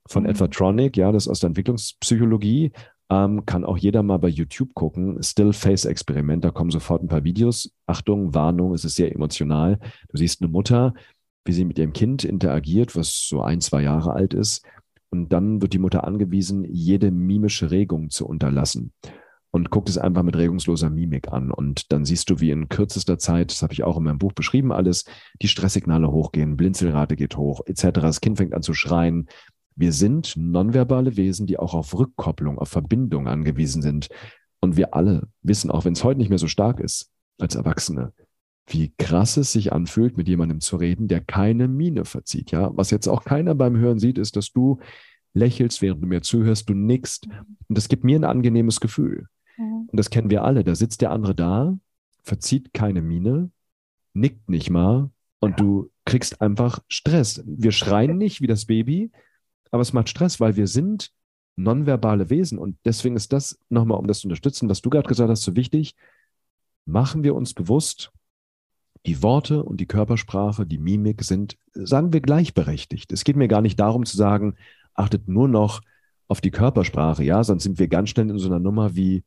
von 0.09 0.23
mhm. 0.23 0.31
Edward 0.31 0.55
Tronick, 0.55 0.97
ja, 0.97 1.13
das 1.13 1.25
ist 1.25 1.29
aus 1.29 1.41
der 1.41 1.49
Entwicklungspsychologie. 1.49 2.73
Ähm, 3.13 3.45
kann 3.45 3.67
auch 3.67 3.77
jeder 3.77 4.03
mal 4.03 4.17
bei 4.17 4.29
YouTube 4.29 4.73
gucken. 4.73 5.23
Still 5.23 5.53
Face 5.53 5.85
Experiment, 5.85 6.45
da 6.45 6.51
kommen 6.51 6.71
sofort 6.71 7.03
ein 7.03 7.09
paar 7.09 7.25
Videos. 7.25 7.71
Achtung, 7.85 8.33
Warnung, 8.33 8.73
es 8.73 8.87
ist 8.87 8.95
sehr 8.95 9.13
emotional. 9.13 9.79
Du 10.09 10.17
siehst 10.17 10.41
eine 10.41 10.51
Mutter, 10.51 10.95
wie 11.45 11.53
sie 11.53 11.67
mit 11.67 11.79
ihrem 11.79 11.93
Kind 11.93 12.25
interagiert, 12.25 12.97
was 12.97 13.29
so 13.29 13.43
ein, 13.43 13.61
zwei 13.61 13.83
Jahre 13.83 14.15
alt 14.15 14.33
ist. 14.33 14.65
Und 15.11 15.31
dann 15.31 15.61
wird 15.61 15.75
die 15.75 15.79
Mutter 15.79 16.05
angewiesen, 16.05 16.65
jede 16.65 17.11
mimische 17.11 17.71
Regung 17.71 18.09
zu 18.09 18.27
unterlassen 18.27 18.93
und 19.51 19.69
guckt 19.69 19.91
es 19.91 19.99
einfach 19.99 20.23
mit 20.23 20.37
regungsloser 20.37 20.89
Mimik 20.89 21.29
an. 21.31 21.51
Und 21.51 21.93
dann 21.93 22.07
siehst 22.07 22.31
du, 22.31 22.41
wie 22.41 22.51
in 22.51 22.71
kürzester 22.71 23.19
Zeit, 23.19 23.51
das 23.51 23.61
habe 23.61 23.75
ich 23.75 23.85
auch 23.85 23.99
in 23.99 24.05
meinem 24.05 24.19
Buch 24.19 24.33
beschrieben, 24.33 24.73
alles, 24.73 25.05
die 25.43 25.49
Stresssignale 25.49 26.11
hochgehen, 26.11 26.57
Blinzelrate 26.57 27.17
geht 27.17 27.37
hoch, 27.37 27.61
etc. 27.67 27.91
Das 27.93 28.23
Kind 28.23 28.39
fängt 28.39 28.55
an 28.55 28.63
zu 28.63 28.73
schreien, 28.73 29.29
wir 29.77 29.93
sind 29.93 30.35
nonverbale 30.37 31.17
Wesen, 31.17 31.47
die 31.47 31.59
auch 31.59 31.75
auf 31.75 31.99
Rückkopplung, 31.99 32.59
auf 32.59 32.69
Verbindung 32.69 33.29
angewiesen 33.29 33.83
sind. 33.83 34.09
Und 34.61 34.77
wir 34.77 34.95
alle 34.95 35.29
wissen, 35.43 35.71
auch 35.71 35.85
wenn 35.85 35.95
es 35.95 36.05
heute 36.05 36.19
nicht 36.19 36.29
mehr 36.29 36.39
so 36.39 36.49
stark 36.49 36.81
ist 36.81 37.11
als 37.39 37.55
Erwachsene, 37.55 38.13
wie 38.67 38.93
krass 38.97 39.37
es 39.37 39.53
sich 39.53 39.73
anfühlt, 39.73 40.17
mit 40.17 40.29
jemandem 40.29 40.61
zu 40.61 40.77
reden, 40.77 41.09
der 41.09 41.21
keine 41.21 41.67
Miene 41.69 42.05
verzieht. 42.05 42.53
Ja, 42.53 42.71
was 42.77 42.91
jetzt 42.91 43.09
auch 43.09 43.25
keiner 43.25 43.55
beim 43.55 43.77
Hören 43.77 43.99
sieht, 43.99 44.19
ist, 44.19 44.37
dass 44.37 44.53
du 44.53 44.79
lächelst, 45.35 45.83
während 45.83 46.03
du 46.03 46.07
mir 46.07 46.23
zuhörst, 46.23 46.69
du 46.69 46.75
nickst. 46.75 47.27
Und 47.27 47.79
das 47.79 47.89
gibt 47.89 48.05
mir 48.05 48.19
ein 48.19 48.25
angenehmes 48.25 48.81
Gefühl. 48.81 49.27
Mhm. 49.57 49.89
Und 49.91 49.97
das 49.97 50.11
kennen 50.11 50.31
wir 50.31 50.45
alle. 50.45 50.65
Da 50.65 50.75
sitzt 50.75 51.01
der 51.01 51.11
andere 51.11 51.35
da, 51.35 51.77
verzieht 52.23 52.73
keine 52.73 53.03
Miene, 53.03 53.51
nickt 54.15 54.49
nicht 54.49 54.71
mal 54.71 55.11
und 55.41 55.59
du 55.59 55.91
kriegst 56.05 56.41
einfach 56.41 56.81
Stress. 56.89 57.43
Wir 57.47 57.73
schreien 57.73 58.17
nicht 58.19 58.41
wie 58.41 58.47
das 58.47 58.67
Baby, 58.67 59.11
aber 59.73 59.83
es 59.83 59.93
macht 59.93 60.09
Stress, 60.09 60.39
weil 60.39 60.57
wir 60.57 60.69
sind 60.69 61.11
nonverbale 61.57 62.31
Wesen. 62.31 62.59
Und 62.59 62.79
deswegen 62.85 63.17
ist 63.17 63.33
das 63.33 63.59
nochmal, 63.69 63.99
um 63.99 64.07
das 64.07 64.21
zu 64.21 64.29
unterstützen, 64.29 64.69
was 64.69 64.83
du 64.83 64.91
gerade 64.91 65.09
gesagt 65.09 65.31
hast, 65.31 65.43
so 65.43 65.57
wichtig. 65.57 65.97
Machen 66.85 67.25
wir 67.25 67.35
uns 67.35 67.55
bewusst, 67.55 68.13
die 69.07 69.23
Worte 69.23 69.65
und 69.65 69.81
die 69.81 69.87
Körpersprache, 69.87 70.67
die 70.67 70.79
Mimik 70.79 71.23
sind, 71.25 71.57
sagen 71.73 72.13
wir, 72.13 72.21
gleichberechtigt. 72.21 73.13
Es 73.13 73.25
geht 73.25 73.37
mir 73.37 73.49
gar 73.49 73.61
nicht 73.61 73.81
darum 73.81 74.05
zu 74.05 74.17
sagen, 74.17 74.55
achtet 74.95 75.29
nur 75.29 75.49
noch 75.49 75.81
auf 76.29 76.41
die 76.41 76.51
Körpersprache, 76.51 77.25
ja, 77.25 77.43
sonst 77.43 77.65
sind 77.65 77.79
wir 77.79 77.89
ganz 77.89 78.11
schnell 78.11 78.31
in 78.31 78.39
so 78.39 78.49
einer 78.49 78.61
Nummer 78.61 78.95
wie, 78.95 79.25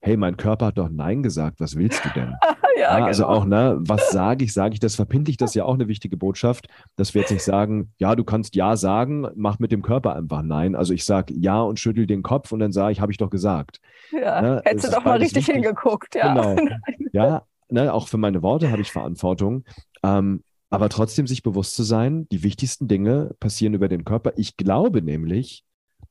hey, 0.00 0.16
mein 0.16 0.36
Körper 0.36 0.66
hat 0.66 0.78
doch 0.78 0.88
Nein 0.88 1.22
gesagt, 1.22 1.60
was 1.60 1.76
willst 1.76 2.04
du 2.04 2.08
denn? 2.10 2.34
ja, 2.76 2.98
ja, 2.98 3.04
also 3.04 3.24
genau. 3.24 3.34
auch, 3.34 3.44
ne, 3.44 3.76
was 3.80 4.10
sage 4.10 4.44
ich, 4.44 4.52
sage 4.52 4.74
ich 4.74 4.80
das, 4.80 4.94
verbindlich, 4.94 5.36
das 5.36 5.50
ist 5.50 5.54
ja 5.54 5.64
auch 5.64 5.74
eine 5.74 5.88
wichtige 5.88 6.16
Botschaft, 6.16 6.68
dass 6.96 7.14
wir 7.14 7.22
jetzt 7.22 7.30
nicht 7.30 7.42
sagen, 7.42 7.92
ja, 7.98 8.14
du 8.14 8.24
kannst 8.24 8.54
Ja 8.54 8.76
sagen, 8.76 9.28
mach 9.34 9.58
mit 9.58 9.72
dem 9.72 9.82
Körper 9.82 10.16
einfach 10.16 10.42
Nein. 10.42 10.74
Also 10.74 10.92
ich 10.94 11.04
sage 11.04 11.34
Ja 11.34 11.60
und 11.62 11.78
schüttel 11.78 12.06
den 12.06 12.22
Kopf 12.22 12.52
und 12.52 12.60
dann 12.60 12.72
sage 12.72 12.92
ich, 12.92 13.00
habe 13.00 13.12
ich 13.12 13.18
doch 13.18 13.30
gesagt. 13.30 13.80
Ja, 14.12 14.42
ne? 14.42 14.62
hättest 14.64 14.88
du 14.88 14.96
doch 14.96 15.04
mal 15.04 15.18
richtig 15.18 15.48
wichtig. 15.48 15.54
hingeguckt, 15.54 16.14
ja. 16.14 16.34
Genau. 16.34 16.56
ja, 17.12 17.42
ne, 17.68 17.92
auch 17.92 18.08
für 18.08 18.18
meine 18.18 18.42
Worte 18.42 18.70
habe 18.70 18.82
ich 18.82 18.92
Verantwortung. 18.92 19.64
Ähm, 20.02 20.42
aber 20.70 20.88
trotzdem 20.88 21.26
sich 21.26 21.42
bewusst 21.42 21.76
zu 21.76 21.82
sein, 21.82 22.26
die 22.30 22.42
wichtigsten 22.42 22.88
Dinge 22.88 23.34
passieren 23.40 23.74
über 23.74 23.88
den 23.88 24.04
Körper. 24.04 24.32
Ich 24.36 24.56
glaube 24.56 25.02
nämlich, 25.02 25.64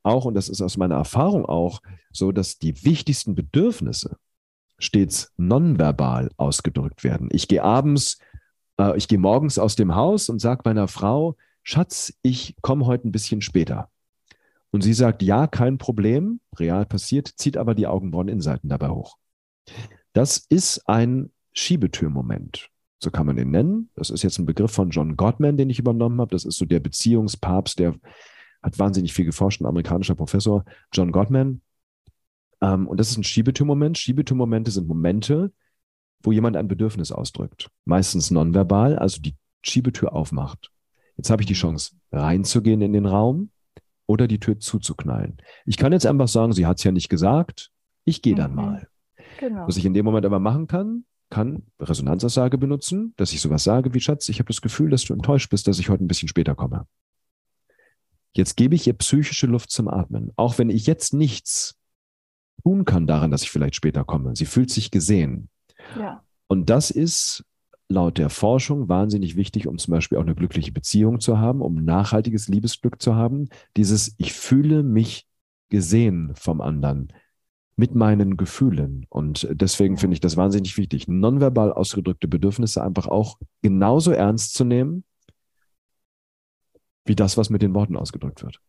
auch, 0.03 0.25
und 0.25 0.35
das 0.35 0.49
ist 0.49 0.61
aus 0.61 0.77
meiner 0.77 0.95
Erfahrung 0.95 1.45
auch 1.45 1.81
so, 2.11 2.31
dass 2.31 2.59
die 2.59 2.83
wichtigsten 2.83 3.35
Bedürfnisse 3.35 4.17
stets 4.81 5.31
nonverbal 5.37 6.29
ausgedrückt 6.37 7.03
werden. 7.03 7.29
Ich 7.31 7.47
gehe 7.47 7.63
abends, 7.63 8.19
äh, 8.77 8.97
ich 8.97 9.07
gehe 9.07 9.19
morgens 9.19 9.59
aus 9.59 9.75
dem 9.75 9.95
Haus 9.95 10.29
und 10.29 10.39
sage 10.39 10.61
meiner 10.65 10.87
Frau, 10.87 11.37
Schatz, 11.63 12.13
ich 12.21 12.55
komme 12.61 12.85
heute 12.85 13.07
ein 13.07 13.11
bisschen 13.11 13.41
später. 13.41 13.89
Und 14.71 14.81
sie 14.81 14.93
sagt, 14.93 15.21
ja, 15.21 15.47
kein 15.47 15.77
Problem, 15.77 16.39
real 16.57 16.85
passiert, 16.85 17.27
zieht 17.27 17.57
aber 17.57 17.75
die 17.75 17.87
Augenbrauen-Innenseiten 17.87 18.69
dabei 18.69 18.89
hoch. 18.89 19.17
Das 20.13 20.37
ist 20.49 20.87
ein 20.87 21.31
Schiebetürmoment. 21.53 22.69
So 22.99 23.11
kann 23.11 23.25
man 23.25 23.35
den 23.35 23.51
nennen. 23.51 23.89
Das 23.95 24.09
ist 24.09 24.23
jetzt 24.23 24.39
ein 24.39 24.45
Begriff 24.45 24.71
von 24.71 24.89
John 24.89 25.17
Gottman, 25.17 25.57
den 25.57 25.69
ich 25.69 25.79
übernommen 25.79 26.21
habe. 26.21 26.31
Das 26.31 26.45
ist 26.45 26.57
so 26.57 26.65
der 26.65 26.79
Beziehungspapst, 26.79 27.79
der 27.79 27.95
hat 28.61 28.79
wahnsinnig 28.79 29.13
viel 29.13 29.25
geforscht, 29.25 29.59
ein 29.61 29.65
amerikanischer 29.65 30.15
Professor, 30.15 30.63
John 30.93 31.11
Gottman. 31.11 31.61
Ähm, 32.61 32.87
und 32.87 32.99
das 32.99 33.11
ist 33.11 33.17
ein 33.17 33.23
Schiebetürmoment. 33.23 33.97
Schiebetürmomente 33.97 34.71
sind 34.71 34.87
Momente, 34.87 35.51
wo 36.23 36.31
jemand 36.31 36.55
ein 36.55 36.67
Bedürfnis 36.67 37.11
ausdrückt. 37.11 37.69
Meistens 37.85 38.31
nonverbal, 38.31 38.97
also 38.97 39.21
die 39.21 39.35
Schiebetür 39.63 40.13
aufmacht. 40.13 40.71
Jetzt 41.17 41.29
habe 41.29 41.41
ich 41.41 41.47
die 41.47 41.53
Chance, 41.53 41.95
reinzugehen 42.11 42.81
in 42.81 42.93
den 42.93 43.05
Raum 43.05 43.51
oder 44.05 44.27
die 44.27 44.39
Tür 44.39 44.59
zuzuknallen. 44.59 45.37
Ich 45.65 45.77
kann 45.77 45.91
jetzt 45.91 46.05
einfach 46.05 46.27
sagen, 46.27 46.53
sie 46.53 46.65
hat 46.65 46.77
es 46.77 46.83
ja 46.83 46.91
nicht 46.91 47.09
gesagt, 47.09 47.71
ich 48.05 48.21
gehe 48.21 48.35
dann 48.35 48.51
mhm. 48.51 48.57
mal. 48.57 48.87
Genau. 49.39 49.67
Was 49.67 49.77
ich 49.77 49.85
in 49.85 49.93
dem 49.93 50.05
Moment 50.05 50.25
aber 50.25 50.39
machen 50.39 50.67
kann, 50.67 51.05
kann 51.29 51.63
Resonanzaussage 51.79 52.57
benutzen, 52.57 53.13
dass 53.17 53.33
ich 53.33 53.41
sowas 53.41 53.63
sage 53.63 53.93
wie 53.93 54.01
Schatz, 54.01 54.27
ich 54.29 54.39
habe 54.39 54.47
das 54.47 54.61
Gefühl, 54.61 54.89
dass 54.89 55.05
du 55.05 55.13
enttäuscht 55.13 55.49
bist, 55.49 55.67
dass 55.67 55.79
ich 55.79 55.89
heute 55.89 56.03
ein 56.03 56.07
bisschen 56.07 56.27
später 56.27 56.55
komme. 56.55 56.85
Jetzt 58.33 58.55
gebe 58.55 58.75
ich 58.75 58.87
ihr 58.87 58.93
psychische 58.93 59.47
Luft 59.47 59.71
zum 59.71 59.87
Atmen. 59.87 60.31
Auch 60.35 60.57
wenn 60.57 60.69
ich 60.69 60.85
jetzt 60.85 61.13
nichts 61.13 61.77
tun 62.63 62.85
kann 62.85 63.07
daran, 63.07 63.31
dass 63.31 63.43
ich 63.43 63.51
vielleicht 63.51 63.75
später 63.75 64.03
komme. 64.03 64.35
Sie 64.35 64.45
fühlt 64.45 64.69
sich 64.69 64.91
gesehen. 64.91 65.49
Ja. 65.97 66.23
Und 66.47 66.69
das 66.69 66.91
ist 66.91 67.45
laut 67.87 68.17
der 68.17 68.29
Forschung 68.29 68.89
wahnsinnig 68.89 69.35
wichtig, 69.35 69.67
um 69.67 69.77
zum 69.77 69.91
Beispiel 69.91 70.17
auch 70.17 70.23
eine 70.23 70.35
glückliche 70.35 70.71
Beziehung 70.71 71.19
zu 71.19 71.37
haben, 71.37 71.61
um 71.61 71.83
nachhaltiges 71.83 72.47
Liebesglück 72.47 73.01
zu 73.01 73.15
haben. 73.15 73.49
Dieses, 73.77 74.15
ich 74.17 74.33
fühle 74.33 74.83
mich 74.83 75.27
gesehen 75.69 76.31
vom 76.35 76.61
anderen 76.61 77.13
mit 77.75 77.95
meinen 77.95 78.37
Gefühlen. 78.37 79.05
Und 79.09 79.47
deswegen 79.51 79.97
finde 79.97 80.15
ich 80.15 80.19
das 80.19 80.37
wahnsinnig 80.37 80.77
wichtig, 80.77 81.07
nonverbal 81.07 81.73
ausgedrückte 81.73 82.27
Bedürfnisse 82.27 82.83
einfach 82.83 83.07
auch 83.07 83.37
genauso 83.61 84.11
ernst 84.11 84.53
zu 84.53 84.63
nehmen, 84.65 85.03
wie 87.05 87.15
das, 87.15 87.37
was 87.37 87.49
mit 87.49 87.61
den 87.61 87.73
Worten 87.73 87.95
ausgedrückt 87.95 88.43
wird. 88.43 88.59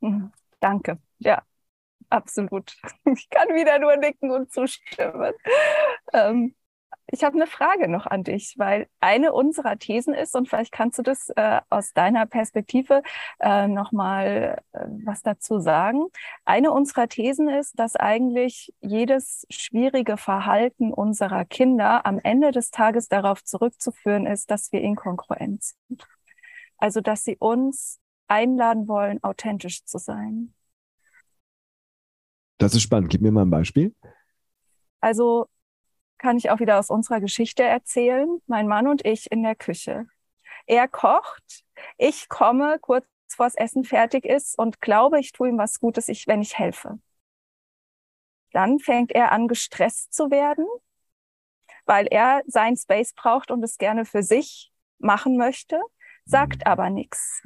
Mhm. 0.00 0.30
Danke. 0.60 0.98
Ja, 1.18 1.42
absolut. 2.10 2.76
Ich 3.06 3.28
kann 3.30 3.48
wieder 3.48 3.78
nur 3.78 3.96
nicken 3.96 4.30
und 4.30 4.52
zustimmen. 4.52 5.32
Ähm, 6.12 6.54
ich 7.12 7.24
habe 7.24 7.34
eine 7.36 7.46
Frage 7.48 7.88
noch 7.88 8.06
an 8.06 8.22
dich, 8.22 8.54
weil 8.56 8.88
eine 9.00 9.32
unserer 9.32 9.78
Thesen 9.78 10.14
ist, 10.14 10.36
und 10.36 10.48
vielleicht 10.48 10.72
kannst 10.72 10.98
du 10.98 11.02
das 11.02 11.28
äh, 11.30 11.60
aus 11.68 11.92
deiner 11.92 12.26
Perspektive 12.26 13.02
äh, 13.40 13.66
nochmal 13.66 14.62
äh, 14.72 14.86
was 15.04 15.22
dazu 15.22 15.58
sagen. 15.58 16.04
Eine 16.44 16.70
unserer 16.70 17.08
Thesen 17.08 17.48
ist, 17.48 17.78
dass 17.78 17.96
eigentlich 17.96 18.72
jedes 18.80 19.46
schwierige 19.50 20.16
Verhalten 20.16 20.92
unserer 20.92 21.44
Kinder 21.44 22.06
am 22.06 22.20
Ende 22.20 22.52
des 22.52 22.70
Tages 22.70 23.08
darauf 23.08 23.42
zurückzuführen 23.42 24.26
ist, 24.26 24.50
dass 24.50 24.70
wir 24.72 24.80
inkongruent 24.80 25.64
sind. 25.64 26.06
Also, 26.78 27.00
dass 27.00 27.24
sie 27.24 27.36
uns 27.36 27.98
einladen 28.28 28.86
wollen, 28.86 29.22
authentisch 29.24 29.84
zu 29.84 29.98
sein. 29.98 30.54
Das 32.60 32.74
ist 32.74 32.82
spannend. 32.82 33.08
Gib 33.08 33.22
mir 33.22 33.32
mal 33.32 33.42
ein 33.42 33.50
Beispiel. 33.50 33.94
Also 35.00 35.48
kann 36.18 36.36
ich 36.36 36.50
auch 36.50 36.60
wieder 36.60 36.78
aus 36.78 36.90
unserer 36.90 37.18
Geschichte 37.18 37.62
erzählen. 37.62 38.28
Mein 38.46 38.68
Mann 38.68 38.86
und 38.86 39.04
ich 39.06 39.32
in 39.32 39.42
der 39.42 39.54
Küche. 39.54 40.06
Er 40.66 40.86
kocht, 40.86 41.64
ich 41.96 42.28
komme 42.28 42.78
kurz 42.78 43.06
vor 43.28 43.46
das 43.46 43.54
Essen 43.54 43.84
fertig 43.84 44.26
ist 44.26 44.58
und 44.58 44.82
glaube, 44.82 45.18
ich 45.18 45.32
tue 45.32 45.48
ihm 45.48 45.56
was 45.56 45.80
Gutes, 45.80 46.08
ich, 46.08 46.26
wenn 46.26 46.42
ich 46.42 46.58
helfe. 46.58 46.98
Dann 48.52 48.78
fängt 48.78 49.12
er 49.12 49.32
an, 49.32 49.48
gestresst 49.48 50.12
zu 50.12 50.30
werden, 50.30 50.66
weil 51.86 52.08
er 52.08 52.42
sein 52.46 52.76
Space 52.76 53.14
braucht 53.14 53.50
und 53.50 53.62
es 53.62 53.78
gerne 53.78 54.04
für 54.04 54.22
sich 54.22 54.70
machen 54.98 55.38
möchte, 55.38 55.80
sagt 56.26 56.66
aber 56.66 56.90
nichts 56.90 57.42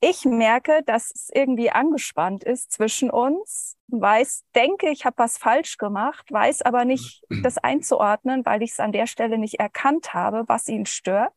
ich 0.00 0.24
merke, 0.24 0.82
dass 0.84 1.10
es 1.10 1.28
irgendwie 1.32 1.70
angespannt 1.70 2.44
ist 2.44 2.72
zwischen 2.72 3.10
uns, 3.10 3.76
weiß, 3.88 4.44
denke, 4.54 4.90
ich 4.90 5.04
habe 5.04 5.18
was 5.18 5.38
falsch 5.38 5.76
gemacht, 5.76 6.30
weiß 6.30 6.62
aber 6.62 6.84
nicht, 6.84 7.24
das 7.42 7.58
einzuordnen, 7.58 8.44
weil 8.46 8.62
ich 8.62 8.72
es 8.72 8.80
an 8.80 8.92
der 8.92 9.06
Stelle 9.06 9.38
nicht 9.38 9.58
erkannt 9.58 10.14
habe, 10.14 10.44
was 10.46 10.68
ihn 10.68 10.86
stört. 10.86 11.32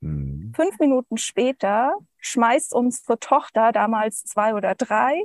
Mhm. 0.00 0.52
Fünf 0.54 0.78
Minuten 0.78 1.16
später 1.16 1.96
schmeißt 2.18 2.74
unsere 2.74 3.18
Tochter, 3.18 3.72
damals 3.72 4.24
zwei 4.24 4.54
oder 4.54 4.74
drei, 4.74 5.24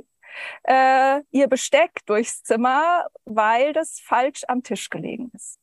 äh, 0.64 1.20
ihr 1.30 1.48
Besteck 1.48 2.00
durchs 2.06 2.42
Zimmer, 2.42 3.06
weil 3.24 3.72
das 3.72 4.00
falsch 4.00 4.42
am 4.48 4.62
Tisch 4.62 4.88
gelegen 4.88 5.30
ist. 5.34 5.57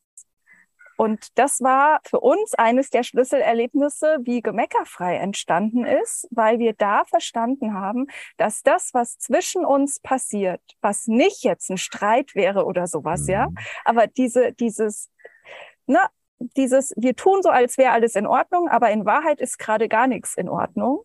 Und 0.96 1.38
das 1.38 1.60
war 1.60 2.00
für 2.04 2.20
uns 2.20 2.54
eines 2.54 2.88
der 2.88 3.02
Schlüsselerlebnisse, 3.02 4.18
wie 4.22 4.40
gemeckerfrei 4.40 5.16
entstanden 5.16 5.84
ist, 5.84 6.26
weil 6.30 6.58
wir 6.58 6.72
da 6.72 7.04
verstanden 7.04 7.74
haben, 7.74 8.06
dass 8.38 8.62
das, 8.62 8.94
was 8.94 9.18
zwischen 9.18 9.64
uns 9.64 10.00
passiert, 10.00 10.62
was 10.80 11.06
nicht 11.06 11.44
jetzt 11.44 11.70
ein 11.70 11.78
Streit 11.78 12.34
wäre 12.34 12.64
oder 12.64 12.86
sowas, 12.86 13.22
mhm. 13.22 13.30
ja, 13.30 13.48
aber 13.84 14.06
diese, 14.06 14.52
dieses, 14.52 15.10
ne, 15.86 16.00
dieses, 16.38 16.92
wir 16.96 17.14
tun 17.14 17.42
so, 17.42 17.50
als 17.50 17.78
wäre 17.78 17.92
alles 17.92 18.14
in 18.14 18.26
Ordnung, 18.26 18.68
aber 18.68 18.90
in 18.90 19.04
Wahrheit 19.04 19.40
ist 19.40 19.58
gerade 19.58 19.88
gar 19.88 20.06
nichts 20.06 20.34
in 20.36 20.48
Ordnung. 20.48 21.02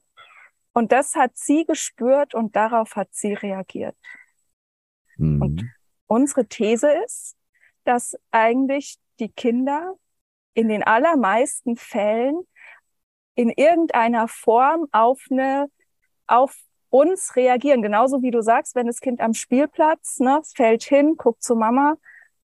Und 0.73 0.91
das 0.91 1.15
hat 1.15 1.31
sie 1.35 1.65
gespürt 1.65 2.33
und 2.33 2.55
darauf 2.55 2.95
hat 2.95 3.09
sie 3.11 3.33
reagiert. 3.33 3.95
Mhm. 5.17 5.41
Und 5.41 5.63
unsere 6.07 6.45
These 6.45 6.89
ist, 7.05 7.35
dass 7.83 8.15
eigentlich 8.31 8.97
die 9.21 9.29
Kinder 9.29 9.95
in 10.53 10.67
den 10.67 10.83
allermeisten 10.83 11.77
Fällen 11.77 12.45
in 13.35 13.49
irgendeiner 13.49 14.27
Form 14.27 14.87
auf 14.91 15.21
eine, 15.31 15.69
auf 16.27 16.57
uns 16.89 17.35
reagieren. 17.35 17.81
Genauso 17.81 18.21
wie 18.21 18.31
du 18.31 18.41
sagst, 18.41 18.75
wenn 18.75 18.87
das 18.87 18.99
Kind 18.99 19.21
am 19.21 19.33
Spielplatz, 19.33 20.19
ne, 20.19 20.41
fällt 20.55 20.83
hin, 20.83 21.15
guckt 21.17 21.41
zu 21.41 21.55
Mama, 21.55 21.95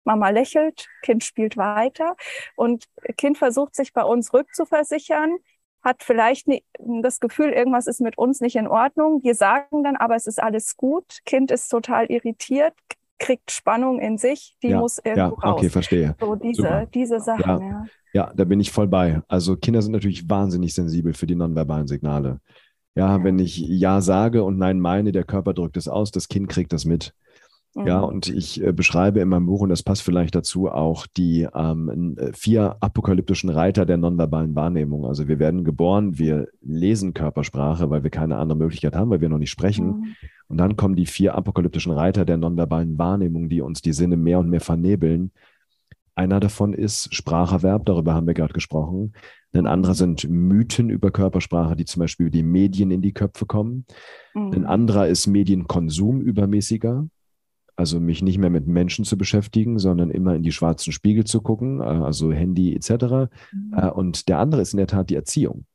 Mama 0.05 0.29
lächelt, 0.29 0.87
Kind 1.03 1.25
spielt 1.25 1.57
weiter 1.57 2.15
und 2.57 2.85
Kind 3.17 3.39
versucht 3.39 3.75
sich 3.75 3.95
bei 3.95 4.03
uns 4.03 4.35
rückzuversichern, 4.35 5.39
hat 5.83 6.03
vielleicht 6.03 6.47
das 6.79 7.21
Gefühl, 7.21 7.51
irgendwas 7.51 7.87
ist 7.87 8.01
mit 8.01 8.19
uns 8.19 8.41
nicht 8.41 8.57
in 8.57 8.69
Ordnung. 8.69 9.23
Wir 9.23 9.35
sagen 9.35 9.83
dann, 9.83 9.97
aber 9.97 10.15
es 10.15 10.27
ist 10.27 10.43
alles 10.43 10.77
gut. 10.77 11.21
Kind 11.27 11.51
ist 11.51 11.69
total 11.69 12.07
irritiert, 12.07 12.75
kriegt 13.25 13.51
Spannung 13.51 14.01
in 14.01 14.19
sich, 14.19 14.55
die 14.63 14.69
ja, 14.69 14.79
muss 14.79 14.99
irgendwo 14.99 15.37
ja, 15.43 15.49
raus. 15.49 15.59
Okay, 15.59 15.71
verstehe. 15.71 16.15
So 16.21 16.35
diese, 16.35 16.87
diese 16.93 17.21
Sachen, 17.21 17.43
ja. 17.43 17.59
ja. 17.59 17.85
Ja, 18.13 18.33
da 18.37 18.45
bin 18.45 18.61
ich 18.61 18.71
voll 18.71 18.87
bei. 18.87 19.23
Also 19.29 19.57
Kinder 19.57 19.83
sind 19.83 19.93
natürlich 19.93 20.29
wahnsinnig 20.29 20.75
sensibel 20.75 21.15
für 21.15 21.27
die 21.27 21.35
nonverbalen 21.35 21.89
Signale. 21.89 22.41
Ja, 22.95 23.25
wenn 23.25 23.39
ich 23.41 23.59
Ja 23.59 24.03
sage 24.03 24.45
und 24.45 24.59
Nein 24.59 24.79
meine, 24.79 25.11
der 25.11 25.25
Körper 25.25 25.53
drückt 25.53 25.77
es 25.77 25.89
aus, 25.89 26.13
das 26.13 26.29
Kind 26.29 26.49
kriegt 26.49 26.73
das 26.73 26.85
mit. 26.85 27.13
Ja, 27.75 27.99
mhm. 27.99 28.05
und 28.05 28.29
ich 28.29 28.63
äh, 28.63 28.73
beschreibe 28.73 29.21
in 29.21 29.29
meinem 29.29 29.47
Buch, 29.47 29.61
und 29.61 29.69
das 29.69 29.83
passt 29.83 30.03
vielleicht 30.03 30.35
dazu, 30.35 30.69
auch 30.69 31.07
die 31.07 31.49
ähm, 31.55 32.17
äh, 32.17 32.33
vier 32.33 32.77
apokalyptischen 32.81 33.51
Reiter 33.51 33.85
der 33.85 33.97
nonverbalen 33.97 34.55
Wahrnehmung. 34.55 35.05
Also 35.07 35.27
wir 35.27 35.41
werden 35.41 35.65
geboren, 35.65 36.17
wir 36.17 36.49
lesen 36.63 37.15
Körpersprache, 37.15 37.91
weil 37.91 38.05
wir 38.05 38.11
keine 38.11 38.37
andere 38.37 38.59
Möglichkeit 38.59 38.95
haben, 38.95 39.11
weil 39.11 39.21
wir 39.21 39.29
noch 39.29 39.39
nicht 39.39 39.51
sprechen. 39.51 39.87
Mhm. 39.87 40.05
Und 40.47 40.59
dann 40.59 40.77
kommen 40.77 40.95
die 40.95 41.07
vier 41.07 41.35
apokalyptischen 41.35 41.91
Reiter 41.91 42.25
der 42.25 42.37
nonverbalen 42.37 42.97
Wahrnehmung, 42.97 43.49
die 43.49 43.61
uns 43.61 43.83
die 43.83 43.93
Sinne 43.93 44.17
mehr 44.17 44.39
und 44.39 44.51
mehr 44.51 44.61
vernebeln. 44.61 45.33
Einer 46.15 46.39
davon 46.39 46.75
ist 46.75 47.13
Spracherwerb, 47.13 47.87
darüber 47.87 48.15
haben 48.15 48.29
wir 48.29 48.35
gerade 48.35 48.53
gesprochen. 48.53 49.15
Ein 49.53 49.67
anderer 49.67 49.95
sind 49.95 50.29
Mythen 50.29 50.91
über 50.91 51.11
Körpersprache, 51.11 51.75
die 51.75 51.87
zum 51.87 52.01
Beispiel 52.01 52.27
über 52.27 52.37
die 52.37 52.45
Medien 52.45 52.93
in 52.93 53.03
die 53.03 53.13
Köpfe 53.13 53.47
kommen. 53.47 53.85
Mhm. 54.33 54.53
Ein 54.53 54.65
anderer 54.65 55.09
ist 55.09 55.27
Medienkonsum 55.27 56.21
übermäßiger 56.21 57.09
also 57.77 58.01
mich 58.01 58.23
nicht 58.23 58.39
mehr 58.39 58.51
mit 58.51 58.67
Menschen 58.67 59.05
zu 59.05 59.19
beschäftigen, 59.19 59.79
sondern 59.79 60.11
immer 60.11 60.35
in 60.35 60.43
die 60.43 60.53
schwarzen 60.53 60.93
Spiegel 60.93 61.25
zu 61.25 61.41
gucken, 61.41 61.81
äh, 61.81 61.85
also 61.85 62.33
Handy 62.33 62.75
etc. 62.75 62.91
Mhm. 63.53 63.75
Äh, 63.77 63.91
und 63.91 64.29
der 64.29 64.39
andere 64.39 64.61
ist 64.61 64.75
in 64.75 64.79
der 64.79 64.87
Tat 64.87 65.11
die 65.11 65.17
Erziehung. 65.17 65.67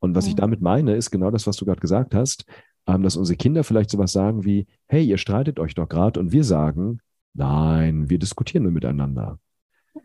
Und 0.00 0.14
was 0.14 0.26
mhm. 0.26 0.30
ich 0.30 0.34
damit 0.36 0.60
meine, 0.60 0.94
ist 0.94 1.10
genau 1.10 1.30
das, 1.30 1.46
was 1.46 1.56
du 1.56 1.64
gerade 1.64 1.80
gesagt 1.80 2.14
hast, 2.14 2.44
ähm, 2.86 3.02
dass 3.02 3.16
unsere 3.16 3.36
Kinder 3.36 3.64
vielleicht 3.64 3.90
sowas 3.90 4.12
sagen 4.12 4.44
wie, 4.44 4.66
hey, 4.86 5.04
ihr 5.04 5.18
streitet 5.18 5.58
euch 5.58 5.74
doch 5.74 5.88
gerade 5.88 6.20
und 6.20 6.32
wir 6.32 6.44
sagen, 6.44 7.00
nein, 7.34 8.10
wir 8.10 8.18
diskutieren 8.18 8.64
nur 8.64 8.72
miteinander. 8.72 9.38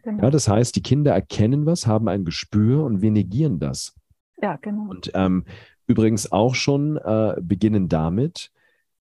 Genau. 0.03 0.23
Ja, 0.23 0.29
das 0.29 0.47
heißt, 0.47 0.75
die 0.75 0.81
Kinder 0.81 1.13
erkennen 1.13 1.65
was, 1.65 1.85
haben 1.85 2.07
ein 2.07 2.25
Gespür 2.25 2.83
und 2.83 3.01
wir 3.01 3.11
negieren 3.11 3.59
das. 3.59 3.93
Ja, 4.41 4.55
genau. 4.55 4.89
Und 4.89 5.11
ähm, 5.13 5.45
übrigens 5.85 6.31
auch 6.31 6.55
schon 6.55 6.97
äh, 6.97 7.35
beginnen 7.41 7.89
damit, 7.89 8.51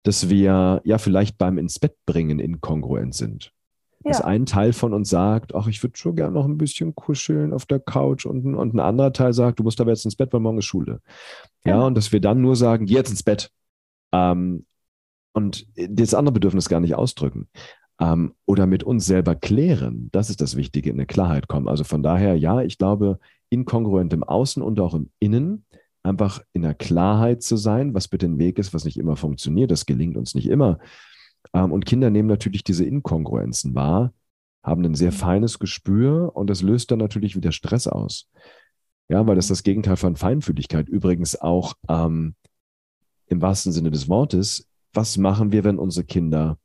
dass 0.03 0.29
wir 0.29 0.81
ja 0.83 0.97
vielleicht 0.97 1.37
beim 1.37 1.57
ins 1.57 1.79
Bett 1.79 1.95
bringen 2.05 2.39
inkongruent 2.39 3.13
sind. 3.13 3.51
Ja. 4.03 4.11
Dass 4.11 4.21
ein 4.21 4.45
Teil 4.45 4.73
von 4.73 4.93
uns 4.93 5.09
sagt, 5.09 5.53
ach, 5.55 5.67
ich 5.67 5.81
würde 5.83 5.97
schon 5.97 6.15
gerne 6.15 6.33
noch 6.33 6.45
ein 6.45 6.57
bisschen 6.57 6.95
kuscheln 6.95 7.51
auf 7.51 7.65
der 7.65 7.79
Couch 7.79 8.25
und, 8.25 8.55
und 8.55 8.73
ein 8.73 8.79
anderer 8.79 9.11
Teil 9.11 9.33
sagt, 9.33 9.59
du 9.59 9.63
musst 9.63 9.81
aber 9.81 9.91
jetzt 9.91 10.05
ins 10.05 10.15
Bett, 10.15 10.31
weil 10.31 10.39
morgen 10.39 10.59
ist 10.59 10.65
Schule. 10.65 11.01
Ja, 11.65 11.77
ja 11.77 11.85
und 11.85 11.95
dass 11.95 12.11
wir 12.11 12.21
dann 12.21 12.41
nur 12.41 12.55
sagen, 12.55 12.85
geh 12.85 12.93
jetzt 12.93 13.09
ins 13.09 13.23
Bett. 13.23 13.51
Ähm, 14.13 14.65
und 15.33 15.67
das 15.75 16.13
andere 16.13 16.33
Bedürfnis 16.33 16.69
gar 16.69 16.79
nicht 16.79 16.95
ausdrücken. 16.95 17.47
Ähm, 17.99 18.33
oder 18.45 18.65
mit 18.65 18.83
uns 18.83 19.05
selber 19.05 19.35
klären. 19.35 20.09
Das 20.11 20.29
ist 20.29 20.41
das 20.41 20.55
Wichtige, 20.55 20.89
in 20.89 20.95
eine 20.95 21.05
Klarheit 21.05 21.47
kommen. 21.47 21.67
Also 21.67 21.83
von 21.83 22.01
daher, 22.01 22.35
ja, 22.35 22.61
ich 22.61 22.77
glaube, 22.77 23.19
inkongruent 23.49 24.13
im 24.13 24.23
Außen 24.23 24.63
und 24.63 24.79
auch 24.79 24.93
im 24.93 25.09
Innen 25.19 25.65
einfach 26.07 26.41
in 26.53 26.63
der 26.63 26.73
Klarheit 26.73 27.43
zu 27.43 27.57
sein, 27.57 27.93
was 27.93 28.07
bitte 28.07 28.25
ein 28.25 28.39
Weg 28.39 28.57
ist, 28.59 28.73
was 28.73 28.85
nicht 28.85 28.97
immer 28.97 29.15
funktioniert. 29.15 29.71
Das 29.71 29.85
gelingt 29.85 30.17
uns 30.17 30.35
nicht 30.35 30.47
immer. 30.47 30.79
Ähm, 31.53 31.71
und 31.71 31.85
Kinder 31.85 32.09
nehmen 32.09 32.27
natürlich 32.27 32.63
diese 32.63 32.85
Inkongruenzen 32.85 33.75
wahr, 33.75 34.13
haben 34.63 34.83
ein 34.83 34.95
sehr 34.95 35.11
mhm. 35.11 35.15
feines 35.15 35.59
Gespür 35.59 36.35
und 36.35 36.49
das 36.49 36.61
löst 36.61 36.91
dann 36.91 36.99
natürlich 36.99 37.35
wieder 37.35 37.51
Stress 37.51 37.87
aus. 37.87 38.29
Ja, 39.09 39.25
weil 39.25 39.35
das 39.35 39.45
ist 39.45 39.51
das 39.51 39.63
Gegenteil 39.63 39.95
von 39.95 40.15
Feinfühligkeit. 40.15 40.89
Übrigens 40.89 41.39
auch 41.39 41.75
ähm, 41.87 42.35
im 43.27 43.41
wahrsten 43.41 43.71
Sinne 43.71 43.91
des 43.91 44.09
Wortes, 44.09 44.67
was 44.93 45.17
machen 45.17 45.51
wir, 45.51 45.63
wenn 45.63 45.79
unsere 45.79 46.05
Kinder 46.05 46.57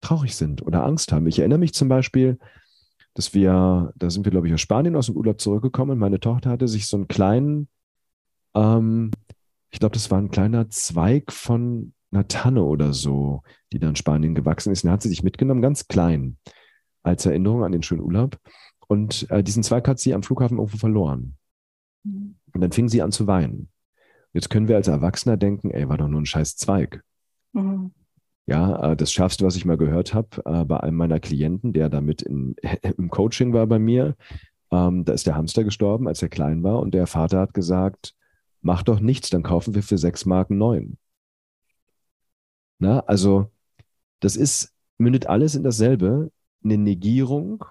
traurig 0.00 0.36
sind 0.36 0.62
oder 0.62 0.84
Angst 0.84 1.10
haben? 1.12 1.26
Ich 1.26 1.38
erinnere 1.40 1.58
mich 1.58 1.74
zum 1.74 1.88
Beispiel, 1.88 2.38
dass 3.14 3.34
wir, 3.34 3.92
da 3.96 4.10
sind 4.10 4.24
wir, 4.24 4.30
glaube 4.30 4.46
ich, 4.46 4.54
aus 4.54 4.60
Spanien 4.60 4.96
aus 4.96 5.06
dem 5.06 5.16
Urlaub 5.16 5.40
zurückgekommen. 5.40 5.98
Meine 5.98 6.20
Tochter 6.20 6.50
hatte 6.50 6.68
sich 6.68 6.86
so 6.86 6.96
einen 6.96 7.08
kleinen 7.08 7.68
ähm, 8.54 9.10
ich 9.70 9.80
glaube, 9.80 9.94
das 9.94 10.10
war 10.10 10.18
ein 10.18 10.30
kleiner 10.30 10.68
Zweig 10.68 11.32
von 11.32 11.94
einer 12.12 12.28
Tanne 12.28 12.62
oder 12.62 12.92
so, 12.92 13.42
die 13.72 13.78
dann 13.78 13.90
in 13.90 13.96
Spanien 13.96 14.34
gewachsen 14.34 14.72
ist. 14.72 14.84
Und 14.84 14.90
hat 14.90 15.02
sie 15.02 15.08
sich 15.08 15.22
mitgenommen, 15.22 15.62
ganz 15.62 15.88
klein, 15.88 16.36
als 17.02 17.26
Erinnerung 17.26 17.64
an 17.64 17.72
den 17.72 17.82
schönen 17.82 18.02
Urlaub. 18.02 18.38
Und 18.86 19.30
äh, 19.30 19.42
diesen 19.42 19.62
Zweig 19.62 19.88
hat 19.88 19.98
sie 19.98 20.14
am 20.14 20.22
Flughafen 20.22 20.58
irgendwo 20.58 20.76
verloren. 20.76 21.36
Mhm. 22.04 22.36
Und 22.52 22.60
dann 22.60 22.72
fing 22.72 22.88
sie 22.88 23.02
an 23.02 23.12
zu 23.12 23.26
weinen. 23.26 23.70
Jetzt 24.34 24.50
können 24.50 24.68
wir 24.68 24.76
als 24.76 24.88
Erwachsener 24.88 25.36
denken, 25.36 25.70
ey, 25.70 25.88
war 25.88 25.98
doch 25.98 26.08
nur 26.08 26.20
ein 26.20 26.26
scheiß 26.26 26.56
Zweig. 26.56 27.02
Mhm. 27.52 27.92
Ja, 28.46 28.92
äh, 28.92 28.96
das 28.96 29.12
Schärfste, 29.12 29.46
was 29.46 29.56
ich 29.56 29.64
mal 29.64 29.78
gehört 29.78 30.14
habe 30.14 30.42
äh, 30.44 30.64
bei 30.64 30.80
einem 30.80 30.96
meiner 30.96 31.20
Klienten, 31.20 31.72
der 31.72 31.88
damit 31.88 32.22
in, 32.22 32.56
im 32.98 33.08
Coaching 33.08 33.52
war 33.52 33.66
bei 33.66 33.78
mir, 33.78 34.16
ähm, 34.70 35.04
da 35.04 35.12
ist 35.12 35.26
der 35.26 35.36
Hamster 35.36 35.64
gestorben, 35.64 36.08
als 36.08 36.22
er 36.22 36.28
klein 36.28 36.62
war 36.62 36.80
und 36.80 36.92
der 36.92 37.06
Vater 37.06 37.40
hat 37.40 37.54
gesagt, 37.54 38.14
mach 38.62 38.82
doch 38.82 39.00
nichts, 39.00 39.30
dann 39.30 39.42
kaufen 39.42 39.74
wir 39.74 39.82
für 39.82 39.98
sechs 39.98 40.24
Marken 40.24 40.56
neuen. 40.56 40.98
Na, 42.78 43.00
also 43.00 43.50
das 44.20 44.36
ist, 44.36 44.72
mündet 44.98 45.26
alles 45.26 45.54
in 45.54 45.62
dasselbe, 45.62 46.30
eine 46.64 46.78
Negierung 46.78 47.64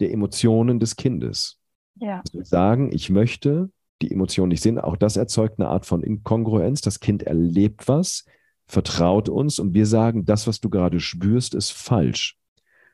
der 0.00 0.12
Emotionen 0.12 0.78
des 0.78 0.96
Kindes. 0.96 1.58
Ja. 1.96 2.20
Also 2.20 2.44
sagen, 2.44 2.92
ich 2.92 3.10
möchte 3.10 3.70
die 4.02 4.10
Emotionen 4.10 4.50
nicht 4.50 4.62
sehen. 4.62 4.78
Auch 4.78 4.96
das 4.96 5.16
erzeugt 5.16 5.58
eine 5.58 5.68
Art 5.68 5.86
von 5.86 6.02
Inkongruenz. 6.02 6.82
Das 6.82 7.00
Kind 7.00 7.22
erlebt 7.22 7.88
was, 7.88 8.26
vertraut 8.66 9.28
uns 9.28 9.58
und 9.58 9.74
wir 9.74 9.86
sagen, 9.86 10.24
das, 10.24 10.46
was 10.46 10.60
du 10.60 10.68
gerade 10.68 11.00
spürst, 11.00 11.54
ist 11.54 11.70
falsch. 11.70 12.38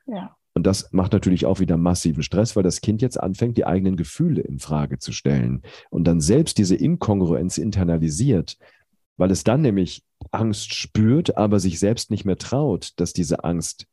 Ja. 0.07 0.37
Und 0.55 0.67
das 0.67 0.93
macht 0.93 1.13
natürlich 1.13 1.47
auch 1.47 1.61
wieder 1.61 1.77
massiven 1.77 2.23
Stress, 2.23 2.57
weil 2.57 2.63
das 2.63 2.81
Kind 2.81 3.01
jetzt 3.01 3.19
anfängt, 3.19 3.57
die 3.57 3.67
eigenen 3.67 3.97
Gefühle 3.97 4.43
in 4.43 4.59
Frage 4.59 4.99
zu 4.99 5.13
stellen 5.13 5.63
und 5.91 6.05
dann 6.05 6.21
selbst 6.21 6.59
diese 6.59 6.77
Inkongruenz 6.77 7.57
internalisiert, 7.59 8.59
weil 9.17 9.31
es 9.31 9.45
dann 9.45 9.63
nämlich 9.63 10.05
Angst 10.31 10.75
spürt, 10.75 11.37
aber 11.37 11.59
sich 11.59 11.79
selbst 11.79 12.11
nicht 12.11 12.25
mehr 12.25 12.39
traut, 12.39 12.93
dass 12.97 13.13
diese 13.13 13.45
Angst 13.45 13.87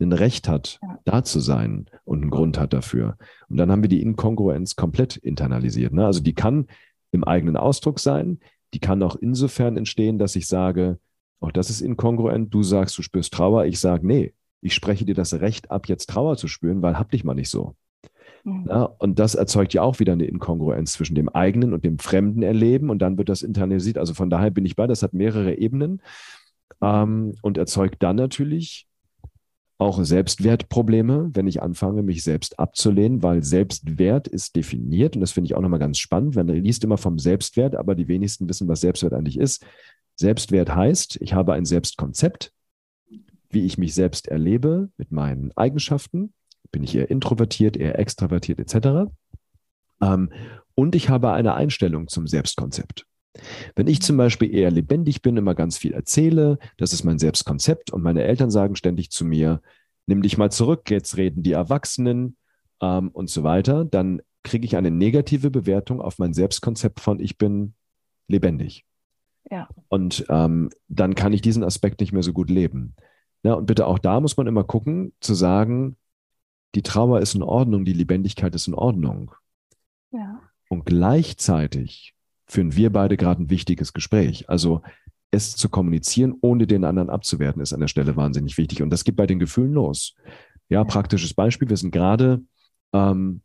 ein 0.00 0.12
Recht 0.12 0.48
hat, 0.48 0.78
ja. 0.82 0.98
da 1.04 1.24
zu 1.24 1.40
sein 1.40 1.86
und 2.04 2.22
einen 2.22 2.30
Grund 2.30 2.58
hat 2.58 2.72
dafür. 2.72 3.18
Und 3.48 3.58
dann 3.58 3.70
haben 3.70 3.82
wir 3.82 3.88
die 3.88 4.02
Inkongruenz 4.02 4.76
komplett 4.76 5.16
internalisiert. 5.16 5.92
Ne? 5.92 6.06
Also 6.06 6.20
die 6.20 6.34
kann 6.34 6.68
im 7.10 7.24
eigenen 7.24 7.56
Ausdruck 7.56 8.00
sein, 8.00 8.38
die 8.72 8.78
kann 8.78 9.02
auch 9.02 9.16
insofern 9.16 9.76
entstehen, 9.76 10.18
dass 10.18 10.36
ich 10.36 10.46
sage, 10.46 10.98
auch 11.40 11.48
oh, 11.48 11.50
das 11.50 11.70
ist 11.70 11.80
inkongruent, 11.80 12.52
du 12.52 12.62
sagst, 12.62 12.96
du 12.98 13.02
spürst 13.02 13.32
Trauer, 13.32 13.64
ich 13.64 13.80
sage, 13.80 14.06
nee, 14.06 14.34
ich 14.60 14.74
spreche 14.74 15.04
dir 15.04 15.14
das 15.14 15.34
Recht 15.34 15.70
ab, 15.70 15.88
jetzt 15.88 16.10
Trauer 16.10 16.36
zu 16.36 16.48
spüren, 16.48 16.82
weil 16.82 16.98
hab 16.98 17.10
dich 17.10 17.24
mal 17.24 17.34
nicht 17.34 17.50
so. 17.50 17.74
Mhm. 18.44 18.66
Ja, 18.68 18.84
und 18.84 19.18
das 19.18 19.34
erzeugt 19.34 19.74
ja 19.74 19.82
auch 19.82 20.00
wieder 20.00 20.12
eine 20.12 20.24
Inkongruenz 20.24 20.92
zwischen 20.94 21.14
dem 21.14 21.28
eigenen 21.28 21.72
und 21.72 21.84
dem 21.84 21.98
fremden 21.98 22.42
Erleben 22.42 22.90
und 22.90 23.00
dann 23.00 23.18
wird 23.18 23.28
das 23.28 23.42
internalisiert. 23.42 23.98
Also 23.98 24.14
von 24.14 24.30
daher 24.30 24.50
bin 24.50 24.64
ich 24.64 24.76
bei, 24.76 24.86
das 24.86 25.02
hat 25.02 25.12
mehrere 25.12 25.54
Ebenen 25.54 26.02
ähm, 26.80 27.34
und 27.42 27.58
erzeugt 27.58 28.02
dann 28.02 28.16
natürlich 28.16 28.86
auch 29.78 30.02
Selbstwertprobleme, 30.04 31.30
wenn 31.32 31.46
ich 31.46 31.62
anfange, 31.62 32.02
mich 32.02 32.22
selbst 32.22 32.58
abzulehnen, 32.58 33.22
weil 33.22 33.42
Selbstwert 33.42 34.28
ist 34.28 34.54
definiert 34.54 35.16
und 35.16 35.22
das 35.22 35.32
finde 35.32 35.46
ich 35.46 35.54
auch 35.54 35.62
nochmal 35.62 35.80
ganz 35.80 35.98
spannend. 35.98 36.36
Man 36.36 36.48
liest 36.48 36.84
immer 36.84 36.98
vom 36.98 37.18
Selbstwert, 37.18 37.74
aber 37.74 37.94
die 37.94 38.06
wenigsten 38.06 38.46
wissen, 38.48 38.68
was 38.68 38.82
Selbstwert 38.82 39.14
eigentlich 39.14 39.38
ist. 39.38 39.64
Selbstwert 40.16 40.74
heißt, 40.74 41.18
ich 41.22 41.32
habe 41.32 41.54
ein 41.54 41.64
Selbstkonzept, 41.64 42.52
wie 43.50 43.66
ich 43.66 43.78
mich 43.78 43.94
selbst 43.94 44.28
erlebe 44.28 44.88
mit 44.96 45.12
meinen 45.12 45.52
Eigenschaften. 45.56 46.32
Bin 46.72 46.82
ich 46.82 46.94
eher 46.94 47.10
introvertiert, 47.10 47.76
eher 47.76 47.98
extravertiert 47.98 48.60
etc. 48.60 49.10
Ähm, 50.00 50.32
und 50.74 50.94
ich 50.94 51.08
habe 51.08 51.32
eine 51.32 51.54
Einstellung 51.54 52.08
zum 52.08 52.26
Selbstkonzept. 52.26 53.06
Wenn 53.76 53.86
ich 53.86 54.02
zum 54.02 54.16
Beispiel 54.16 54.52
eher 54.54 54.70
lebendig 54.70 55.22
bin, 55.22 55.36
immer 55.36 55.54
ganz 55.54 55.78
viel 55.78 55.92
erzähle, 55.92 56.58
das 56.78 56.92
ist 56.92 57.04
mein 57.04 57.18
Selbstkonzept 57.18 57.92
und 57.92 58.02
meine 58.02 58.24
Eltern 58.24 58.50
sagen 58.50 58.76
ständig 58.76 59.10
zu 59.10 59.24
mir, 59.24 59.60
nimm 60.06 60.22
dich 60.22 60.38
mal 60.38 60.50
zurück, 60.50 60.90
jetzt 60.90 61.16
reden 61.16 61.42
die 61.42 61.52
Erwachsenen 61.52 62.36
ähm, 62.80 63.10
und 63.10 63.30
so 63.30 63.42
weiter, 63.42 63.84
dann 63.84 64.22
kriege 64.42 64.64
ich 64.64 64.76
eine 64.76 64.90
negative 64.90 65.50
Bewertung 65.50 66.00
auf 66.00 66.18
mein 66.18 66.34
Selbstkonzept 66.34 67.00
von 67.00 67.20
ich 67.20 67.38
bin 67.38 67.74
lebendig. 68.26 68.84
Ja. 69.50 69.68
Und 69.88 70.24
ähm, 70.28 70.70
dann 70.88 71.14
kann 71.14 71.32
ich 71.32 71.42
diesen 71.42 71.64
Aspekt 71.64 72.00
nicht 72.00 72.12
mehr 72.12 72.22
so 72.22 72.32
gut 72.32 72.50
leben. 72.50 72.94
Ja, 73.42 73.54
und 73.54 73.66
bitte 73.66 73.86
auch 73.86 73.98
da 73.98 74.20
muss 74.20 74.36
man 74.36 74.46
immer 74.46 74.64
gucken, 74.64 75.12
zu 75.20 75.34
sagen, 75.34 75.96
die 76.74 76.82
Trauer 76.82 77.20
ist 77.20 77.34
in 77.34 77.42
Ordnung, 77.42 77.84
die 77.84 77.92
Lebendigkeit 77.92 78.54
ist 78.54 78.68
in 78.68 78.74
Ordnung. 78.74 79.32
Ja. 80.12 80.40
Und 80.68 80.86
gleichzeitig 80.86 82.14
führen 82.46 82.76
wir 82.76 82.92
beide 82.92 83.16
gerade 83.16 83.42
ein 83.42 83.50
wichtiges 83.50 83.92
Gespräch. 83.92 84.48
Also 84.48 84.82
es 85.30 85.56
zu 85.56 85.68
kommunizieren, 85.68 86.34
ohne 86.40 86.66
den 86.66 86.84
anderen 86.84 87.10
abzuwerten, 87.10 87.62
ist 87.62 87.72
an 87.72 87.80
der 87.80 87.88
Stelle 87.88 88.16
wahnsinnig 88.16 88.58
wichtig. 88.58 88.82
Und 88.82 88.90
das 88.90 89.04
geht 89.04 89.16
bei 89.16 89.26
den 89.26 89.38
Gefühlen 89.38 89.72
los. 89.72 90.14
Ja, 90.68 90.84
praktisches 90.84 91.34
Beispiel. 91.34 91.68
Wir 91.68 91.76
sind 91.76 91.92
gerade 91.92 92.42
ähm, 92.92 93.42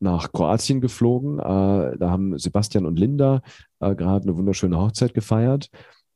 nach 0.00 0.32
Kroatien 0.32 0.80
geflogen. 0.80 1.38
Äh, 1.38 1.98
da 1.98 2.10
haben 2.10 2.38
Sebastian 2.38 2.86
und 2.86 2.98
Linda 2.98 3.42
äh, 3.80 3.94
gerade 3.94 4.24
eine 4.24 4.36
wunderschöne 4.36 4.78
Hochzeit 4.78 5.14
gefeiert. 5.14 5.70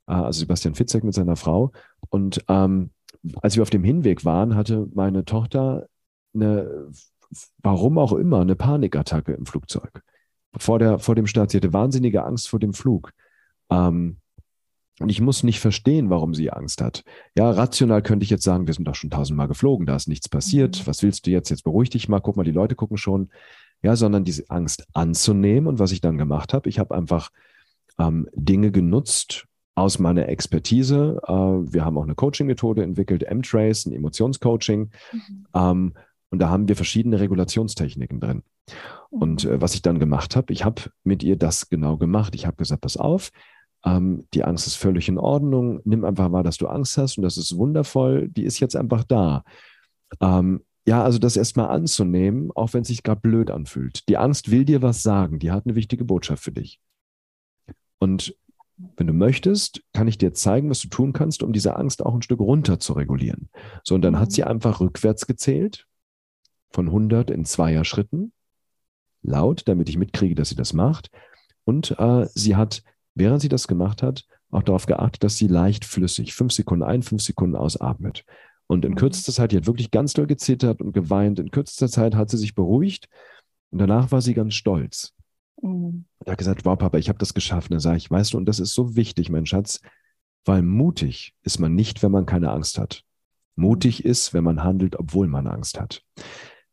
Äh, 0.06 0.14
also 0.14 0.40
Sebastian 0.40 0.74
Fitzek 0.74 1.04
mit 1.04 1.14
seiner 1.14 1.36
Frau. 1.36 1.72
Und 2.10 2.44
ähm, 2.48 2.90
als 3.42 3.56
wir 3.56 3.62
auf 3.62 3.70
dem 3.70 3.84
Hinweg 3.84 4.24
waren, 4.24 4.54
hatte 4.56 4.88
meine 4.94 5.24
Tochter 5.24 5.88
eine, 6.34 6.90
warum 7.58 7.98
auch 7.98 8.12
immer, 8.12 8.40
eine 8.40 8.56
Panikattacke 8.56 9.32
im 9.32 9.46
Flugzeug 9.46 10.02
vor, 10.56 10.78
der, 10.78 10.98
vor 10.98 11.14
dem 11.14 11.26
Start. 11.26 11.50
Sie 11.50 11.58
hatte 11.58 11.72
wahnsinnige 11.72 12.24
Angst 12.24 12.48
vor 12.48 12.58
dem 12.58 12.72
Flug. 12.72 13.12
Ähm, 13.70 14.18
und 15.00 15.10
ich 15.10 15.20
muss 15.20 15.44
nicht 15.44 15.60
verstehen, 15.60 16.10
warum 16.10 16.34
sie 16.34 16.50
Angst 16.50 16.80
hat. 16.80 17.04
Ja, 17.36 17.50
rational 17.50 18.02
könnte 18.02 18.24
ich 18.24 18.30
jetzt 18.30 18.42
sagen, 18.42 18.66
wir 18.66 18.74
sind 18.74 18.86
doch 18.86 18.96
schon 18.96 19.10
tausendmal 19.10 19.46
geflogen, 19.46 19.86
da 19.86 19.94
ist 19.94 20.08
nichts 20.08 20.28
passiert. 20.28 20.80
Mhm. 20.80 20.86
Was 20.86 21.02
willst 21.02 21.26
du 21.26 21.30
jetzt? 21.30 21.50
Jetzt 21.50 21.62
beruhig 21.62 21.90
dich 21.90 22.08
mal, 22.08 22.20
guck 22.20 22.36
mal, 22.36 22.44
die 22.44 22.50
Leute 22.50 22.74
gucken 22.74 22.96
schon. 22.96 23.30
Ja, 23.80 23.94
sondern 23.94 24.24
diese 24.24 24.50
Angst 24.50 24.88
anzunehmen. 24.92 25.68
Und 25.68 25.78
was 25.78 25.92
ich 25.92 26.00
dann 26.00 26.18
gemacht 26.18 26.52
habe, 26.52 26.68
ich 26.68 26.80
habe 26.80 26.96
einfach 26.96 27.30
ähm, 27.98 28.28
Dinge 28.34 28.72
genutzt 28.72 29.46
aus 29.78 29.98
meiner 29.98 30.28
Expertise. 30.28 31.20
Äh, 31.26 31.32
wir 31.32 31.84
haben 31.84 31.96
auch 31.96 32.02
eine 32.02 32.14
Coaching-Methode 32.14 32.82
entwickelt, 32.82 33.22
M-Trace, 33.22 33.86
ein 33.86 33.92
Emotionscoaching. 33.92 34.90
Mhm. 35.12 35.46
Ähm, 35.54 35.94
und 36.30 36.40
da 36.40 36.50
haben 36.50 36.68
wir 36.68 36.76
verschiedene 36.76 37.20
Regulationstechniken 37.20 38.20
drin. 38.20 38.42
Und 39.10 39.44
mhm. 39.44 39.52
äh, 39.52 39.60
was 39.60 39.74
ich 39.74 39.82
dann 39.82 39.98
gemacht 39.98 40.36
habe, 40.36 40.52
ich 40.52 40.64
habe 40.64 40.82
mit 41.04 41.22
ihr 41.22 41.36
das 41.36 41.68
genau 41.68 41.96
gemacht. 41.96 42.34
Ich 42.34 42.46
habe 42.46 42.56
gesagt, 42.56 42.82
pass 42.82 42.96
auf, 42.96 43.30
ähm, 43.84 44.26
die 44.34 44.44
Angst 44.44 44.66
ist 44.66 44.76
völlig 44.76 45.08
in 45.08 45.18
Ordnung. 45.18 45.80
Nimm 45.84 46.04
einfach 46.04 46.32
wahr, 46.32 46.42
dass 46.42 46.58
du 46.58 46.66
Angst 46.66 46.98
hast 46.98 47.16
und 47.16 47.22
das 47.22 47.36
ist 47.36 47.56
wundervoll. 47.56 48.28
Die 48.28 48.44
ist 48.44 48.58
jetzt 48.60 48.76
einfach 48.76 49.04
da. 49.04 49.44
Ähm, 50.20 50.62
ja, 50.86 51.04
also 51.04 51.18
das 51.18 51.36
erstmal 51.36 51.68
anzunehmen, 51.68 52.50
auch 52.54 52.72
wenn 52.72 52.82
es 52.82 52.88
sich 52.88 53.02
gerade 53.02 53.20
blöd 53.20 53.50
anfühlt. 53.50 54.08
Die 54.08 54.16
Angst 54.16 54.50
will 54.50 54.64
dir 54.64 54.82
was 54.82 55.02
sagen. 55.02 55.38
Die 55.38 55.50
hat 55.50 55.66
eine 55.66 55.74
wichtige 55.74 56.04
Botschaft 56.04 56.42
für 56.42 56.52
dich. 56.52 56.80
Und 57.98 58.34
wenn 58.96 59.06
du 59.06 59.12
möchtest, 59.12 59.82
kann 59.92 60.08
ich 60.08 60.18
dir 60.18 60.32
zeigen, 60.32 60.70
was 60.70 60.80
du 60.80 60.88
tun 60.88 61.12
kannst, 61.12 61.42
um 61.42 61.52
diese 61.52 61.76
Angst 61.76 62.04
auch 62.04 62.14
ein 62.14 62.22
Stück 62.22 62.40
runter 62.40 62.78
zu 62.78 62.92
regulieren. 62.92 63.48
So, 63.82 63.94
und 63.94 64.02
dann 64.02 64.18
hat 64.18 64.32
sie 64.32 64.42
mhm. 64.42 64.48
einfach 64.48 64.80
rückwärts 64.80 65.26
gezählt, 65.26 65.86
von 66.70 66.86
100 66.86 67.30
in 67.30 67.44
Zweier-Schritten 67.44 68.32
laut, 69.22 69.62
damit 69.66 69.88
ich 69.88 69.96
mitkriege, 69.96 70.34
dass 70.34 70.50
sie 70.50 70.54
das 70.54 70.72
macht. 70.72 71.10
Und 71.64 71.98
äh, 71.98 72.26
sie 72.34 72.56
hat, 72.56 72.82
während 73.14 73.40
sie 73.40 73.48
das 73.48 73.68
gemacht 73.68 74.02
hat, 74.02 74.24
auch 74.50 74.62
darauf 74.62 74.86
geachtet, 74.86 75.24
dass 75.24 75.36
sie 75.36 75.48
leicht 75.48 75.84
flüssig, 75.84 76.34
fünf 76.34 76.52
Sekunden 76.52 76.84
ein, 76.84 77.02
fünf 77.02 77.22
Sekunden 77.22 77.56
ausatmet. 77.56 78.24
Und 78.66 78.84
in 78.84 78.92
mhm. 78.92 78.96
kürzester 78.96 79.32
Zeit, 79.32 79.52
die 79.52 79.56
hat 79.56 79.66
wirklich 79.66 79.90
ganz 79.90 80.12
doll 80.12 80.26
gezittert 80.26 80.80
und 80.80 80.92
geweint. 80.92 81.38
In 81.38 81.50
kürzester 81.50 81.88
Zeit 81.88 82.14
hat 82.14 82.30
sie 82.30 82.38
sich 82.38 82.54
beruhigt 82.54 83.08
und 83.70 83.78
danach 83.78 84.12
war 84.12 84.20
sie 84.20 84.34
ganz 84.34 84.54
stolz. 84.54 85.14
Mhm. 85.62 86.04
Und 86.18 86.30
hat 86.30 86.38
gesagt, 86.38 86.64
wow, 86.64 86.78
Papa, 86.78 86.98
ich 86.98 87.08
habe 87.08 87.18
das 87.18 87.34
geschafft. 87.34 87.70
Und 87.70 87.74
dann 87.74 87.80
sage 87.80 87.98
ich, 87.98 88.10
weißt 88.10 88.32
du, 88.32 88.38
und 88.38 88.46
das 88.46 88.60
ist 88.60 88.74
so 88.74 88.96
wichtig, 88.96 89.30
mein 89.30 89.46
Schatz, 89.46 89.80
weil 90.44 90.62
mutig 90.62 91.34
ist 91.42 91.58
man 91.58 91.74
nicht, 91.74 92.02
wenn 92.02 92.12
man 92.12 92.26
keine 92.26 92.50
Angst 92.50 92.78
hat. 92.78 93.04
Mutig 93.56 94.04
ist, 94.04 94.34
wenn 94.34 94.44
man 94.44 94.62
handelt, 94.62 94.96
obwohl 94.96 95.26
man 95.26 95.46
Angst 95.46 95.80
hat. 95.80 96.04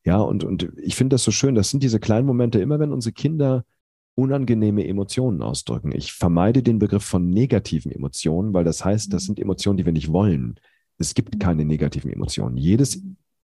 Ja, 0.04 0.18
und, 0.18 0.44
und 0.44 0.72
ich 0.78 0.96
finde 0.96 1.16
das 1.16 1.24
so 1.24 1.32
schön. 1.32 1.56
Das 1.56 1.72
sind 1.72 1.82
diese 1.82 2.00
kleinen 2.00 2.28
Momente, 2.28 2.60
immer 2.60 2.80
wenn 2.80 2.92
unsere 2.92 3.14
Kinder 3.14 3.66
unangenehme 4.14 4.88
Emotionen 4.88 5.42
ausdrücken. 5.42 5.92
Ich 5.94 6.14
vermeide 6.14 6.64
den 6.64 6.80
Begriff 6.80 7.04
von 7.04 7.30
negativen 7.30 7.92
Emotionen, 7.92 8.54
weil 8.54 8.64
das 8.64 8.86
heißt, 8.86 9.12
das 9.12 9.24
mhm. 9.24 9.26
sind 9.26 9.40
Emotionen, 9.40 9.78
die 9.78 9.86
wir 9.86 9.92
nicht 9.92 10.12
wollen. 10.12 10.60
Es 10.98 11.16
gibt 11.16 11.36
mhm. 11.36 11.40
keine 11.40 11.66
negativen 11.66 12.12
Emotionen. 12.12 12.56
Jedes 12.56 13.04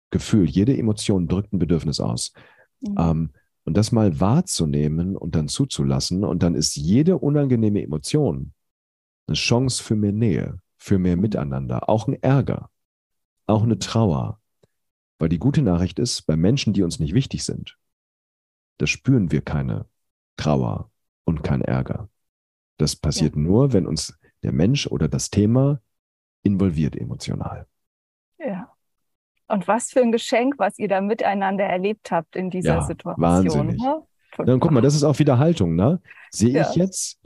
Gefühl, 0.09 0.49
jede 0.49 0.75
Emotion 0.75 1.27
drückt 1.27 1.53
ein 1.53 1.59
Bedürfnis 1.59 1.99
aus. 1.99 2.33
Mhm. 2.81 2.95
Ähm, 2.97 3.29
und 3.65 3.75
das 3.75 3.91
mal 3.91 4.19
wahrzunehmen 4.19 5.17
und 5.17 5.35
dann 5.35 5.47
zuzulassen. 5.47 6.23
Und 6.23 6.43
dann 6.43 6.55
ist 6.55 6.75
jede 6.75 7.17
unangenehme 7.17 7.81
Emotion 7.81 8.53
eine 9.27 9.35
Chance 9.35 9.83
für 9.83 9.95
mehr 9.95 10.11
Nähe, 10.11 10.59
für 10.77 10.99
mehr 10.99 11.17
Miteinander, 11.17 11.89
auch 11.89 12.07
ein 12.07 12.21
Ärger, 12.21 12.69
auch 13.47 13.63
eine 13.63 13.79
Trauer, 13.79 14.39
weil 15.17 15.29
die 15.29 15.39
gute 15.39 15.61
Nachricht 15.61 15.99
ist, 15.99 16.23
bei 16.27 16.37
Menschen, 16.37 16.73
die 16.73 16.83
uns 16.83 16.99
nicht 16.99 17.13
wichtig 17.13 17.43
sind, 17.43 17.77
da 18.77 18.87
spüren 18.87 19.31
wir 19.31 19.41
keine 19.41 19.87
Trauer 20.37 20.91
und 21.23 21.43
kein 21.43 21.61
Ärger. 21.61 22.09
Das 22.77 22.95
passiert 22.95 23.35
ja. 23.35 23.41
nur, 23.41 23.73
wenn 23.73 23.87
uns 23.87 24.17
der 24.43 24.51
Mensch 24.51 24.85
oder 24.85 25.07
das 25.07 25.29
Thema 25.31 25.81
involviert 26.43 26.95
emotional. 26.95 27.65
Und 29.47 29.67
was 29.67 29.91
für 29.91 30.01
ein 30.01 30.11
Geschenk, 30.11 30.55
was 30.57 30.79
ihr 30.79 30.87
da 30.87 31.01
miteinander 31.01 31.65
erlebt 31.65 32.11
habt 32.11 32.35
in 32.35 32.49
dieser 32.49 32.75
Ja, 32.75 32.81
Situation. 32.81 33.21
wahnsinnig. 33.23 33.81
Ne? 33.81 34.01
Ja, 34.45 34.53
und 34.53 34.59
guck 34.59 34.71
mal, 34.71 34.81
das 34.81 34.95
ist 34.95 35.03
auch 35.03 35.19
wieder 35.19 35.37
Haltung, 35.37 35.75
ne? 35.75 36.01
Sehe 36.31 36.51
Ja. 36.53 36.69
ich 36.69 36.75
jetzt 36.75 37.19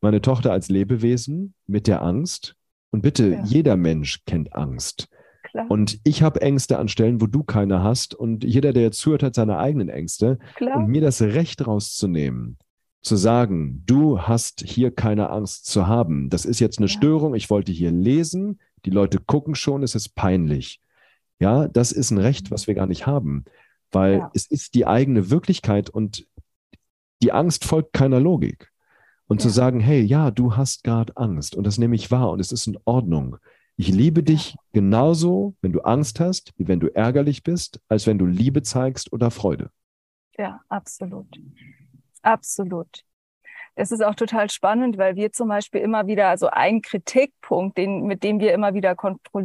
meine 0.00 0.20
Tochter 0.22 0.52
als 0.52 0.68
Lebewesen 0.68 1.54
mit 1.66 1.86
der 1.86 2.02
Angst? 2.02 2.56
Und 2.92 3.02
bitte, 3.02 3.40
jeder 3.44 3.76
Mensch 3.76 4.24
kennt 4.24 4.54
Angst. 4.54 5.08
Klar, 5.44 5.70
Und 5.70 6.00
ich 6.04 6.22
habe 6.22 6.40
Ängste 6.42 6.78
an 6.78 6.88
Stellen, 6.88 7.20
wo 7.20 7.26
du 7.26 7.44
keine 7.44 7.82
hast. 7.82 8.14
Und 8.14 8.42
jeder, 8.42 8.72
der 8.72 8.82
jetzt 8.84 8.98
zuhört, 8.98 9.22
hat 9.22 9.34
seine 9.34 9.58
eigenen 9.58 9.88
Ängste. 9.88 10.38
klar. 10.56 10.76
Und 10.76 10.88
mir 10.88 11.00
das 11.00 11.20
Recht 11.22 11.66
rauszunehmen, 11.66 12.56
zu 13.02 13.16
sagen, 13.16 13.82
du 13.86 14.20
hast 14.22 14.62
hier 14.66 14.90
keine 14.90 15.30
Angst 15.30 15.66
zu 15.66 15.86
haben. 15.86 16.30
Das 16.30 16.44
ist 16.44 16.58
jetzt 16.60 16.78
eine 16.78 16.86
Ja. 16.88 16.92
Störung. 16.92 17.34
Ich 17.34 17.48
wollte 17.50 17.70
hier 17.72 17.90
lesen. 17.92 18.58
Die 18.84 18.90
Leute 18.90 19.18
gucken 19.18 19.54
schon. 19.54 19.82
Es 19.82 19.94
ist 19.94 20.14
peinlich. 20.14 20.80
Ja, 21.40 21.68
das 21.68 21.90
ist 21.90 22.10
ein 22.10 22.18
Recht, 22.18 22.50
was 22.50 22.66
wir 22.66 22.74
gar 22.74 22.86
nicht 22.86 23.06
haben, 23.06 23.44
weil 23.90 24.18
Ja. 24.18 24.30
es 24.34 24.46
ist 24.46 24.74
die 24.74 24.86
eigene 24.86 25.30
Wirklichkeit 25.30 25.90
und 25.90 26.26
die 27.22 27.32
Angst 27.32 27.64
folgt 27.64 27.92
keiner 27.92 28.20
Logik. 28.20 28.70
Und 29.26 29.40
zu 29.40 29.48
Ja. 29.48 29.54
sagen, 29.54 29.78
hey, 29.80 30.00
ja, 30.02 30.30
du 30.32 30.56
hast 30.56 30.82
gerade 30.82 31.16
Angst 31.16 31.54
und 31.54 31.64
das 31.64 31.78
nehme 31.78 31.94
ich 31.94 32.10
wahr 32.10 32.30
und 32.30 32.40
es 32.40 32.50
ist 32.52 32.66
in 32.66 32.76
Ordnung. 32.84 33.36
Ich 33.76 33.88
liebe 33.88 34.22
dich 34.24 34.56
genauso, 34.72 35.54
wenn 35.62 35.72
du 35.72 35.80
Angst 35.82 36.18
hast, 36.20 36.52
wie 36.56 36.66
wenn 36.68 36.80
du 36.80 36.88
ärgerlich 36.88 37.42
bist, 37.44 37.80
als 37.88 38.06
wenn 38.06 38.18
du 38.18 38.26
Liebe 38.26 38.62
zeigst 38.62 39.12
oder 39.12 39.30
Freude. 39.30 39.70
Ja, 40.36 40.60
absolut. 40.68 41.28
Absolut. 42.22 43.04
Es 43.80 43.90
ist 43.90 44.04
auch 44.04 44.14
total 44.14 44.50
spannend, 44.50 44.98
weil 44.98 45.16
wir 45.16 45.32
zum 45.32 45.48
Beispiel 45.48 45.80
immer 45.80 46.06
wieder, 46.06 46.28
also 46.28 46.48
ein 46.48 46.82
Kritikpunkt, 46.82 47.78
den, 47.78 48.02
mit 48.02 48.22
dem 48.22 48.38
wir 48.38 48.52
immer 48.52 48.74
wieder 48.74 48.94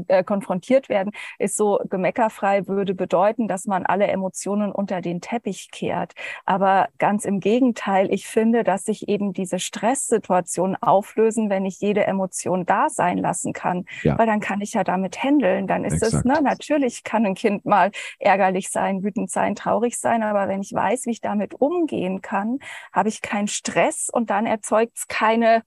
äh, 0.08 0.24
konfrontiert 0.24 0.90
werden, 0.90 1.12
ist 1.40 1.56
so, 1.56 1.80
gemeckerfrei 1.90 2.68
würde 2.68 2.94
bedeuten, 2.94 3.48
dass 3.48 3.66
man 3.66 3.86
alle 3.86 4.08
Emotionen 4.08 4.72
unter 4.74 5.02
den 5.02 5.22
Teppich 5.22 5.70
kehrt. 5.72 6.14
Aber 6.46 6.90
ganz 6.98 7.24
im 7.24 7.40
Gegenteil, 7.40 8.14
ich 8.14 8.28
finde, 8.28 8.64
dass 8.64 8.84
sich 8.84 9.08
eben 9.08 9.32
diese 9.32 9.60
Stresssituationen 9.60 10.76
auflösen, 10.82 11.50
wenn 11.50 11.66
ich 11.66 11.80
jede 11.80 12.06
Emotion 12.06 12.66
da 12.66 12.90
sein 12.90 13.18
lassen 13.18 13.54
kann. 13.54 13.86
Ja. 14.04 14.18
Weil 14.18 14.28
dann 14.28 14.42
kann 14.42 14.60
ich 14.60 14.74
ja 14.74 14.84
damit 14.84 15.24
handeln. 15.24 15.66
Dann 15.68 15.86
ist 15.86 16.02
es, 16.04 16.14
Exakt. 16.14 16.26
ne, 16.26 16.42
natürlich 16.42 17.04
kann 17.06 17.26
ein 17.26 17.36
Kind 17.36 17.66
mal 17.66 17.92
ärgerlich 18.20 18.70
sein, 18.70 19.02
wütend 19.02 19.32
sein, 19.32 19.56
traurig 19.56 19.98
sein, 19.98 20.24
aber 20.24 20.50
wenn 20.50 20.62
ich 20.62 20.74
weiß, 20.74 21.06
wie 21.06 21.12
ich 21.12 21.22
damit 21.22 21.54
umgehen 21.54 22.22
kann, 22.22 22.60
habe 22.92 23.08
ich 23.08 23.22
keinen 23.22 23.48
Stress 23.48 24.10
und 24.12 24.25
dann 24.26 24.46
erzeugt 24.46 24.98
es 24.98 25.08
keine, 25.08 25.64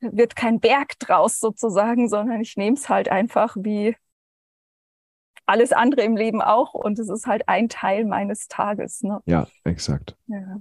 wird 0.00 0.36
kein 0.36 0.60
Berg 0.60 0.98
draus 0.98 1.40
sozusagen, 1.40 2.08
sondern 2.08 2.40
ich 2.40 2.56
nehme 2.56 2.76
es 2.76 2.88
halt 2.88 3.08
einfach 3.08 3.56
wie 3.58 3.96
alles 5.46 5.72
andere 5.72 6.02
im 6.02 6.16
Leben 6.16 6.42
auch 6.42 6.74
und 6.74 6.98
es 6.98 7.08
ist 7.08 7.26
halt 7.26 7.48
ein 7.48 7.68
Teil 7.68 8.04
meines 8.04 8.48
Tages. 8.48 9.02
Ne? 9.02 9.20
Ja, 9.26 9.46
exakt. 9.64 10.16
Ja. 10.26 10.60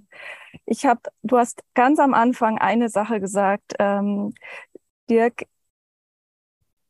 Ich 0.65 0.85
habe, 0.85 1.01
du 1.23 1.37
hast 1.37 1.63
ganz 1.73 1.99
am 1.99 2.13
Anfang 2.13 2.59
eine 2.59 2.89
Sache 2.89 3.19
gesagt, 3.19 3.73
ähm, 3.79 4.33
Dirk, 5.09 5.45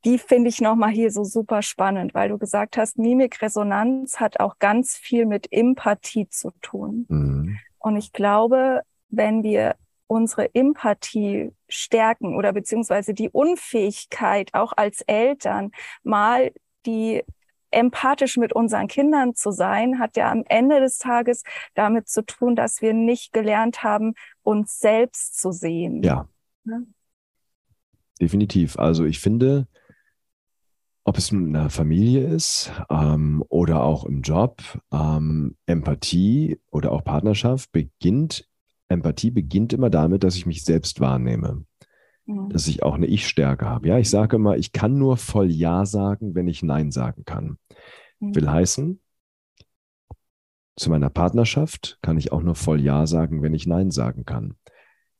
die 0.03 0.19
finde 0.19 0.49
ich 0.49 0.61
nochmal 0.61 0.91
hier 0.91 1.09
so 1.09 1.23
super 1.23 1.61
spannend, 1.61 2.13
weil 2.13 2.30
du 2.30 2.38
gesagt 2.38 2.78
hast, 2.78 2.99
Mimikresonanz 2.99 4.19
hat 4.19 4.39
auch 4.39 4.59
ganz 4.59 4.95
viel 4.95 5.26
mit 5.26 5.51
Empathie 5.51 6.30
zu 6.30 6.51
tun. 6.61 7.05
Mhm. 7.09 7.57
Und 7.80 7.97
ich 7.97 8.13
glaube, 8.13 8.82
wenn 9.09 9.41
wir 9.41 9.76
unsere 10.08 10.53
Empathie 10.53 11.51
stärken 11.68 12.36
oder 12.36 12.53
beziehungsweise 12.53 13.14
die 13.14 13.30
Unfähigkeit 13.30 14.53
auch 14.53 14.74
als 14.76 15.01
Eltern 15.01 15.72
mal 16.03 16.51
die 16.86 17.24
empathisch 17.72 18.38
mit 18.38 18.53
unseren 18.53 18.88
Kindern 18.88 19.36
zu 19.36 19.51
sein, 19.51 19.99
hat 19.99 20.16
ja 20.16 20.32
am 20.32 20.43
Ende 20.47 20.80
des 20.80 20.97
Tages 20.97 21.43
damit 21.74 22.08
zu 22.08 22.26
tun, 22.26 22.56
dass 22.56 22.82
wir 22.82 22.93
nicht 22.93 23.34
gelernt 23.34 23.84
haben, 23.84 24.14
uns 24.43 24.80
selbst 24.80 25.39
zu 25.39 25.51
sehen. 25.51 26.01
Ja. 26.03 26.30
Ja. 26.66 26.80
Definitiv. 28.22 28.80
Also 28.80 29.03
ich 29.03 29.20
finde, 29.20 29.68
ob 31.03 31.18
es 31.18 31.32
in 31.32 31.56
einer 31.56 31.70
Familie 31.70 32.28
ist 32.28 32.72
ähm, 32.89 33.43
oder 33.49 33.84
auch 33.84 34.06
im 34.06 34.22
Job, 34.22 34.62
ähm, 34.91 35.58
Empathie 35.66 36.60
oder 36.72 36.91
auch 36.91 37.03
Partnerschaft 37.03 37.72
beginnt, 37.72 38.47
Empathie 38.88 39.31
beginnt 39.31 39.73
immer 39.73 39.89
damit, 39.89 40.23
dass 40.23 40.36
ich 40.36 40.45
mich 40.45 40.63
selbst 40.63 40.99
wahrnehme, 40.99 41.65
Mhm. 42.27 42.49
dass 42.49 42.67
ich 42.67 42.81
auch 42.83 42.95
eine 42.95 43.05
Ich-Stärke 43.07 43.65
habe. 43.65 43.88
Ja, 43.88 43.99
ich 43.99 44.09
sage 44.09 44.36
immer, 44.38 44.57
ich 44.57 44.71
kann 44.71 44.97
nur 44.97 45.17
voll 45.17 45.51
Ja 45.51 45.86
sagen, 45.86 46.33
wenn 46.36 46.47
ich 46.47 46.63
Nein 46.63 46.91
sagen 46.91 47.23
kann. 47.25 47.57
Mhm. 48.19 48.36
Will 48.36 48.49
heißen, 48.49 48.99
zu 50.77 50.89
meiner 50.89 51.09
Partnerschaft 51.09 51.99
kann 52.01 52.17
ich 52.17 52.31
auch 52.31 52.41
nur 52.41 52.55
voll 52.55 52.81
Ja 52.81 53.07
sagen, 53.07 53.41
wenn 53.41 53.53
ich 53.53 53.65
Nein 53.67 53.91
sagen 53.91 54.25
kann. 54.25 54.55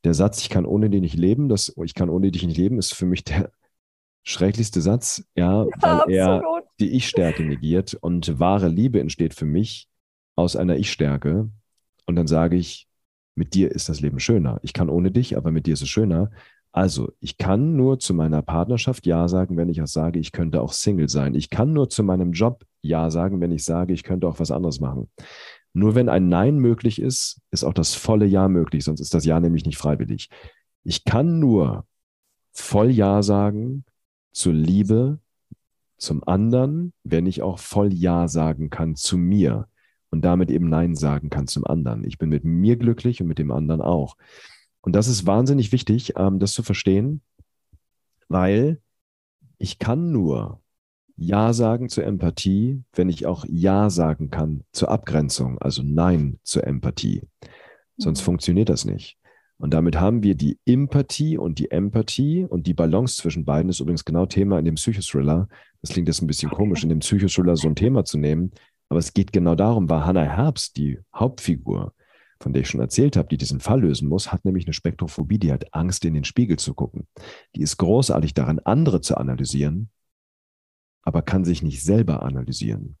Der 0.04 0.14
Satz, 0.14 0.40
ich 0.40 0.50
kann 0.50 0.66
ohne 0.66 0.90
dich 0.90 1.00
nicht 1.00 1.16
leben, 1.16 1.48
das, 1.48 1.74
ich 1.82 1.94
kann 1.94 2.10
ohne 2.10 2.30
dich 2.30 2.44
nicht 2.46 2.58
leben, 2.58 2.78
ist 2.78 2.94
für 2.94 3.06
mich 3.06 3.24
der 3.24 3.50
schrecklichste 4.22 4.80
Satz, 4.80 5.24
ja, 5.34 5.66
weil 5.80 6.12
er 6.14 6.36
Absolut. 6.38 6.64
die 6.80 6.90
Ich-Stärke 6.90 7.44
negiert 7.44 7.94
und 7.94 8.38
wahre 8.38 8.68
Liebe 8.68 9.00
entsteht 9.00 9.34
für 9.34 9.46
mich 9.46 9.88
aus 10.34 10.56
einer 10.56 10.76
Ich-Stärke. 10.76 11.48
Und 12.06 12.16
dann 12.16 12.26
sage 12.26 12.56
ich, 12.56 12.88
mit 13.36 13.54
dir 13.54 13.70
ist 13.70 13.88
das 13.88 14.00
Leben 14.00 14.18
schöner. 14.18 14.58
Ich 14.62 14.72
kann 14.72 14.88
ohne 14.88 15.12
dich, 15.12 15.36
aber 15.36 15.52
mit 15.52 15.66
dir 15.66 15.74
ist 15.74 15.82
es 15.82 15.88
schöner. 15.88 16.30
Also, 16.72 17.12
ich 17.20 17.38
kann 17.38 17.76
nur 17.76 17.98
zu 17.98 18.12
meiner 18.12 18.42
Partnerschaft 18.42 19.06
Ja 19.06 19.28
sagen, 19.28 19.56
wenn 19.56 19.68
ich 19.68 19.80
auch 19.80 19.86
sage, 19.86 20.18
ich 20.18 20.32
könnte 20.32 20.60
auch 20.60 20.72
Single 20.72 21.08
sein. 21.08 21.34
Ich 21.34 21.48
kann 21.50 21.72
nur 21.72 21.88
zu 21.88 22.02
meinem 22.02 22.32
Job 22.32 22.64
Ja 22.82 23.10
sagen, 23.10 23.40
wenn 23.40 23.52
ich 23.52 23.64
sage, 23.64 23.92
ich 23.92 24.02
könnte 24.02 24.26
auch 24.26 24.40
was 24.40 24.50
anderes 24.50 24.80
machen. 24.80 25.08
Nur 25.72 25.94
wenn 25.94 26.08
ein 26.08 26.28
Nein 26.28 26.58
möglich 26.58 27.00
ist, 27.00 27.40
ist 27.50 27.64
auch 27.64 27.74
das 27.74 27.94
volle 27.94 28.26
Ja 28.26 28.48
möglich, 28.48 28.84
sonst 28.84 29.00
ist 29.00 29.14
das 29.14 29.24
Ja 29.24 29.40
nämlich 29.40 29.64
nicht 29.64 29.78
freiwillig. 29.78 30.30
Ich 30.84 31.04
kann 31.04 31.38
nur 31.38 31.86
voll 32.52 32.90
Ja 32.90 33.22
sagen 33.22 33.84
zur 34.32 34.54
Liebe, 34.54 35.18
zum 35.98 36.26
anderen, 36.26 36.92
wenn 37.04 37.26
ich 37.26 37.42
auch 37.42 37.58
voll 37.58 37.92
Ja 37.92 38.28
sagen 38.28 38.70
kann 38.70 38.96
zu 38.96 39.16
mir 39.16 39.66
und 40.16 40.22
damit 40.22 40.50
eben 40.50 40.70
Nein 40.70 40.94
sagen 40.94 41.28
kann 41.28 41.46
zum 41.46 41.66
anderen. 41.66 42.02
Ich 42.02 42.16
bin 42.16 42.30
mit 42.30 42.42
mir 42.42 42.76
glücklich 42.76 43.20
und 43.20 43.26
mit 43.26 43.38
dem 43.38 43.50
anderen 43.50 43.82
auch. 43.82 44.16
Und 44.80 44.96
das 44.96 45.08
ist 45.08 45.26
wahnsinnig 45.26 45.72
wichtig, 45.72 46.14
ähm, 46.16 46.38
das 46.38 46.52
zu 46.52 46.62
verstehen, 46.62 47.20
weil 48.28 48.80
ich 49.58 49.78
kann 49.78 50.12
nur 50.12 50.62
Ja 51.18 51.52
sagen 51.52 51.90
zur 51.90 52.04
Empathie, 52.04 52.82
wenn 52.94 53.10
ich 53.10 53.26
auch 53.26 53.44
Ja 53.46 53.90
sagen 53.90 54.30
kann 54.30 54.62
zur 54.72 54.90
Abgrenzung, 54.90 55.58
also 55.58 55.82
Nein 55.82 56.38
zur 56.44 56.66
Empathie. 56.66 57.20
Sonst 57.98 58.22
Mhm. 58.22 58.24
funktioniert 58.24 58.70
das 58.70 58.86
nicht. 58.86 59.18
Und 59.58 59.74
damit 59.74 60.00
haben 60.00 60.22
wir 60.22 60.34
die 60.34 60.58
Empathie 60.64 61.36
und 61.36 61.58
die 61.58 61.70
Empathie 61.70 62.46
und 62.46 62.66
die 62.66 62.74
Balance 62.74 63.16
zwischen 63.16 63.44
beiden 63.44 63.68
ist 63.68 63.80
übrigens 63.80 64.06
genau 64.06 64.24
Thema 64.24 64.58
in 64.58 64.64
dem 64.64 64.76
Psychothriller. 64.76 65.48
Das 65.82 65.90
klingt 65.90 66.08
jetzt 66.08 66.22
ein 66.22 66.26
bisschen 66.26 66.50
komisch, 66.50 66.84
in 66.84 66.88
dem 66.88 67.00
Psychothriller 67.00 67.56
so 67.56 67.68
ein 67.68 67.76
Thema 67.76 68.06
zu 68.06 68.16
nehmen, 68.16 68.52
aber 68.88 68.98
es 68.98 69.12
geht 69.12 69.32
genau 69.32 69.54
darum, 69.54 69.88
weil 69.88 70.04
Hannah 70.04 70.24
Herbst, 70.24 70.76
die 70.76 70.98
Hauptfigur, 71.14 71.92
von 72.40 72.52
der 72.52 72.62
ich 72.62 72.68
schon 72.68 72.80
erzählt 72.80 73.16
habe, 73.16 73.28
die 73.28 73.38
diesen 73.38 73.60
Fall 73.60 73.80
lösen 73.80 74.08
muss, 74.08 74.32
hat 74.32 74.44
nämlich 74.44 74.66
eine 74.66 74.74
Spektrophobie, 74.74 75.38
die 75.38 75.52
hat 75.52 75.72
Angst, 75.74 76.04
in 76.04 76.14
den 76.14 76.24
Spiegel 76.24 76.58
zu 76.58 76.74
gucken. 76.74 77.06
Die 77.54 77.62
ist 77.62 77.78
großartig 77.78 78.34
daran, 78.34 78.58
andere 78.60 79.00
zu 79.00 79.16
analysieren, 79.16 79.90
aber 81.02 81.22
kann 81.22 81.44
sich 81.44 81.62
nicht 81.62 81.82
selber 81.82 82.22
analysieren. 82.22 82.98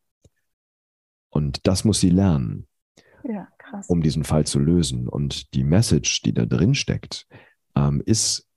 Und 1.28 1.66
das 1.66 1.84
muss 1.84 2.00
sie 2.00 2.10
lernen 2.10 2.66
Ja, 3.22 3.48
um 3.88 4.00
diesen 4.00 4.24
Fall 4.24 4.46
zu 4.46 4.58
lösen. 4.58 5.06
Und 5.08 5.52
die 5.54 5.64
Message, 5.64 6.22
die 6.22 6.32
da 6.32 6.46
drin 6.46 6.74
steckt, 6.74 7.26
ähm, 7.74 8.02
ist, 8.06 8.48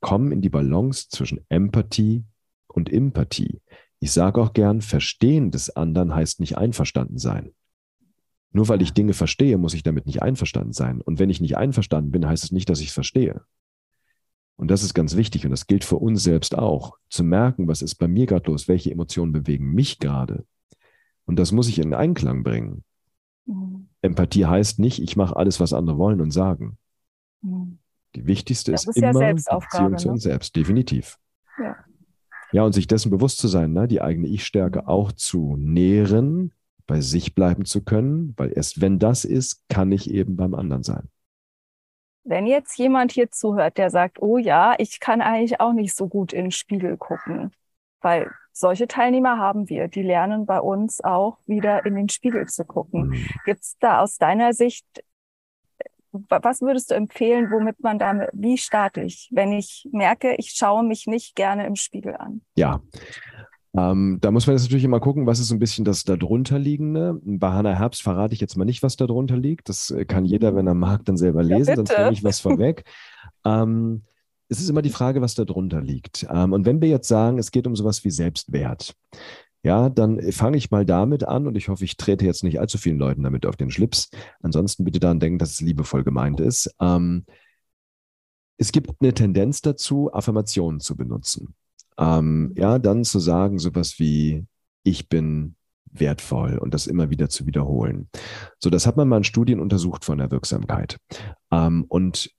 komm 0.00 0.32
in 0.32 0.40
die 0.40 0.48
Balance 0.48 1.08
zwischen 1.08 1.44
Empathie 1.48 2.24
und 2.66 2.92
Empathie. 2.92 3.60
Ich 4.00 4.12
sage 4.12 4.40
auch 4.40 4.52
gern, 4.52 4.80
Verstehen 4.80 5.50
des 5.50 5.74
anderen 5.74 6.14
heißt 6.14 6.40
nicht 6.40 6.56
einverstanden 6.56 7.18
sein. 7.18 7.52
Nur 8.52 8.68
weil 8.68 8.80
ich 8.80 8.94
Dinge 8.94 9.12
verstehe, 9.12 9.58
muss 9.58 9.74
ich 9.74 9.82
damit 9.82 10.06
nicht 10.06 10.22
einverstanden 10.22 10.72
sein. 10.72 11.00
Und 11.00 11.18
wenn 11.18 11.30
ich 11.30 11.40
nicht 11.40 11.56
einverstanden 11.56 12.10
bin, 12.10 12.26
heißt 12.26 12.44
es 12.44 12.52
nicht, 12.52 12.70
dass 12.70 12.80
ich 12.80 12.88
es 12.88 12.94
verstehe. 12.94 13.42
Und 14.56 14.70
das 14.70 14.82
ist 14.82 14.94
ganz 14.94 15.16
wichtig 15.16 15.44
und 15.44 15.52
das 15.52 15.66
gilt 15.66 15.84
für 15.84 15.96
uns 15.96 16.22
selbst 16.22 16.56
auch, 16.58 16.96
zu 17.08 17.22
merken, 17.22 17.68
was 17.68 17.80
ist 17.82 17.94
bei 17.94 18.08
mir 18.08 18.26
gerade 18.26 18.50
los, 18.50 18.66
welche 18.66 18.90
Emotionen 18.90 19.32
bewegen 19.32 19.72
mich 19.72 20.00
gerade. 20.00 20.44
Und 21.26 21.38
das 21.38 21.52
muss 21.52 21.68
ich 21.68 21.78
in 21.78 21.94
Einklang 21.94 22.42
bringen. 22.42 22.82
Mhm. 23.46 23.88
Empathie 24.02 24.46
heißt 24.46 24.78
nicht, 24.78 25.00
ich 25.00 25.16
mache 25.16 25.36
alles, 25.36 25.60
was 25.60 25.72
andere 25.72 25.98
wollen 25.98 26.20
und 26.20 26.32
sagen. 26.32 26.76
Mhm. 27.42 27.78
Die 28.16 28.26
wichtigste 28.26 28.72
Das 28.72 28.84
ist, 28.84 28.96
ist 28.96 29.02
ja 29.02 29.10
immer 29.10 29.34
Beziehung 29.34 29.96
zu 29.96 30.08
ne? 30.08 30.12
uns 30.14 30.22
selbst, 30.22 30.56
definitiv. 30.56 31.18
Ja. 31.58 31.76
Ja, 32.52 32.62
und 32.62 32.72
sich 32.72 32.86
dessen 32.86 33.10
bewusst 33.10 33.38
zu 33.38 33.48
sein, 33.48 33.72
ne, 33.72 33.88
die 33.88 34.00
eigene 34.00 34.26
Ich-Stärke 34.26 34.88
auch 34.88 35.12
zu 35.12 35.56
nähren, 35.58 36.52
bei 36.86 37.00
sich 37.00 37.34
bleiben 37.34 37.64
zu 37.66 37.84
können, 37.84 38.34
weil 38.36 38.52
erst 38.56 38.80
wenn 38.80 38.98
das 38.98 39.24
ist, 39.24 39.68
kann 39.68 39.92
ich 39.92 40.10
eben 40.10 40.36
beim 40.36 40.54
anderen 40.54 40.82
sein. 40.82 41.08
Wenn 42.24 42.46
jetzt 42.46 42.76
jemand 42.78 43.12
hier 43.12 43.30
zuhört, 43.30 43.78
der 43.78 43.90
sagt, 43.90 44.20
oh 44.20 44.38
ja, 44.38 44.74
ich 44.78 44.98
kann 45.00 45.20
eigentlich 45.20 45.60
auch 45.60 45.72
nicht 45.72 45.94
so 45.94 46.08
gut 46.08 46.32
in 46.32 46.46
den 46.46 46.50
Spiegel 46.50 46.96
gucken, 46.96 47.52
weil 48.00 48.30
solche 48.52 48.88
Teilnehmer 48.88 49.38
haben 49.38 49.68
wir, 49.68 49.88
die 49.88 50.02
lernen 50.02 50.44
bei 50.44 50.60
uns 50.60 51.02
auch 51.02 51.38
wieder 51.46 51.86
in 51.86 51.94
den 51.94 52.08
Spiegel 52.08 52.46
zu 52.46 52.64
gucken. 52.64 53.08
Mhm. 53.08 53.26
Gibt 53.44 53.60
es 53.60 53.76
da 53.78 54.00
aus 54.00 54.18
deiner 54.18 54.52
Sicht, 54.52 54.84
was 56.28 56.60
würdest 56.60 56.90
du 56.90 56.94
empfehlen, 56.94 57.50
womit 57.50 57.80
man 57.82 57.98
damit, 57.98 58.30
wie 58.32 58.58
starte 58.58 59.02
ich, 59.02 59.28
wenn 59.32 59.52
ich 59.52 59.88
merke, 59.92 60.34
ich 60.36 60.50
schaue 60.50 60.84
mich 60.84 61.06
nicht 61.06 61.34
gerne 61.34 61.66
im 61.66 61.76
Spiegel 61.76 62.16
an? 62.16 62.42
Ja, 62.56 62.80
ähm, 63.76 64.18
da 64.20 64.30
muss 64.30 64.46
man 64.46 64.56
jetzt 64.56 64.64
natürlich 64.64 64.84
immer 64.84 65.00
gucken, 65.00 65.26
was 65.26 65.40
ist 65.40 65.48
so 65.48 65.54
ein 65.54 65.58
bisschen 65.58 65.84
das 65.84 66.04
darunterliegende. 66.04 67.20
Bei 67.22 67.50
Hannah 67.50 67.74
Herbst 67.74 68.02
verrate 68.02 68.34
ich 68.34 68.40
jetzt 68.40 68.56
mal 68.56 68.64
nicht, 68.64 68.82
was 68.82 68.96
darunter 68.96 69.36
liegt. 69.36 69.68
Das 69.68 69.90
äh, 69.90 70.04
kann 70.04 70.24
jeder, 70.24 70.56
wenn 70.56 70.66
er 70.66 70.74
mag, 70.74 71.04
dann 71.04 71.16
selber 71.16 71.42
lesen, 71.42 71.70
ja, 71.70 71.76
sonst 71.76 71.96
nehme 71.96 72.12
ich 72.12 72.24
was 72.24 72.40
vorweg. 72.40 72.84
ähm, 73.44 74.02
es 74.48 74.60
ist 74.60 74.70
immer 74.70 74.82
die 74.82 74.90
Frage, 74.90 75.20
was 75.20 75.34
darunter 75.34 75.82
liegt. 75.82 76.26
Ähm, 76.30 76.52
und 76.52 76.64
wenn 76.64 76.80
wir 76.80 76.88
jetzt 76.88 77.08
sagen, 77.08 77.38
es 77.38 77.50
geht 77.50 77.66
um 77.66 77.76
sowas 77.76 78.04
wie 78.04 78.10
Selbstwert, 78.10 78.94
ja, 79.62 79.88
dann 79.88 80.32
fange 80.32 80.56
ich 80.56 80.70
mal 80.70 80.86
damit 80.86 81.24
an 81.24 81.46
und 81.46 81.56
ich 81.56 81.68
hoffe, 81.68 81.84
ich 81.84 81.96
trete 81.96 82.24
jetzt 82.24 82.44
nicht 82.44 82.60
allzu 82.60 82.78
vielen 82.78 82.98
Leuten 82.98 83.22
damit 83.22 83.44
auf 83.44 83.56
den 83.56 83.70
Schlips. 83.70 84.10
Ansonsten 84.42 84.84
bitte 84.84 85.00
daran 85.00 85.20
denken, 85.20 85.38
dass 85.38 85.50
es 85.50 85.60
liebevoll 85.60 86.04
gemeint 86.04 86.40
ist. 86.40 86.74
Ähm, 86.80 87.24
es 88.56 88.72
gibt 88.72 88.90
eine 89.00 89.14
Tendenz 89.14 89.60
dazu, 89.60 90.12
Affirmationen 90.12 90.80
zu 90.80 90.96
benutzen. 90.96 91.54
Ähm, 91.96 92.54
ja, 92.56 92.78
dann 92.78 93.04
zu 93.04 93.18
sagen, 93.18 93.58
sowas 93.58 93.98
wie, 93.98 94.46
ich 94.84 95.08
bin 95.08 95.56
wertvoll 95.90 96.58
und 96.58 96.74
das 96.74 96.86
immer 96.86 97.10
wieder 97.10 97.28
zu 97.28 97.46
wiederholen. 97.46 98.08
So, 98.58 98.70
das 98.70 98.86
hat 98.86 98.96
man 98.96 99.08
mal 99.08 99.18
in 99.18 99.24
Studien 99.24 99.60
untersucht 99.60 100.04
von 100.04 100.18
der 100.18 100.30
Wirksamkeit. 100.30 100.98
Ähm, 101.50 101.84
und 101.88 102.30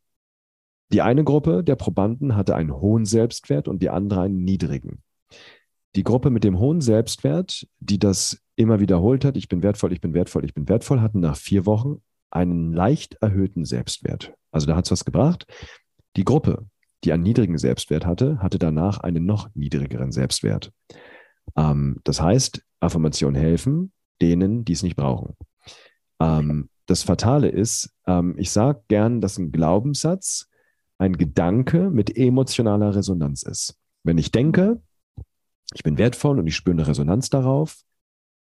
die 0.92 1.02
eine 1.02 1.24
Gruppe 1.24 1.64
der 1.64 1.76
Probanden 1.76 2.36
hatte 2.36 2.56
einen 2.56 2.74
hohen 2.74 3.06
Selbstwert 3.06 3.68
und 3.68 3.82
die 3.82 3.90
andere 3.90 4.22
einen 4.22 4.44
niedrigen. 4.44 5.04
Die 5.96 6.04
Gruppe 6.04 6.30
mit 6.30 6.44
dem 6.44 6.60
hohen 6.60 6.82
Selbstwert, 6.82 7.68
die 7.80 8.00
das 8.00 8.42
immer 8.56 8.80
wiederholt 8.80 9.26
hat, 9.26 9.38
ich 9.38 9.48
bin 9.48 9.64
wertvoll, 9.64 9.94
ich 9.94 10.02
bin 10.02 10.14
wertvoll, 10.14 10.46
ich 10.46 10.54
bin 10.54 10.70
wertvoll, 10.70 11.02
hatten 11.02 11.20
nach 11.20 11.36
vier 11.36 11.66
Wochen 11.66 12.02
einen 12.30 12.74
leicht 12.74 13.16
erhöhten 13.22 13.66
Selbstwert. 13.66 14.34
Also 14.52 14.68
da 14.68 14.76
hat 14.76 14.86
es 14.86 14.92
was 14.92 15.06
gebracht. 15.06 15.46
Die 16.16 16.24
Gruppe, 16.24 16.68
die 17.04 17.12
einen 17.12 17.24
niedrigen 17.24 17.58
Selbstwert 17.58 18.06
hatte, 18.06 18.40
hatte 18.40 18.60
danach 18.60 19.00
einen 19.00 19.26
noch 19.26 19.50
niedrigeren 19.56 20.12
Selbstwert. 20.12 20.72
Ähm, 21.56 22.00
das 22.04 22.22
heißt, 22.22 22.62
Affirmationen 22.80 23.40
helfen 23.40 23.92
denen, 24.22 24.66
die 24.66 24.74
es 24.74 24.84
nicht 24.84 24.96
brauchen. 24.96 25.36
Ähm, 26.20 26.70
das 26.86 27.04
Fatale 27.04 27.50
ist, 27.50 27.94
ähm, 28.06 28.36
ich 28.38 28.52
sage 28.52 28.82
gern, 28.88 29.22
dass 29.22 29.38
ein 29.38 29.52
Glaubenssatz 29.52 30.50
ein 30.98 31.18
Gedanke 31.18 31.90
mit 31.90 32.18
emotionaler 32.18 32.96
Resonanz 32.96 33.44
ist. 33.44 33.78
Wenn 34.04 34.18
ich 34.18 34.32
denke, 34.32 34.82
ich 35.74 35.84
bin 35.84 35.98
wertvoll 35.98 36.40
und 36.40 36.48
ich 36.48 36.56
spüre 36.56 36.76
eine 36.76 36.88
Resonanz 36.88 37.30
darauf, 37.30 37.82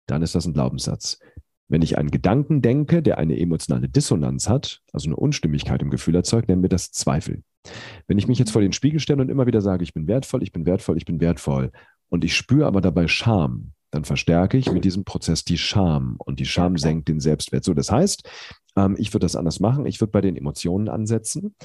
dann 0.05 0.21
ist 0.21 0.35
das 0.35 0.45
ein 0.45 0.53
Glaubenssatz. 0.53 1.19
Wenn 1.69 1.81
ich 1.81 1.97
einen 1.97 2.11
Gedanken 2.11 2.61
denke, 2.61 3.01
der 3.01 3.17
eine 3.17 3.37
emotionale 3.37 3.89
Dissonanz 3.89 4.47
hat, 4.47 4.81
also 4.93 5.09
eine 5.09 5.17
Unstimmigkeit 5.17 5.81
im 5.81 5.89
Gefühl 5.89 6.15
erzeugt, 6.15 6.47
nennen 6.47 6.61
wir 6.61 6.69
das 6.69 6.91
Zweifel. 6.91 7.43
Wenn 8.07 8.17
ich 8.17 8.27
mich 8.27 8.39
jetzt 8.39 8.51
vor 8.51 8.61
den 8.61 8.71
Spiegel 8.71 9.01
stelle 9.01 9.21
und 9.21 9.29
immer 9.29 9.47
wieder 9.47 9.61
sage, 9.61 9.83
ich 9.83 9.93
bin 9.93 10.07
wertvoll, 10.07 10.43
ich 10.43 10.53
bin 10.53 10.65
wertvoll, 10.65 10.95
ich 10.95 11.03
bin 11.03 11.19
wertvoll, 11.19 11.71
und 12.09 12.23
ich 12.23 12.35
spüre 12.35 12.65
aber 12.65 12.81
dabei 12.81 13.07
Scham, 13.07 13.73
dann 13.91 14.05
verstärke 14.05 14.57
ich 14.57 14.71
mit 14.71 14.85
diesem 14.85 15.03
Prozess 15.03 15.43
die 15.43 15.57
Scham 15.57 16.15
und 16.19 16.39
die 16.39 16.45
Scham 16.45 16.77
senkt 16.77 17.07
den 17.07 17.19
Selbstwert. 17.19 17.63
So, 17.63 17.73
das 17.73 17.91
heißt, 17.91 18.29
ähm, 18.75 18.95
ich 18.97 19.13
würde 19.13 19.25
das 19.25 19.35
anders 19.35 19.59
machen. 19.59 19.85
Ich 19.85 19.99
würde 20.01 20.11
bei 20.11 20.21
den 20.21 20.35
Emotionen 20.35 20.89
ansetzen 20.89 21.55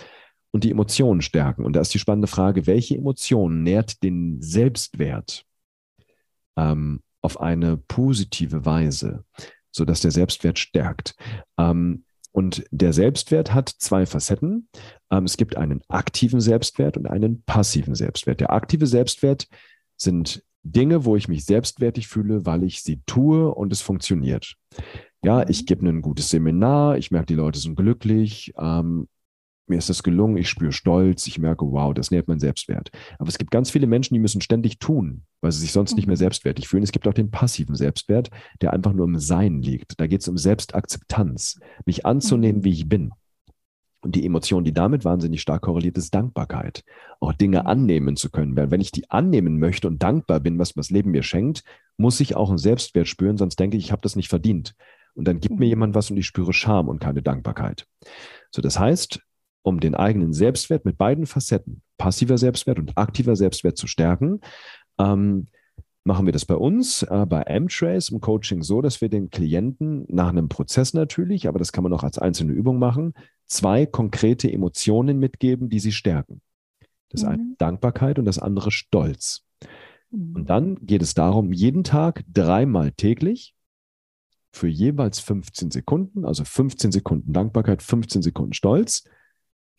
und 0.51 0.65
die 0.65 0.71
Emotionen 0.71 1.21
stärken. 1.23 1.65
Und 1.65 1.75
da 1.75 1.81
ist 1.81 1.95
die 1.95 1.99
spannende 1.99 2.29
Frage, 2.29 2.67
welche 2.67 2.97
Emotion 2.97 3.63
nährt 3.63 4.03
den 4.03 4.41
Selbstwert 4.41 5.45
ähm, 6.57 7.01
auf 7.21 7.41
eine 7.41 7.77
positive 7.77 8.65
Weise, 8.65 9.25
sodass 9.71 10.01
der 10.01 10.11
Selbstwert 10.11 10.59
stärkt. 10.59 11.15
Ähm, 11.59 12.05
und 12.33 12.65
der 12.71 12.93
Selbstwert 12.95 13.53
hat 13.53 13.69
zwei 13.69 14.07
Facetten. 14.07 14.69
Ähm, 15.11 15.25
es 15.25 15.37
gibt 15.37 15.57
einen 15.57 15.83
aktiven 15.89 16.41
Selbstwert 16.41 16.97
und 16.97 17.07
einen 17.07 17.43
passiven 17.43 17.95
Selbstwert. 17.95 18.41
Der 18.41 18.53
aktive 18.53 18.87
Selbstwert 18.87 19.49
sind 19.97 20.43
Dinge, 20.63 21.05
wo 21.05 21.17
ich 21.17 21.29
mich 21.29 21.45
selbstwertig 21.45 22.09
fühle, 22.09 22.47
weil 22.47 22.63
ich 22.63 22.83
sie 22.83 23.03
tue 23.07 23.53
und 23.53 23.73
es 23.73 23.83
funktioniert. 23.83 24.57
Ja, 25.25 25.49
ich 25.49 25.63
mhm. 25.63 25.67
gebe 25.67 25.89
ein 25.89 26.03
gutes 26.03 26.31
Seminar, 26.31 26.97
ich 26.99 27.11
merke, 27.11 27.27
die 27.27 27.35
Leute 27.35 27.59
sind 27.59 27.77
glücklich, 27.77 28.53
ähm, 28.59 29.09
mir 29.73 29.79
ist 29.79 29.89
das 29.89 30.03
gelungen, 30.03 30.37
ich 30.37 30.51
spüre 30.51 30.71
Stolz, 30.73 31.27
ich 31.27 31.39
merke, 31.39 31.65
wow, 31.65 31.95
das 31.95 32.11
nährt 32.11 32.29
mein 32.29 32.39
Selbstwert. 32.39 32.91
Aber 33.19 33.29
es 33.29 33.39
gibt 33.39 33.51
ganz 33.51 33.71
viele 33.71 33.87
Menschen, 33.87 34.13
die 34.13 34.21
müssen 34.21 34.43
ständig 34.43 34.79
tun, 34.79 35.23
weil 35.41 35.51
sie 35.51 35.61
sich 35.61 35.73
sonst 35.73 35.97
nicht 35.97 36.07
mehr 36.07 36.17
mhm. 36.17 36.19
selbstwertig 36.19 36.69
fühlen. 36.69 36.83
Es 36.83 36.93
gibt 36.93 37.09
auch 37.09 37.15
den 37.15 37.31
passiven 37.31 37.75
Selbstwert, 37.75 38.31
der 38.61 38.75
einfach 38.75 38.93
nur 38.93 39.07
im 39.07 39.19
Sein 39.19 39.63
liegt. 39.63 39.99
Da 39.99 40.07
geht 40.07 40.21
es 40.21 40.29
um 40.29 40.37
Selbstakzeptanz, 40.37 41.59
mich 41.87 42.05
anzunehmen, 42.05 42.61
mhm. 42.61 42.65
wie 42.65 42.73
ich 42.73 42.89
bin. 42.89 43.13
Und 44.03 44.15
die 44.15 44.27
Emotion, 44.27 44.65
die 44.65 44.75
damit 44.75 45.05
wahnsinnig 45.05 45.41
stark 45.41 45.63
korreliert, 45.63 45.97
ist 45.97 46.13
Dankbarkeit. 46.13 46.85
Auch 47.21 47.33
Dinge 47.33 47.61
mhm. 47.61 47.67
annehmen 47.67 48.17
zu 48.17 48.31
können. 48.31 48.57
Weil 48.57 48.71
wenn 48.71 48.83
ich 48.83 48.93
die 48.93 49.11
annehmen 49.11 49.59
möchte 49.59 49.89
und 49.89 50.03
dankbar 50.03 50.41
bin, 50.41 50.59
was 50.59 50.75
das 50.75 50.91
Leben 50.91 51.13
mir 51.13 51.23
schenkt, 51.23 51.65
muss 51.97 52.21
ich 52.21 52.37
auch 52.37 52.51
einen 52.51 52.59
Selbstwert 52.59 53.09
spüren, 53.09 53.39
sonst 53.39 53.59
denke 53.59 53.79
ich, 53.79 53.85
ich 53.85 53.93
habe 53.93 54.03
das 54.03 54.17
nicht 54.17 54.29
verdient. 54.29 54.75
Und 55.15 55.27
dann 55.29 55.41
gibt 55.41 55.59
mir 55.59 55.67
jemand 55.67 55.95
was 55.95 56.11
und 56.11 56.19
ich 56.19 56.27
spüre 56.27 56.53
Scham 56.53 56.89
und 56.89 56.99
keine 56.99 57.23
Dankbarkeit. 57.23 57.87
So, 58.51 58.61
das 58.61 58.79
heißt, 58.79 59.21
um 59.63 59.81
den 59.81 59.95
eigenen 59.95 60.33
Selbstwert 60.33 60.85
mit 60.85 60.99
beiden 60.99 61.27
Facetten, 61.27 61.83
passiver 61.99 62.39
Selbstwert 62.39 62.79
und 62.79 62.97
aktiver 62.97 63.37
Selbstwert 63.37 63.77
zu 63.77 63.87
stärken, 63.87 64.41
ähm, 64.99 65.47
machen 66.05 66.27
wir 66.27 66.33
das 66.33 66.45
bei 66.45 66.57
uns, 66.57 67.03
äh, 67.05 67.27
bei 67.27 67.43
M-Trace 67.43 68.11
im 68.11 68.21
Coaching 68.21 68.63
so, 68.63 68.83
dass 68.83 69.01
wir 69.01 69.09
den 69.09 69.31
Klienten 69.31 70.05
nach 70.09 70.29
einem 70.29 70.49
Prozess 70.49 70.95
natürlich, 70.95 71.47
aber 71.47 71.59
das 71.59 71.73
kann 71.73 71.85
man 71.85 71.93
auch 71.93 72.03
als 72.03 72.19
einzelne 72.19 72.53
Übung 72.53 72.79
machen, 72.79 73.15
zwei 73.47 73.87
konkrete 73.87 74.51
Emotionen 74.51 75.19
mitgeben, 75.19 75.69
die 75.69 75.79
sie 75.79 75.93
stärken. 75.93 76.41
Das 77.11 77.23
mhm. 77.23 77.29
eine 77.29 77.55
Dankbarkeit 77.59 78.19
und 78.19 78.25
das 78.25 78.39
andere 78.39 78.71
Stolz. 78.71 79.45
Mhm. 80.11 80.35
Und 80.35 80.51
dann 80.51 80.77
geht 80.87 81.03
es 81.03 81.15
darum, 81.15 81.53
jeden 81.53 81.85
Tag 81.85 82.25
dreimal 82.33 82.93
täglich 82.93 83.55
für 84.53 84.69
jeweils 84.69 85.21
15 85.21 85.71
Sekunden, 85.71 86.25
also 86.25 86.45
15 86.45 86.93
Sekunden 86.93 87.33
Dankbarkeit, 87.33 87.83
15 87.83 88.23
Sekunden 88.23 88.53
Stolz, 88.53 89.05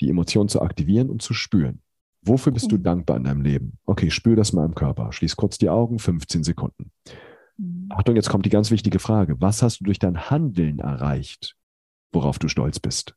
die 0.01 0.09
Emotion 0.09 0.49
zu 0.49 0.61
aktivieren 0.61 1.09
und 1.09 1.21
zu 1.21 1.33
spüren. 1.33 1.81
Wofür 2.21 2.51
bist 2.53 2.71
du 2.71 2.77
mhm. 2.77 2.83
dankbar 2.83 3.17
in 3.17 3.25
deinem 3.25 3.41
Leben? 3.41 3.77
Okay, 3.85 4.09
spür 4.09 4.35
das 4.35 4.53
mal 4.53 4.65
im 4.65 4.75
Körper. 4.75 5.11
Schließ 5.11 5.35
kurz 5.35 5.57
die 5.57 5.69
Augen, 5.69 5.99
15 5.99 6.43
Sekunden. 6.43 6.91
Mhm. 7.57 7.87
Achtung, 7.89 8.15
jetzt 8.15 8.29
kommt 8.29 8.45
die 8.45 8.49
ganz 8.49 8.71
wichtige 8.71 8.99
Frage. 8.99 9.39
Was 9.41 9.61
hast 9.61 9.81
du 9.81 9.85
durch 9.85 9.99
dein 9.99 10.29
Handeln 10.29 10.79
erreicht, 10.79 11.55
worauf 12.11 12.39
du 12.39 12.47
stolz 12.47 12.79
bist? 12.79 13.15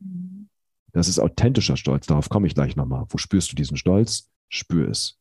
Mhm. 0.00 0.48
Das 0.92 1.08
ist 1.08 1.18
authentischer 1.18 1.76
Stolz. 1.76 2.06
Darauf 2.06 2.28
komme 2.28 2.46
ich 2.46 2.54
gleich 2.54 2.74
nochmal. 2.74 3.04
Wo 3.10 3.18
spürst 3.18 3.52
du 3.52 3.56
diesen 3.56 3.76
Stolz? 3.76 4.30
Spür 4.48 4.88
es. 4.88 5.18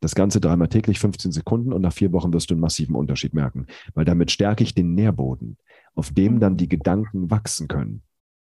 Das 0.00 0.14
Ganze 0.14 0.40
dreimal 0.40 0.68
täglich, 0.68 0.98
15 0.98 1.32
Sekunden 1.32 1.72
und 1.72 1.80
nach 1.80 1.92
vier 1.92 2.12
Wochen 2.12 2.32
wirst 2.32 2.50
du 2.50 2.54
einen 2.54 2.60
massiven 2.60 2.94
Unterschied 2.94 3.32
merken, 3.32 3.66
weil 3.94 4.04
damit 4.04 4.30
stärke 4.30 4.62
ich 4.62 4.74
den 4.74 4.94
Nährboden, 4.94 5.56
auf 5.94 6.12
dem 6.12 6.38
dann 6.38 6.58
die 6.58 6.68
Gedanken 6.68 7.30
wachsen 7.30 7.66
können. 7.66 8.02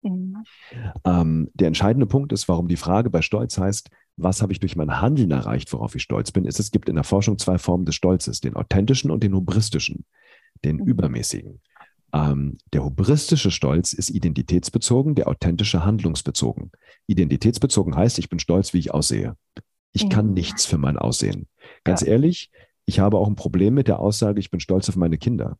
Mhm. 0.01 0.43
Ähm, 1.05 1.49
der 1.53 1.67
entscheidende 1.67 2.07
Punkt 2.07 2.31
ist, 2.33 2.47
warum 2.47 2.67
die 2.67 2.77
Frage 2.77 3.09
bei 3.09 3.21
Stolz 3.21 3.57
heißt, 3.57 3.89
was 4.17 4.41
habe 4.41 4.51
ich 4.51 4.59
durch 4.59 4.75
mein 4.75 5.01
Handeln 5.01 5.31
erreicht, 5.31 5.71
worauf 5.73 5.95
ich 5.95 6.03
stolz 6.03 6.31
bin, 6.31 6.45
ist, 6.45 6.59
es 6.59 6.71
gibt 6.71 6.89
in 6.89 6.95
der 6.95 7.03
Forschung 7.03 7.37
zwei 7.37 7.57
Formen 7.57 7.85
des 7.85 7.95
Stolzes, 7.95 8.41
den 8.41 8.55
authentischen 8.55 9.09
und 9.09 9.23
den 9.23 9.33
hubristischen, 9.33 10.05
den 10.63 10.77
mhm. 10.77 10.85
übermäßigen. 10.85 11.61
Ähm, 12.13 12.57
der 12.73 12.83
hubristische 12.83 13.51
Stolz 13.51 13.93
ist 13.93 14.09
identitätsbezogen, 14.09 15.15
der 15.15 15.27
authentische 15.27 15.85
handlungsbezogen. 15.85 16.71
Identitätsbezogen 17.07 17.95
heißt, 17.95 18.19
ich 18.19 18.29
bin 18.29 18.39
stolz, 18.39 18.73
wie 18.73 18.79
ich 18.79 18.93
aussehe. 18.93 19.37
Ich 19.93 20.05
mhm. 20.05 20.09
kann 20.09 20.33
nichts 20.33 20.65
für 20.65 20.77
mein 20.77 20.97
Aussehen. 20.97 21.47
Ganz 21.83 22.01
ja. 22.01 22.07
ehrlich, 22.07 22.51
ich 22.85 22.99
habe 22.99 23.17
auch 23.17 23.27
ein 23.27 23.35
Problem 23.35 23.73
mit 23.73 23.87
der 23.87 23.99
Aussage, 23.99 24.39
ich 24.39 24.51
bin 24.51 24.59
stolz 24.59 24.89
auf 24.89 24.97
meine 24.97 25.17
Kinder. 25.17 25.57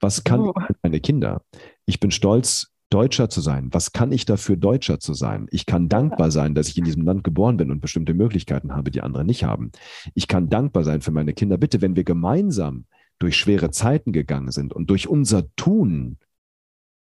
Was 0.00 0.24
kann 0.24 0.40
oh. 0.40 0.54
meine 0.82 1.00
Kinder? 1.00 1.42
Ich 1.86 2.00
bin 2.00 2.10
stolz 2.10 2.71
Deutscher 2.92 3.30
zu 3.30 3.40
sein. 3.40 3.68
Was 3.72 3.92
kann 3.92 4.12
ich 4.12 4.26
dafür, 4.26 4.56
Deutscher 4.56 5.00
zu 5.00 5.14
sein? 5.14 5.46
Ich 5.50 5.64
kann 5.64 5.88
dankbar 5.88 6.30
sein, 6.30 6.54
dass 6.54 6.68
ich 6.68 6.76
in 6.76 6.84
diesem 6.84 7.04
Land 7.04 7.24
geboren 7.24 7.56
bin 7.56 7.70
und 7.70 7.80
bestimmte 7.80 8.12
Möglichkeiten 8.12 8.74
habe, 8.74 8.90
die 8.90 9.00
andere 9.00 9.24
nicht 9.24 9.44
haben. 9.44 9.72
Ich 10.14 10.28
kann 10.28 10.50
dankbar 10.50 10.84
sein 10.84 11.00
für 11.00 11.10
meine 11.10 11.32
Kinder. 11.32 11.56
Bitte, 11.56 11.80
wenn 11.80 11.96
wir 11.96 12.04
gemeinsam 12.04 12.84
durch 13.18 13.36
schwere 13.36 13.70
Zeiten 13.70 14.12
gegangen 14.12 14.50
sind 14.50 14.72
und 14.72 14.90
durch 14.90 15.08
unser 15.08 15.54
Tun 15.56 16.18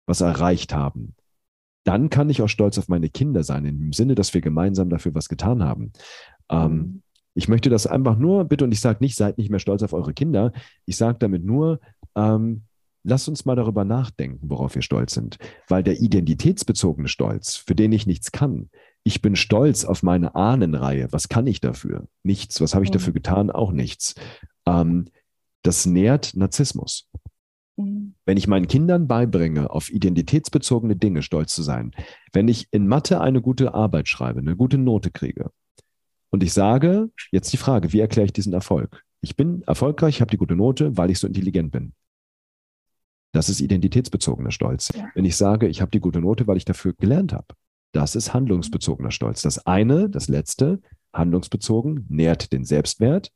was 0.06 0.22
erreicht 0.22 0.74
haben, 0.74 1.16
dann 1.86 2.10
kann 2.10 2.30
ich 2.30 2.42
auch 2.42 2.50
stolz 2.50 2.78
auf 2.78 2.90
meine 2.90 3.10
Kinder 3.10 3.44
sein, 3.44 3.64
im 3.66 3.94
Sinne, 3.94 4.16
dass 4.16 4.34
wir 4.34 4.42
gemeinsam 4.42 4.90
dafür 4.90 5.16
was 5.16 5.30
getan 5.30 5.64
haben. 5.64 5.94
Ähm, 6.50 6.72
mhm. 6.74 7.04
ich 7.36 7.48
möchte 7.48 7.70
das 7.70 7.88
einfach 7.88 8.18
nur, 8.18 8.44
bitte, 8.46 8.66
und 8.66 8.72
ich 8.72 8.82
sage 8.82 9.00
nicht, 9.02 9.16
seid 9.16 9.38
nicht 9.38 9.50
mehr 9.50 9.60
stolz 9.60 9.82
auf 9.84 9.94
eure 9.94 10.14
Kinder. 10.14 10.52
Ich 10.86 10.98
sage 10.98 11.20
damit 11.20 11.46
nur, 11.46 11.80
ähm, 12.16 12.64
lass 13.10 13.28
uns 13.28 13.46
mal 13.46 13.56
darüber 13.56 13.84
nachdenken, 13.84 14.50
worauf 14.50 14.76
wir 14.76 14.82
stolz 14.82 15.14
sind. 15.14 15.38
Weil 15.68 15.84
der 15.84 16.00
identitätsbezogene 16.00 17.10
Stolz, 17.10 17.58
für 17.58 17.76
den 17.76 17.92
ich 17.92 18.08
nichts 18.08 18.32
kann, 18.32 18.70
ich 19.04 19.22
bin 19.22 19.36
stolz 19.36 19.84
auf 19.84 20.04
meine 20.04 20.36
Ahnenreihe. 20.36 21.08
Was 21.12 21.28
kann 21.28 21.48
ich 21.48 21.60
dafür? 21.60 22.08
Nichts. 22.24 22.62
Was 22.62 22.76
habe 22.76 22.86
ich 22.86 22.92
mhm. 22.92 22.94
dafür 22.94 23.14
getan? 23.14 23.52
Auch 23.52 23.72
nichts. 23.72 24.16
Ähm, 24.66 25.06
das 25.64 25.86
nährt 25.86 26.36
Narzissmus. 26.36 27.10
Mhm. 27.76 28.14
Wenn 28.26 28.38
ich 28.38 28.48
meinen 28.48 28.68
Kindern 28.68 29.08
beibringe, 29.08 29.70
auf 29.72 29.90
identitätsbezogene 29.90 30.96
Dinge 30.96 31.22
stolz 31.22 31.54
zu 31.56 31.64
sein, 31.64 31.92
wenn 32.32 32.48
ich 32.48 32.68
in 32.72 32.88
Mathe 32.88 33.20
eine 33.20 33.42
gute 33.42 33.74
Arbeit 33.74 34.08
schreibe, 34.08 34.40
eine 34.40 34.56
gute 34.56 34.78
Note 34.78 35.12
kriege 35.12 35.52
und 36.30 36.44
ich 36.44 36.54
sage, 36.54 37.10
jetzt 37.32 37.52
die 37.52 37.58
Frage, 37.58 37.92
wie 37.92 38.00
erkläre 38.00 38.26
ich 38.26 38.34
diesen 38.34 38.54
Erfolg? 38.54 39.04
Ich 39.22 39.36
bin 39.36 39.64
erfolgreich, 39.64 40.16
ich 40.16 40.22
habe 40.22 40.32
die 40.32 40.38
gute 40.38 40.56
Note, 40.56 40.96
weil 40.96 41.10
ich 41.10 41.20
so 41.20 41.28
intelligent 41.28 41.72
bin. 41.72 41.94
Das 43.32 43.50
ist 43.50 43.62
identitätsbezogener 43.62 44.52
Stolz. 44.52 44.90
Ja. 44.96 45.08
Wenn 45.14 45.26
ich 45.26 45.38
sage, 45.38 45.68
ich 45.68 45.82
habe 45.82 45.92
die 45.92 46.00
gute 46.00 46.20
Note, 46.20 46.48
weil 46.48 46.58
ich 46.58 46.66
dafür 46.66 46.94
gelernt 46.94 47.34
habe, 47.34 47.48
das 47.92 48.16
ist 48.16 48.34
handlungsbezogener 48.34 49.12
Stolz. 49.12 49.42
Das 49.42 49.66
eine, 49.66 50.10
das 50.10 50.28
letzte, 50.28 50.82
handlungsbezogen, 51.14 52.06
nährt 52.10 52.52
den 52.52 52.64
Selbstwert, 52.66 53.32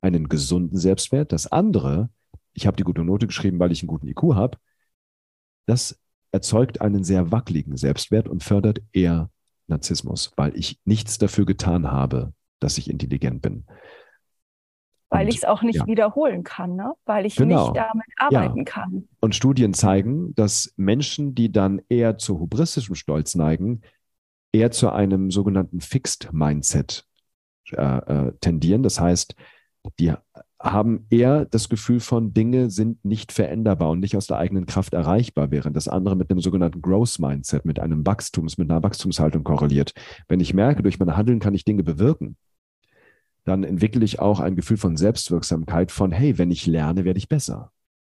einen 0.00 0.28
gesunden 0.28 0.78
Selbstwert. 0.78 1.32
Das 1.32 1.46
andere, 1.46 2.10
ich 2.52 2.66
habe 2.66 2.76
die 2.76 2.84
gute 2.84 3.04
Note 3.04 3.26
geschrieben, 3.26 3.58
weil 3.58 3.72
ich 3.72 3.82
einen 3.82 3.88
guten 3.88 4.08
IQ 4.08 4.34
habe, 4.34 4.58
das 5.66 5.98
erzeugt 6.32 6.80
einen 6.80 7.04
sehr 7.04 7.30
wackeligen 7.32 7.76
Selbstwert 7.76 8.28
und 8.28 8.42
fördert 8.42 8.80
eher 8.92 9.30
Narzissmus, 9.66 10.32
weil 10.36 10.56
ich 10.56 10.80
nichts 10.84 11.18
dafür 11.18 11.46
getan 11.46 11.90
habe, 11.90 12.32
dass 12.60 12.78
ich 12.78 12.90
intelligent 12.90 13.42
bin. 13.42 13.64
Weil 15.10 15.28
ich 15.28 15.38
es 15.38 15.44
auch 15.44 15.62
nicht 15.62 15.80
ja. 15.80 15.86
wiederholen 15.86 16.44
kann, 16.44 16.76
ne? 16.76 16.92
weil 17.04 17.26
ich 17.26 17.34
genau. 17.34 17.72
nicht 17.72 17.76
damit 17.76 18.06
arbeiten 18.16 18.58
ja. 18.58 18.64
kann. 18.64 19.08
Und 19.20 19.34
Studien 19.34 19.74
zeigen, 19.74 20.34
dass 20.36 20.72
Menschen, 20.76 21.34
die 21.34 21.50
dann 21.50 21.82
eher 21.88 22.16
zu 22.16 22.38
hubristischem 22.38 22.94
Stolz 22.94 23.34
neigen, 23.34 23.82
eher 24.52 24.70
zu 24.70 24.90
einem 24.90 25.30
sogenannten 25.30 25.80
Fixed 25.80 26.32
Mindset 26.32 27.06
äh, 27.72 27.98
äh, 27.98 28.32
tendieren. 28.40 28.82
Das 28.82 29.00
heißt, 29.00 29.34
die 29.98 30.12
haben 30.60 31.06
eher 31.08 31.46
das 31.46 31.68
Gefühl 31.68 32.00
von, 32.00 32.34
Dinge 32.34 32.70
sind 32.70 33.02
nicht 33.04 33.32
veränderbar 33.32 33.90
und 33.90 34.00
nicht 34.00 34.16
aus 34.16 34.26
der 34.26 34.36
eigenen 34.36 34.66
Kraft 34.66 34.92
erreichbar, 34.92 35.50
während 35.50 35.74
das 35.74 35.88
andere 35.88 36.16
mit 36.16 36.30
einem 36.30 36.40
sogenannten 36.40 36.82
Growth 36.82 37.18
Mindset, 37.18 37.64
mit 37.64 37.80
einem 37.80 38.06
Wachstums, 38.06 38.58
mit 38.58 38.70
einer 38.70 38.82
Wachstumshaltung 38.82 39.42
korreliert. 39.42 39.94
Wenn 40.28 40.40
ich 40.40 40.52
merke, 40.52 40.82
durch 40.82 40.98
mein 40.98 41.16
Handeln 41.16 41.38
kann 41.38 41.54
ich 41.54 41.64
Dinge 41.64 41.82
bewirken, 41.82 42.36
dann 43.44 43.64
entwickle 43.64 44.04
ich 44.04 44.20
auch 44.20 44.40
ein 44.40 44.56
Gefühl 44.56 44.76
von 44.76 44.96
Selbstwirksamkeit 44.96 45.92
von, 45.92 46.12
hey, 46.12 46.38
wenn 46.38 46.50
ich 46.50 46.66
lerne, 46.66 47.04
werde 47.04 47.18
ich 47.18 47.28
besser. 47.28 47.72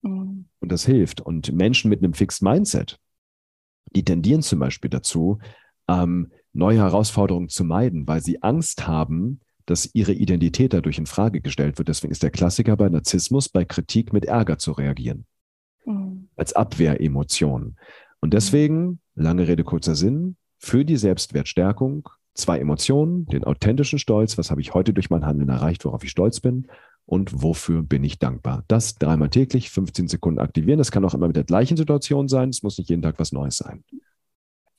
Mhm. 0.03 0.47
Und 0.61 0.73
das 0.73 0.85
hilft. 0.85 1.21
Und 1.21 1.53
Menschen 1.53 1.89
mit 1.89 2.03
einem 2.03 2.15
Fixed 2.15 2.43
Mindset, 2.43 2.99
die 3.95 4.05
tendieren 4.05 4.43
zum 4.43 4.59
Beispiel 4.59 4.91
dazu, 4.91 5.39
ähm, 5.89 6.31
neue 6.53 6.79
Herausforderungen 6.79 7.49
zu 7.49 7.65
meiden, 7.65 8.07
weil 8.09 8.23
sie 8.23 8.43
Angst 8.43 8.87
haben, 8.87 9.41
dass 9.67 9.95
ihre 9.95 10.13
Identität 10.13 10.73
dadurch 10.73 10.99
in 10.99 11.07
Frage 11.07 11.41
gestellt 11.41 11.79
wird. 11.79 11.89
Deswegen 11.89 12.11
ist 12.11 12.23
der 12.23 12.31
Klassiker 12.31 12.77
bei 12.77 12.89
Narzissmus, 12.89 13.49
bei 13.49 13.65
Kritik 13.65 14.13
mit 14.13 14.25
Ärger 14.25 14.59
zu 14.59 14.73
reagieren. 14.73 15.27
Mhm. 15.85 16.29
Als 16.37 16.55
Abwehremotion. 16.55 17.77
Und 18.21 18.35
deswegen, 18.35 19.01
lange 19.15 19.47
Rede, 19.47 19.65
kurzer 19.65 19.95
Sinn, 19.95 20.37
für 20.59 20.85
die 20.85 20.97
Selbstwertstärkung 20.97 22.09
zwei 22.35 22.59
Emotionen, 22.59 23.27
den 23.27 23.45
authentischen 23.45 23.99
Stolz, 23.99 24.39
was 24.39 24.51
habe 24.51 24.61
ich 24.61 24.75
heute 24.75 24.93
durch 24.93 25.11
mein 25.11 25.27
Handeln 25.27 25.49
erreicht, 25.49 25.85
worauf 25.85 26.05
ich 26.05 26.11
stolz 26.11 26.41
bin 26.41 26.69
und 27.07 27.43
wofür 27.43 27.83
bin 27.83 28.05
ich 28.05 28.19
dankbar. 28.19 28.65
Das 28.69 28.97
dreimal 28.97 29.31
täglich, 29.31 29.71
15 29.71 30.09
Sekunden 30.09 30.39
aktivieren. 30.39 30.79
Das 30.79 30.93
kann 30.93 31.05
auch 31.05 31.15
immer 31.15 31.27
mit 31.27 31.37
der 31.37 31.45
gleichen 31.45 31.77
Situation 31.77 32.29
sein. 32.29 32.51
Es 32.51 32.63
muss 32.63 32.79
nicht 32.79 32.89
jeden 32.89 33.03
Tag 33.03 33.17
was 33.19 33.33
Neues 33.33 33.57
sein. 33.57 33.85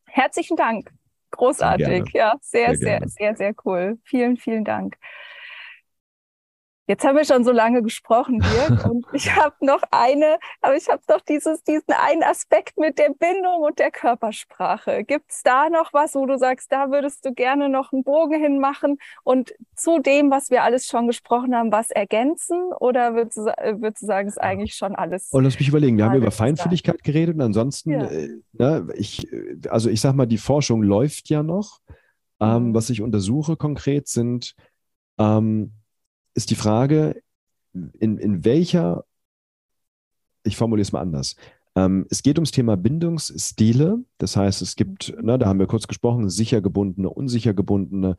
Herzlichen 0.06 0.56
Dank. 0.56 0.92
Großartig. 1.32 1.86
Sehr 1.88 2.06
ja, 2.14 2.34
sehr, 2.42 2.76
sehr, 2.76 2.78
sehr, 2.78 3.10
sehr, 3.10 3.36
sehr 3.36 3.54
cool. 3.66 3.98
Vielen, 4.04 4.38
vielen 4.38 4.64
Dank. 4.66 4.96
Jetzt 6.92 7.06
haben 7.06 7.16
wir 7.16 7.24
schon 7.24 7.46
so 7.46 7.54
lange 7.54 7.82
gesprochen, 7.84 8.40
Dirk, 8.42 8.86
und 8.92 9.06
ich 9.14 9.34
habe 9.34 9.56
noch 9.62 9.82
eine, 9.92 10.40
aber 10.60 10.76
ich 10.76 10.90
habe 10.90 11.02
noch 11.08 11.22
dieses, 11.22 11.64
diesen 11.64 11.94
einen 11.94 12.22
Aspekt 12.22 12.78
mit 12.78 13.00
der 13.00 13.14
Bindung 13.18 13.62
und 13.62 13.80
der 13.80 13.92
Körpersprache. 13.92 15.06
Gibt 15.06 15.32
es 15.32 15.42
da 15.42 15.70
noch 15.70 15.94
was, 15.94 16.16
wo 16.16 16.26
du 16.26 16.38
sagst, 16.38 16.70
da 16.70 16.92
würdest 16.92 17.24
du 17.24 17.34
gerne 17.34 17.70
noch 17.70 17.94
einen 17.94 18.04
Bogen 18.04 18.42
hinmachen 18.42 18.98
und 19.24 19.54
zu 19.74 20.00
dem, 20.00 20.32
was 20.32 20.50
wir 20.50 20.64
alles 20.64 20.86
schon 20.86 21.08
gesprochen 21.08 21.56
haben, 21.56 21.72
was 21.72 21.92
ergänzen? 21.92 22.74
Oder 22.82 23.16
würdest 23.16 23.38
du, 23.38 23.44
würdest 23.80 24.02
du 24.02 24.08
sagen, 24.08 24.28
ist 24.28 24.42
eigentlich 24.42 24.76
schon 24.76 24.94
alles? 24.94 25.30
Und 25.32 25.40
oh, 25.40 25.44
lass 25.46 25.58
mich 25.58 25.70
überlegen, 25.70 25.98
wir 25.98 26.04
haben 26.04 26.18
über 26.18 26.32
Feinfühligkeit 26.32 26.96
sagen. 26.96 27.04
geredet 27.06 27.36
und 27.36 27.42
ansonsten, 27.42 27.92
ja. 27.92 28.04
äh, 28.04 28.32
ne, 28.52 28.90
ich, 28.96 29.30
also 29.70 29.90
ich 29.90 30.02
sag 30.02 30.14
mal, 30.14 30.26
die 30.26 30.38
Forschung 30.38 30.84
läuft 30.84 31.30
ja 31.30 31.42
noch. 31.42 31.80
Ähm, 32.42 32.70
mhm. 32.70 32.74
was 32.74 32.90
ich 32.90 33.02
untersuche 33.04 33.56
konkret 33.56 34.08
sind, 34.08 34.56
ähm, 35.20 35.74
ist 36.34 36.50
die 36.50 36.56
Frage, 36.56 37.22
in, 37.74 38.18
in 38.18 38.44
welcher, 38.46 39.06
ich 40.44 40.58
formuliere 40.58 40.84
es 40.84 40.92
mal 40.92 41.02
anders. 41.02 41.36
Ähm, 41.76 42.06
es 42.10 42.24
geht 42.24 42.38
ums 42.38 42.52
Thema 42.52 42.76
Bindungsstile. 42.78 44.04
Das 44.18 44.36
heißt, 44.36 44.62
es 44.62 44.76
gibt, 44.76 45.14
ne, 45.22 45.38
da 45.40 45.48
haben 45.48 45.60
wir 45.60 45.68
kurz 45.68 45.88
gesprochen, 45.88 46.30
sicher 46.30 46.62
gebundene, 46.62 47.10
unsicher 47.10 47.54
gebundene. 47.54 48.18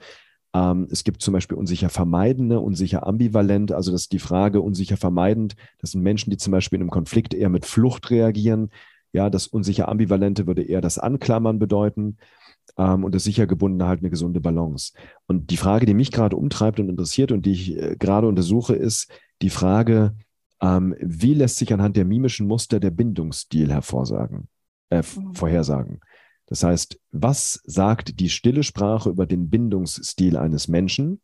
Ähm, 0.54 0.88
es 0.90 1.04
gibt 1.04 1.22
zum 1.22 1.32
Beispiel 1.32 1.56
unsicher 1.56 1.90
vermeidende, 1.90 2.60
unsicher 2.60 3.06
ambivalent. 3.06 3.72
Also 3.72 3.92
das 3.92 4.02
ist 4.02 4.12
die 4.12 4.18
Frage, 4.18 4.60
unsicher 4.60 4.96
vermeidend. 4.96 5.54
Das 5.78 5.90
sind 5.92 6.02
Menschen, 6.02 6.30
die 6.30 6.38
zum 6.38 6.52
Beispiel 6.52 6.78
in 6.78 6.82
einem 6.82 6.90
Konflikt 6.90 7.34
eher 7.34 7.50
mit 7.50 7.66
Flucht 7.66 8.10
reagieren. 8.10 8.70
Ja, 9.12 9.28
das 9.28 9.46
unsicher 9.46 9.88
ambivalente 9.88 10.46
würde 10.46 10.62
eher 10.62 10.80
das 10.80 10.98
Anklammern 10.98 11.58
bedeuten 11.58 12.16
ähm, 12.78 13.04
und 13.04 13.14
das 13.14 13.24
sicher 13.24 13.46
gebundene 13.46 13.86
halt 13.86 14.00
eine 14.00 14.10
gesunde 14.10 14.40
Balance. 14.40 14.92
Und 15.26 15.50
die 15.50 15.56
Frage, 15.56 15.86
die 15.86 15.94
mich 15.94 16.12
gerade 16.12 16.36
umtreibt 16.36 16.80
und 16.80 16.88
interessiert 16.88 17.32
und 17.32 17.46
die 17.46 17.52
ich 17.52 17.76
äh, 17.76 17.96
gerade 17.98 18.26
untersuche, 18.26 18.74
ist 18.74 19.10
die 19.42 19.50
Frage, 19.50 20.14
ähm, 20.60 20.94
wie 21.00 21.34
lässt 21.34 21.56
sich 21.56 21.72
anhand 21.72 21.96
der 21.96 22.04
mimischen 22.04 22.46
Muster 22.46 22.80
der 22.80 22.90
Bindungsstil 22.90 23.70
hervorsagen, 23.70 24.48
äh, 24.90 25.02
mhm. 25.02 25.34
vorhersagen? 25.34 26.00
Das 26.46 26.62
heißt, 26.64 27.00
was 27.12 27.60
sagt 27.64 28.20
die 28.20 28.28
stille 28.28 28.62
Sprache 28.62 29.10
über 29.10 29.26
den 29.26 29.48
Bindungsstil 29.48 30.36
eines 30.36 30.68
Menschen? 30.68 31.20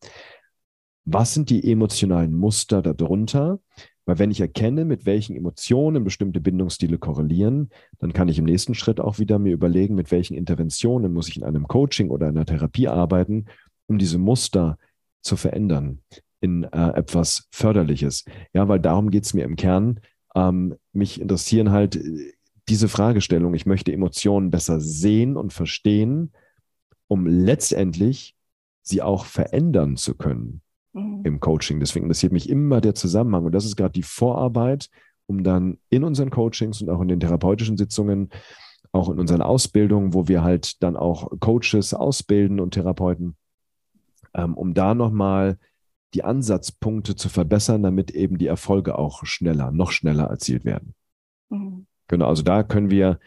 Was 1.04 1.34
sind 1.34 1.50
die 1.50 1.70
emotionalen 1.70 2.34
Muster 2.34 2.82
darunter? 2.82 3.60
Weil 4.08 4.18
wenn 4.18 4.30
ich 4.30 4.40
erkenne, 4.40 4.86
mit 4.86 5.04
welchen 5.04 5.36
Emotionen 5.36 6.02
bestimmte 6.02 6.40
Bindungsstile 6.40 6.96
korrelieren, 6.96 7.68
dann 7.98 8.14
kann 8.14 8.28
ich 8.28 8.38
im 8.38 8.46
nächsten 8.46 8.74
Schritt 8.74 9.00
auch 9.00 9.18
wieder 9.18 9.38
mir 9.38 9.52
überlegen, 9.52 9.94
mit 9.94 10.10
welchen 10.10 10.32
Interventionen 10.32 11.12
muss 11.12 11.28
ich 11.28 11.36
in 11.36 11.44
einem 11.44 11.68
Coaching 11.68 12.08
oder 12.08 12.28
einer 12.28 12.46
Therapie 12.46 12.88
arbeiten, 12.88 13.44
um 13.86 13.98
diese 13.98 14.16
Muster 14.16 14.78
zu 15.20 15.36
verändern 15.36 16.00
in 16.40 16.64
äh, 16.64 16.88
etwas 16.96 17.48
Förderliches. 17.50 18.24
Ja, 18.54 18.66
weil 18.66 18.80
darum 18.80 19.10
geht 19.10 19.26
es 19.26 19.34
mir 19.34 19.44
im 19.44 19.56
Kern. 19.56 20.00
Ähm, 20.34 20.76
mich 20.94 21.20
interessieren 21.20 21.70
halt 21.70 21.96
äh, 21.96 22.32
diese 22.66 22.88
Fragestellung. 22.88 23.52
Ich 23.52 23.66
möchte 23.66 23.92
Emotionen 23.92 24.50
besser 24.50 24.80
sehen 24.80 25.36
und 25.36 25.52
verstehen, 25.52 26.32
um 27.08 27.26
letztendlich 27.26 28.34
sie 28.80 29.02
auch 29.02 29.26
verändern 29.26 29.98
zu 29.98 30.14
können 30.14 30.62
mhm. 30.98 31.20
im 31.24 31.40
Coaching. 31.40 31.80
Deswegen 31.80 32.06
interessiert 32.06 32.32
mich 32.32 32.48
immer 32.48 32.80
der 32.80 32.94
Zusammenhang. 32.94 33.44
Und 33.44 33.52
das 33.52 33.64
ist 33.64 33.76
gerade 33.76 33.92
die 33.92 34.02
Vorarbeit, 34.02 34.88
um 35.26 35.42
dann 35.44 35.78
in 35.90 36.04
unseren 36.04 36.30
Coachings 36.30 36.82
und 36.82 36.90
auch 36.90 37.00
in 37.00 37.08
den 37.08 37.20
therapeutischen 37.20 37.76
Sitzungen, 37.76 38.30
auch 38.92 39.10
in 39.10 39.18
unseren 39.18 39.42
Ausbildungen, 39.42 40.14
wo 40.14 40.28
wir 40.28 40.42
halt 40.42 40.82
dann 40.82 40.96
auch 40.96 41.30
Coaches 41.40 41.94
ausbilden 41.94 42.60
und 42.60 42.72
Therapeuten, 42.72 43.36
ähm, 44.34 44.54
um 44.54 44.74
da 44.74 44.94
nochmal 44.94 45.58
die 46.14 46.24
Ansatzpunkte 46.24 47.16
zu 47.16 47.28
verbessern, 47.28 47.82
damit 47.82 48.10
eben 48.12 48.38
die 48.38 48.46
Erfolge 48.46 48.98
auch 48.98 49.24
schneller, 49.26 49.70
noch 49.70 49.90
schneller 49.90 50.24
erzielt 50.24 50.64
werden. 50.64 50.94
Mhm. 51.50 51.86
Genau, 52.08 52.28
also 52.28 52.42
da 52.42 52.62
können 52.62 52.90
wir, 52.90 53.18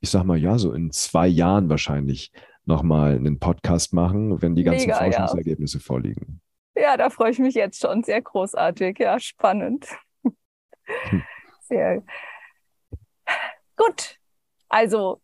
ich 0.00 0.10
sag 0.10 0.24
mal, 0.24 0.38
ja, 0.38 0.58
so 0.58 0.72
in 0.72 0.92
zwei 0.92 1.26
Jahren 1.26 1.68
wahrscheinlich 1.68 2.32
nochmal 2.64 3.16
einen 3.16 3.40
Podcast 3.40 3.92
machen, 3.92 4.40
wenn 4.40 4.54
die 4.54 4.62
ganzen 4.62 4.86
Mega, 4.86 4.98
Forschungsergebnisse 4.98 5.78
ja. 5.78 5.82
vorliegen. 5.82 6.40
Ja, 6.80 6.96
da 6.96 7.10
freue 7.10 7.30
ich 7.30 7.38
mich 7.38 7.54
jetzt 7.54 7.80
schon. 7.80 8.02
Sehr 8.02 8.22
großartig. 8.22 8.98
Ja, 8.98 9.18
spannend. 9.18 9.86
Hm. 10.22 11.22
Sehr 11.62 12.02
gut. 13.76 14.16
Also, 14.68 15.20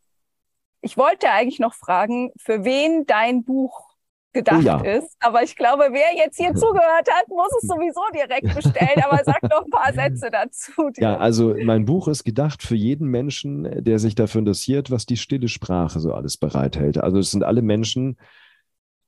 ich 0.81 0.97
wollte 0.97 1.31
eigentlich 1.31 1.61
noch 1.61 1.75
fragen, 1.75 2.31
für 2.37 2.65
wen 2.65 3.07
dein 3.07 3.45
Buch 3.45 3.95
gedacht 4.35 4.59
oh 4.59 4.63
ja. 4.63 4.81
ist. 4.81 5.17
Aber 5.21 5.43
ich 5.43 5.57
glaube, 5.57 5.89
wer 5.93 6.17
jetzt 6.17 6.37
hier 6.37 6.55
zugehört 6.55 7.09
hat, 7.11 7.29
muss 7.29 7.51
es 7.63 7.69
sowieso 7.69 8.03
direkt 8.13 8.55
bestellen. 8.55 9.03
Aber 9.03 9.23
sag 9.25 9.43
noch 9.45 9.65
ein 9.65 9.71
paar 9.71 9.93
Sätze 9.95 10.29
dazu. 10.31 10.91
Ja, 10.97 11.17
also 11.17 11.55
mein 11.63 11.87
Buch 11.87 12.09
ist 12.09 12.25
gedacht 12.25 12.63
für 12.63 12.77
jeden 12.77 13.09
Menschen, 13.09 13.83
der 13.83 13.99
sich 13.99 14.15
dafür 14.15 14.41
interessiert, 14.41 14.91
was 14.91 15.07
die 15.07 15.17
stille 15.17 15.49
Sprache 15.49 16.01
so 16.01 16.13
alles 16.13 16.37
bereithält. 16.37 16.99
Also 16.99 17.19
es 17.19 17.31
sind 17.31 17.45
alle 17.45 17.63
Menschen, 17.63 18.19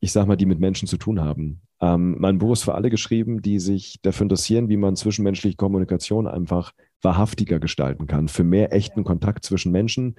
ich 0.00 0.12
sag 0.12 0.26
mal, 0.26 0.36
die 0.36 0.46
mit 0.46 0.60
Menschen 0.60 0.88
zu 0.88 0.96
tun 0.96 1.20
haben. 1.20 1.65
Ähm, 1.80 2.16
mein 2.18 2.38
Buch 2.38 2.52
ist 2.52 2.64
für 2.64 2.74
alle 2.74 2.90
geschrieben, 2.90 3.42
die 3.42 3.58
sich 3.58 4.00
dafür 4.02 4.24
interessieren, 4.24 4.68
wie 4.68 4.76
man 4.76 4.96
zwischenmenschliche 4.96 5.56
Kommunikation 5.56 6.26
einfach 6.26 6.72
wahrhaftiger 7.02 7.58
gestalten 7.58 8.06
kann, 8.06 8.28
für 8.28 8.44
mehr 8.44 8.72
echten 8.72 9.04
Kontakt 9.04 9.44
zwischen 9.44 9.72
Menschen. 9.72 10.16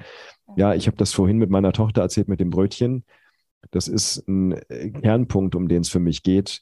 Ja, 0.56 0.74
ich 0.76 0.88
habe 0.88 0.98
das 0.98 1.14
vorhin 1.14 1.38
mit 1.38 1.50
meiner 1.50 1.74
Tochter 1.74 2.02
erzählt 2.02 2.28
mit 2.28 2.40
dem 2.40 2.50
Brötchen. 2.50 3.04
Das 3.72 3.88
ist 3.88 4.28
ein 4.28 4.54
äh, 4.70 4.92
Kernpunkt, 4.92 5.56
um 5.56 5.68
den 5.68 5.82
es 5.82 5.90
für 5.90 6.00
mich 6.00 6.24
geht. 6.24 6.62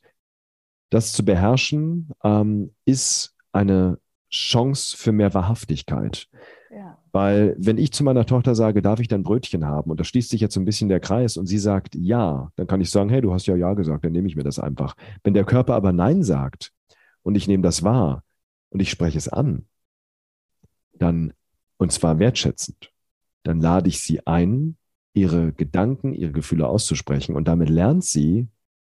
Das 0.89 1.13
zu 1.13 1.25
beherrschen 1.25 2.11
ähm, 2.23 2.73
ist 2.85 3.35
eine 3.51 3.99
Chance 4.29 4.97
für 4.97 5.11
mehr 5.11 5.33
Wahrhaftigkeit. 5.33 6.27
Weil 7.15 7.55
wenn 7.57 7.77
ich 7.77 7.93
zu 7.93 8.03
meiner 8.03 8.25
Tochter 8.25 8.55
sage, 8.55 8.81
darf 8.81 8.99
ich 8.99 9.07
dein 9.07 9.23
Brötchen 9.23 9.63
haben? 9.63 9.89
Und 9.89 10.01
da 10.01 10.03
schließt 10.03 10.29
sich 10.29 10.41
jetzt 10.41 10.53
so 10.53 10.59
ein 10.59 10.65
bisschen 10.65 10.89
der 10.89 10.99
Kreis 10.99 11.37
und 11.37 11.45
sie 11.45 11.59
sagt 11.59 11.95
ja, 11.95 12.51
dann 12.57 12.67
kann 12.67 12.81
ich 12.81 12.91
sagen, 12.91 13.09
hey, 13.09 13.21
du 13.21 13.31
hast 13.31 13.45
ja 13.45 13.55
ja 13.55 13.73
gesagt, 13.73 14.03
dann 14.03 14.11
nehme 14.11 14.27
ich 14.27 14.35
mir 14.35 14.43
das 14.43 14.59
einfach. 14.59 14.97
Wenn 15.23 15.33
der 15.33 15.45
Körper 15.45 15.75
aber 15.75 15.93
nein 15.93 16.23
sagt 16.23 16.73
und 17.23 17.35
ich 17.35 17.47
nehme 17.47 17.63
das 17.63 17.83
wahr 17.83 18.25
und 18.69 18.81
ich 18.81 18.89
spreche 18.89 19.17
es 19.17 19.29
an, 19.29 19.65
dann, 20.91 21.31
und 21.77 21.93
zwar 21.93 22.19
wertschätzend, 22.19 22.91
dann 23.43 23.61
lade 23.61 23.87
ich 23.87 24.01
sie 24.01 24.27
ein, 24.27 24.75
ihre 25.13 25.53
Gedanken, 25.53 26.13
ihre 26.13 26.33
Gefühle 26.33 26.67
auszusprechen 26.67 27.37
und 27.37 27.47
damit 27.47 27.69
lernt 27.69 28.03
sie, 28.03 28.49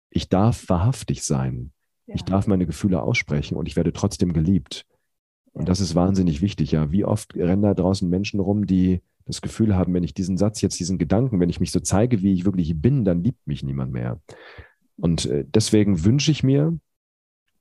ich 0.08 0.30
darf 0.30 0.70
wahrhaftig 0.70 1.22
sein. 1.22 1.70
Ja. 2.06 2.14
Ich 2.14 2.22
darf 2.22 2.46
meine 2.46 2.64
Gefühle 2.64 3.02
aussprechen 3.02 3.58
und 3.58 3.66
ich 3.68 3.76
werde 3.76 3.92
trotzdem 3.92 4.32
geliebt. 4.32 4.86
Und 5.56 5.70
das 5.70 5.80
ist 5.80 5.94
wahnsinnig 5.94 6.42
wichtig, 6.42 6.72
ja. 6.72 6.92
Wie 6.92 7.06
oft 7.06 7.34
rennen 7.34 7.62
da 7.62 7.72
draußen 7.72 8.06
Menschen 8.10 8.40
rum, 8.40 8.66
die 8.66 9.00
das 9.24 9.40
Gefühl 9.40 9.74
haben, 9.74 9.94
wenn 9.94 10.02
ich 10.02 10.12
diesen 10.12 10.36
Satz 10.36 10.60
jetzt, 10.60 10.78
diesen 10.78 10.98
Gedanken, 10.98 11.40
wenn 11.40 11.48
ich 11.48 11.60
mich 11.60 11.72
so 11.72 11.80
zeige, 11.80 12.20
wie 12.20 12.34
ich 12.34 12.44
wirklich 12.44 12.78
bin, 12.78 13.06
dann 13.06 13.24
liebt 13.24 13.46
mich 13.46 13.62
niemand 13.62 13.90
mehr. 13.90 14.20
Und 14.98 15.24
äh, 15.24 15.46
deswegen 15.48 16.04
wünsche 16.04 16.30
ich 16.30 16.42
mir 16.42 16.78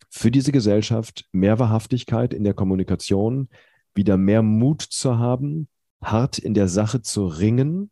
für 0.10 0.30
diese 0.30 0.52
Gesellschaft 0.52 1.30
mehr 1.32 1.58
Wahrhaftigkeit 1.58 2.34
in 2.34 2.44
der 2.44 2.54
Kommunikation, 2.54 3.48
wieder 3.94 4.18
mehr 4.18 4.42
Mut 4.42 4.82
zu 4.82 5.18
haben, 5.18 5.70
hart 6.04 6.38
in 6.38 6.54
der 6.54 6.68
Sache 6.68 7.02
zu 7.02 7.26
ringen 7.26 7.92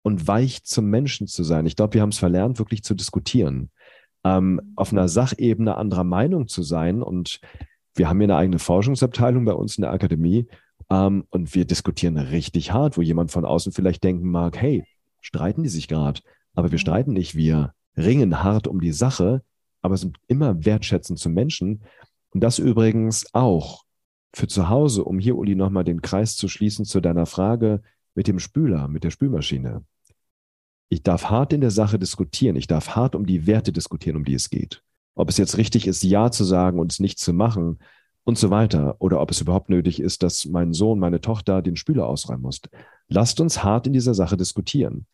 und 0.00 0.26
weich 0.26 0.64
zum 0.64 0.86
Menschen 0.86 1.26
zu 1.26 1.44
sein. 1.44 1.66
Ich 1.66 1.76
glaube, 1.76 1.92
wir 1.92 2.00
haben 2.00 2.12
es 2.12 2.18
verlernt, 2.18 2.58
wirklich 2.58 2.82
zu 2.82 2.94
diskutieren, 2.94 3.70
ähm, 4.24 4.72
auf 4.74 4.90
einer 4.90 5.06
Sachebene 5.06 5.76
anderer 5.76 6.04
Meinung 6.04 6.48
zu 6.48 6.62
sein 6.62 7.02
und 7.02 7.40
wir 7.94 8.08
haben 8.08 8.18
hier 8.18 8.26
eine 8.26 8.36
eigene 8.36 8.58
Forschungsabteilung 8.58 9.44
bei 9.44 9.52
uns 9.52 9.76
in 9.76 9.82
der 9.82 9.92
Akademie 9.92 10.46
ähm, 10.90 11.24
und 11.30 11.54
wir 11.54 11.64
diskutieren 11.64 12.16
richtig 12.16 12.72
hart, 12.72 12.96
wo 12.96 13.02
jemand 13.02 13.30
von 13.30 13.44
außen 13.44 13.72
vielleicht 13.72 14.04
denken 14.04 14.30
mag, 14.30 14.56
hey, 14.60 14.84
streiten 15.20 15.62
die 15.62 15.68
sich 15.68 15.88
gerade? 15.88 16.20
Aber 16.54 16.70
wir 16.70 16.76
mhm. 16.76 16.82
streiten 16.82 17.12
nicht, 17.12 17.34
wir 17.34 17.74
ringen 17.96 18.42
hart 18.42 18.66
um 18.66 18.80
die 18.80 18.92
Sache, 18.92 19.42
aber 19.82 19.96
sind 19.96 20.18
immer 20.26 20.64
wertschätzend 20.64 21.18
zum 21.18 21.34
Menschen. 21.34 21.82
Und 22.30 22.42
das 22.42 22.58
übrigens 22.58 23.26
auch 23.34 23.84
für 24.34 24.46
zu 24.46 24.68
Hause, 24.68 25.04
um 25.04 25.18
hier, 25.18 25.36
Uli, 25.36 25.54
nochmal 25.54 25.84
den 25.84 26.02
Kreis 26.02 26.36
zu 26.36 26.48
schließen 26.48 26.84
zu 26.84 27.00
deiner 27.00 27.26
Frage 27.26 27.82
mit 28.14 28.28
dem 28.28 28.38
Spüler, 28.38 28.88
mit 28.88 29.04
der 29.04 29.10
Spülmaschine. 29.10 29.84
Ich 30.90 31.02
darf 31.02 31.26
hart 31.26 31.52
in 31.52 31.60
der 31.60 31.70
Sache 31.70 31.98
diskutieren. 31.98 32.56
Ich 32.56 32.66
darf 32.66 32.96
hart 32.96 33.14
um 33.14 33.26
die 33.26 33.46
Werte 33.46 33.72
diskutieren, 33.72 34.16
um 34.16 34.24
die 34.24 34.34
es 34.34 34.50
geht 34.50 34.82
ob 35.18 35.28
es 35.28 35.36
jetzt 35.36 35.58
richtig 35.58 35.86
ist, 35.88 36.02
Ja 36.04 36.30
zu 36.30 36.44
sagen 36.44 36.78
und 36.78 36.92
es 36.92 37.00
nicht 37.00 37.18
zu 37.18 37.32
machen 37.32 37.80
und 38.22 38.38
so 38.38 38.50
weiter. 38.50 38.96
Oder 39.00 39.20
ob 39.20 39.32
es 39.32 39.40
überhaupt 39.40 39.68
nötig 39.68 40.00
ist, 40.00 40.22
dass 40.22 40.44
mein 40.44 40.72
Sohn, 40.72 41.00
meine 41.00 41.20
Tochter 41.20 41.60
den 41.60 41.74
Spüler 41.74 42.06
ausräumen 42.06 42.42
muss. 42.42 42.60
Lasst 43.08 43.40
uns 43.40 43.64
hart 43.64 43.88
in 43.88 43.92
dieser 43.92 44.14
Sache 44.14 44.36
diskutieren, 44.36 45.06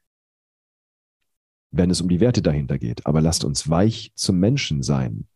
wenn 1.70 1.90
es 1.90 2.02
um 2.02 2.09
die 2.09 2.20
Werte 2.20 2.42
dahinter 2.42 2.78
geht. 2.78 3.07
Aber 3.07 3.22
lasst 3.22 3.44
uns 3.44 3.70
weich 3.70 4.12
zum 4.14 4.38
Menschen 4.38 4.82
sein. 4.82 5.26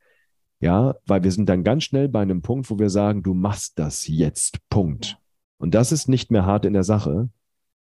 Ja, 0.60 0.96
weil 1.06 1.22
wir 1.22 1.32
sind 1.32 1.48
dann 1.48 1.64
ganz 1.64 1.84
schnell 1.84 2.08
bei 2.08 2.20
einem 2.20 2.42
Punkt, 2.42 2.68
wo 2.68 2.78
wir 2.78 2.90
sagen, 2.90 3.22
du 3.22 3.32
machst 3.32 3.78
das 3.78 4.06
jetzt. 4.06 4.58
Punkt. 4.68 5.16
Und 5.56 5.74
das 5.74 5.92
ist 5.92 6.08
nicht 6.08 6.30
mehr 6.30 6.44
hart 6.44 6.66
in 6.66 6.74
der 6.74 6.84
Sache. 6.84 7.30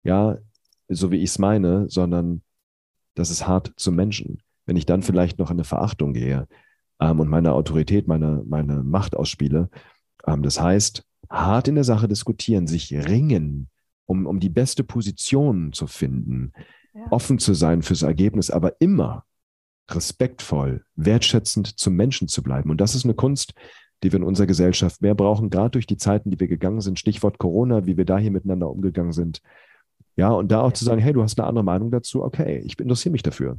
Ja, 0.02 0.38
so 0.88 1.12
wie 1.12 1.18
ich 1.18 1.30
es 1.30 1.38
meine, 1.38 1.88
sondern 1.88 2.42
das 3.14 3.30
ist 3.30 3.46
hart 3.46 3.72
zum 3.76 3.94
Menschen. 3.94 4.42
Wenn 4.66 4.76
ich 4.76 4.86
dann 4.86 5.02
vielleicht 5.02 5.38
noch 5.38 5.50
in 5.50 5.56
eine 5.56 5.64
Verachtung 5.64 6.12
gehe, 6.12 6.48
ähm, 7.02 7.20
und 7.20 7.28
meine 7.28 7.52
Autorität, 7.52 8.06
meine, 8.06 8.42
meine 8.46 8.82
Macht 8.82 9.16
ausspiele. 9.16 9.68
Ähm, 10.26 10.42
das 10.42 10.60
heißt, 10.60 11.04
hart 11.28 11.68
in 11.68 11.74
der 11.74 11.84
Sache 11.84 12.08
diskutieren, 12.08 12.66
sich 12.66 12.92
ringen, 12.92 13.68
um, 14.06 14.26
um 14.26 14.40
die 14.40 14.50
beste 14.50 14.84
Position 14.84 15.72
zu 15.72 15.86
finden, 15.86 16.52
ja. 16.94 17.10
offen 17.10 17.38
zu 17.38 17.54
sein 17.54 17.82
fürs 17.82 18.02
Ergebnis, 18.02 18.50
aber 18.50 18.80
immer 18.80 19.24
respektvoll, 19.90 20.84
wertschätzend 20.94 21.78
zum 21.78 21.94
Menschen 21.94 22.28
zu 22.28 22.42
bleiben. 22.42 22.70
Und 22.70 22.80
das 22.80 22.94
ist 22.94 23.04
eine 23.04 23.14
Kunst, 23.14 23.54
die 24.02 24.12
wir 24.12 24.18
in 24.18 24.24
unserer 24.24 24.46
Gesellschaft 24.46 25.02
mehr 25.02 25.14
brauchen, 25.14 25.50
gerade 25.50 25.70
durch 25.70 25.86
die 25.86 25.96
Zeiten, 25.96 26.30
die 26.30 26.40
wir 26.40 26.48
gegangen 26.48 26.80
sind. 26.80 26.98
Stichwort 26.98 27.38
Corona, 27.38 27.86
wie 27.86 27.96
wir 27.96 28.04
da 28.04 28.18
hier 28.18 28.30
miteinander 28.30 28.70
umgegangen 28.70 29.12
sind. 29.12 29.42
Ja, 30.16 30.30
und 30.30 30.52
da 30.52 30.60
auch 30.60 30.72
zu 30.72 30.84
sagen, 30.84 31.00
hey, 31.00 31.12
du 31.12 31.22
hast 31.22 31.38
eine 31.38 31.48
andere 31.48 31.64
Meinung 31.64 31.90
dazu, 31.90 32.22
okay, 32.22 32.62
ich 32.64 32.78
interessiere 32.78 33.12
mich 33.12 33.22
dafür. 33.22 33.58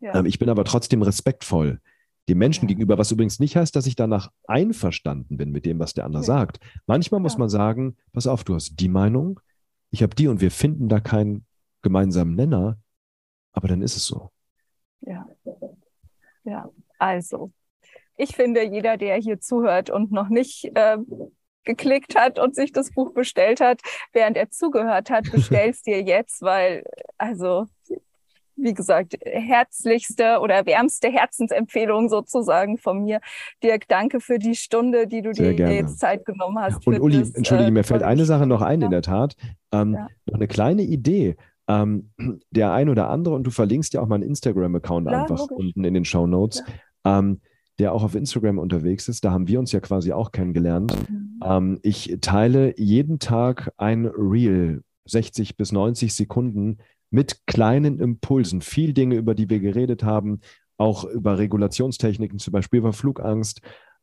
Ja. 0.00 0.16
Ähm, 0.16 0.26
ich 0.26 0.38
bin 0.38 0.48
aber 0.48 0.64
trotzdem 0.64 1.02
respektvoll 1.02 1.80
dem 2.28 2.38
Menschen 2.38 2.64
ja. 2.64 2.68
gegenüber, 2.68 2.98
was 2.98 3.10
übrigens 3.10 3.40
nicht 3.40 3.56
heißt, 3.56 3.74
dass 3.74 3.86
ich 3.86 3.96
danach 3.96 4.30
einverstanden 4.46 5.36
bin 5.36 5.50
mit 5.50 5.64
dem, 5.66 5.78
was 5.78 5.94
der 5.94 6.04
andere 6.04 6.22
ja. 6.22 6.26
sagt. 6.26 6.60
Manchmal 6.86 7.20
muss 7.20 7.38
man 7.38 7.48
sagen, 7.48 7.96
pass 8.12 8.26
auf, 8.26 8.44
du 8.44 8.54
hast 8.54 8.78
die 8.78 8.88
Meinung, 8.88 9.40
ich 9.90 10.02
habe 10.02 10.14
die 10.14 10.28
und 10.28 10.40
wir 10.40 10.50
finden 10.50 10.88
da 10.88 11.00
keinen 11.00 11.46
gemeinsamen 11.82 12.34
Nenner, 12.34 12.78
aber 13.52 13.68
dann 13.68 13.82
ist 13.82 13.96
es 13.96 14.04
so. 14.04 14.30
Ja, 15.00 15.26
ja, 16.44 16.68
also 16.98 17.52
ich 18.16 18.34
finde, 18.34 18.64
jeder, 18.64 18.96
der 18.96 19.16
hier 19.16 19.40
zuhört 19.40 19.90
und 19.90 20.10
noch 20.10 20.28
nicht 20.28 20.64
äh, 20.74 20.98
geklickt 21.64 22.16
hat 22.16 22.38
und 22.38 22.54
sich 22.54 22.72
das 22.72 22.90
Buch 22.90 23.12
bestellt 23.14 23.60
hat, 23.60 23.80
während 24.12 24.36
er 24.36 24.50
zugehört 24.50 25.10
hat, 25.10 25.24
bestellst 25.32 25.86
dir 25.86 26.02
jetzt, 26.02 26.42
weil 26.42 26.84
also 27.16 27.66
wie 28.60 28.74
gesagt, 28.74 29.16
herzlichste 29.24 30.40
oder 30.40 30.66
wärmste 30.66 31.08
Herzensempfehlung 31.08 32.08
sozusagen 32.08 32.78
von 32.78 33.02
mir. 33.02 33.20
Dirk, 33.62 33.88
danke 33.88 34.20
für 34.20 34.38
die 34.38 34.54
Stunde, 34.54 35.06
die 35.06 35.22
du 35.22 35.32
Sehr 35.32 35.50
dir 35.50 35.56
gerne. 35.56 35.74
jetzt 35.74 35.98
Zeit 35.98 36.24
genommen 36.24 36.58
hast. 36.58 36.86
Und 36.86 37.00
Uli, 37.00 37.20
das, 37.20 37.30
entschuldige, 37.32 37.68
äh, 37.68 37.72
mir 37.72 37.84
fällt 37.84 38.02
eine 38.02 38.24
Sache 38.24 38.46
noch 38.46 38.62
ein, 38.62 38.80
ja. 38.80 38.86
in 38.86 38.90
der 38.90 39.02
Tat. 39.02 39.36
Ähm, 39.72 39.94
ja. 39.94 40.08
Noch 40.26 40.34
eine 40.34 40.48
kleine 40.48 40.82
Idee. 40.82 41.36
Ähm, 41.68 42.10
der 42.50 42.72
ein 42.72 42.88
oder 42.88 43.10
andere, 43.10 43.34
und 43.34 43.44
du 43.44 43.50
verlinkst 43.50 43.92
ja 43.94 44.00
auch 44.00 44.08
meinen 44.08 44.22
Instagram-Account 44.22 45.06
einfach 45.08 45.38
logisch. 45.38 45.56
unten 45.56 45.84
in 45.84 45.94
den 45.94 46.04
Show 46.04 46.26
Notes, 46.26 46.62
ja. 47.04 47.18
ähm, 47.18 47.40
der 47.78 47.92
auch 47.92 48.02
auf 48.02 48.14
Instagram 48.14 48.58
unterwegs 48.58 49.08
ist. 49.08 49.24
Da 49.24 49.30
haben 49.30 49.46
wir 49.48 49.58
uns 49.58 49.70
ja 49.72 49.80
quasi 49.80 50.12
auch 50.12 50.32
kennengelernt. 50.32 50.94
Mhm. 51.08 51.40
Ähm, 51.44 51.78
ich 51.82 52.16
teile 52.20 52.78
jeden 52.78 53.18
Tag 53.18 53.70
ein 53.76 54.06
Reel, 54.06 54.82
60 55.04 55.56
bis 55.56 55.72
90 55.72 56.14
Sekunden 56.14 56.78
mit 57.10 57.46
kleinen 57.46 58.00
Impulsen. 58.00 58.60
Viel 58.60 58.92
Dinge, 58.92 59.16
über 59.16 59.34
die 59.34 59.48
wir 59.48 59.60
geredet 59.60 60.02
haben, 60.04 60.40
auch 60.76 61.04
über 61.04 61.38
Regulationstechniken, 61.38 62.38
zum 62.38 62.52
Beispiel 62.52 62.78
über 62.78 62.92
Flugangst, 62.92 63.60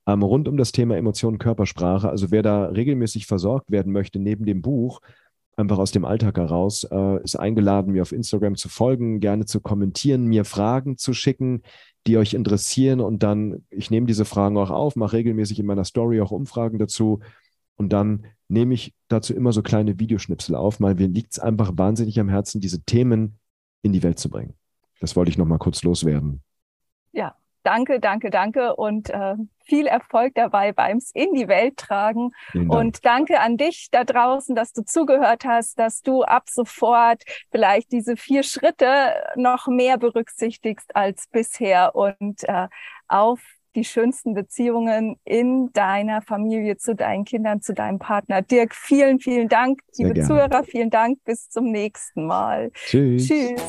ähm, 0.08 0.24
rund 0.24 0.47
um 0.47 0.58
das 0.58 0.72
Thema 0.72 0.97
Emotionen, 0.97 1.38
Körpersprache. 1.38 2.10
Also 2.10 2.32
wer 2.32 2.43
da 2.43 2.66
regelmäßig 2.66 3.26
versorgt 3.26 3.72
werden 3.72 3.91
möchte, 3.91 4.20
neben 4.20 4.45
dem 4.45 4.62
Buch, 4.62 5.01
einfach 5.58 5.78
aus 5.78 5.91
dem 5.91 6.06
Alltag 6.06 6.38
heraus, 6.38 6.84
äh, 6.84 7.24
ist 7.24 7.38
eingeladen, 7.38 7.93
mir 7.93 8.01
auf 8.01 8.12
Instagram 8.12 8.56
zu 8.56 8.70
folgen, 8.70 9.20
gerne 9.20 9.45
zu 9.45 9.62
kommentieren, 9.62 10.26
mir 10.26 10.45
Fragen 10.45 10.97
zu 10.97 11.14
schicken, 11.14 11.62
die 12.08 12.18
euch 12.18 12.34
interessieren. 12.34 12.99
Und 12.99 13.24
dann, 13.24 13.64
ich 13.70 13.89
nehme 13.89 14.06
diese 14.06 14.26
Fragen 14.26 14.58
auch 14.58 14.70
auf, 14.70 14.95
mache 14.95 15.18
regelmäßig 15.18 15.60
in 15.60 15.66
meiner 15.66 15.86
Story 15.86 16.22
auch 16.22 16.32
Umfragen 16.32 16.78
dazu. 16.78 17.20
Und 17.78 17.93
dann 17.93 18.26
nehme 18.48 18.74
ich 18.74 18.93
dazu 19.08 19.34
immer 19.34 19.52
so 19.52 19.62
kleine 19.62 20.00
Videoschnipsel 20.00 20.56
auf, 20.56 20.80
weil 20.82 20.96
mir 20.96 21.08
liegt 21.08 21.34
es 21.34 21.39
einfach 21.39 21.72
wahnsinnig 21.76 22.20
am 22.20 22.30
Herzen, 22.30 22.62
diese 22.62 22.84
Themen 22.84 23.39
in 23.82 23.93
die 23.93 24.04
Welt 24.04 24.20
zu 24.20 24.30
bringen. 24.30 24.54
Das 25.00 25.16
wollte 25.16 25.30
ich 25.30 25.38
noch 25.38 25.46
mal 25.46 25.58
kurz 25.58 25.84
loswerden. 25.84 26.41
Ja, 27.12 27.36
danke, 27.64 28.00
danke, 28.00 28.30
danke 28.30 28.76
und 28.76 29.10
äh, 29.10 29.36
viel 29.66 29.88
Erfolg 29.88 30.36
dabei 30.36 30.72
beim's 30.72 31.12
in 31.14 31.34
die 31.34 31.48
Welt 31.48 31.78
tragen. 31.78 32.32
Und 32.54 33.06
danke 33.06 33.39
an 33.39 33.58
dich 33.58 33.89
da 33.91 34.04
draußen, 34.04 34.56
dass 34.56 34.74
du 34.74 34.84
zugehört 34.84 35.43
hast, 35.46 35.80
dass 35.80 36.02
du 36.02 36.24
ab 36.24 36.50
sofort 36.50 37.24
vielleicht 37.52 37.91
diese 37.91 38.16
vier 38.16 38.43
Schritte 38.43 39.14
noch 39.36 39.68
mehr 39.68 39.98
berücksichtigst 39.98 40.96
als 40.96 41.28
bisher 41.32 41.96
und 41.96 42.43
äh, 42.43 42.68
auf 43.08 43.41
die 43.76 43.84
schönsten 43.84 44.34
Beziehungen 44.34 45.17
in 45.26 45.71
deiner 45.73 46.21
Familie, 46.21 46.78
zu 46.78 46.95
deinen 46.95 47.26
Kindern, 47.26 47.61
zu 47.61 47.73
deinem 47.73 47.99
Partner. 47.99 48.41
Dirk, 48.41 48.73
vielen, 48.73 49.19
vielen 49.19 49.49
Dank. 49.49 49.82
Liebe. 49.97 50.21
Zuhörer, 50.21 50.63
vielen 50.63 50.89
Dank. 50.89 51.19
Bis 51.26 51.49
zum 51.49 51.71
nächsten 51.71 52.26
Mal. 52.26 52.71
Tschüss. 52.73 53.28
Tschüss. 53.28 53.61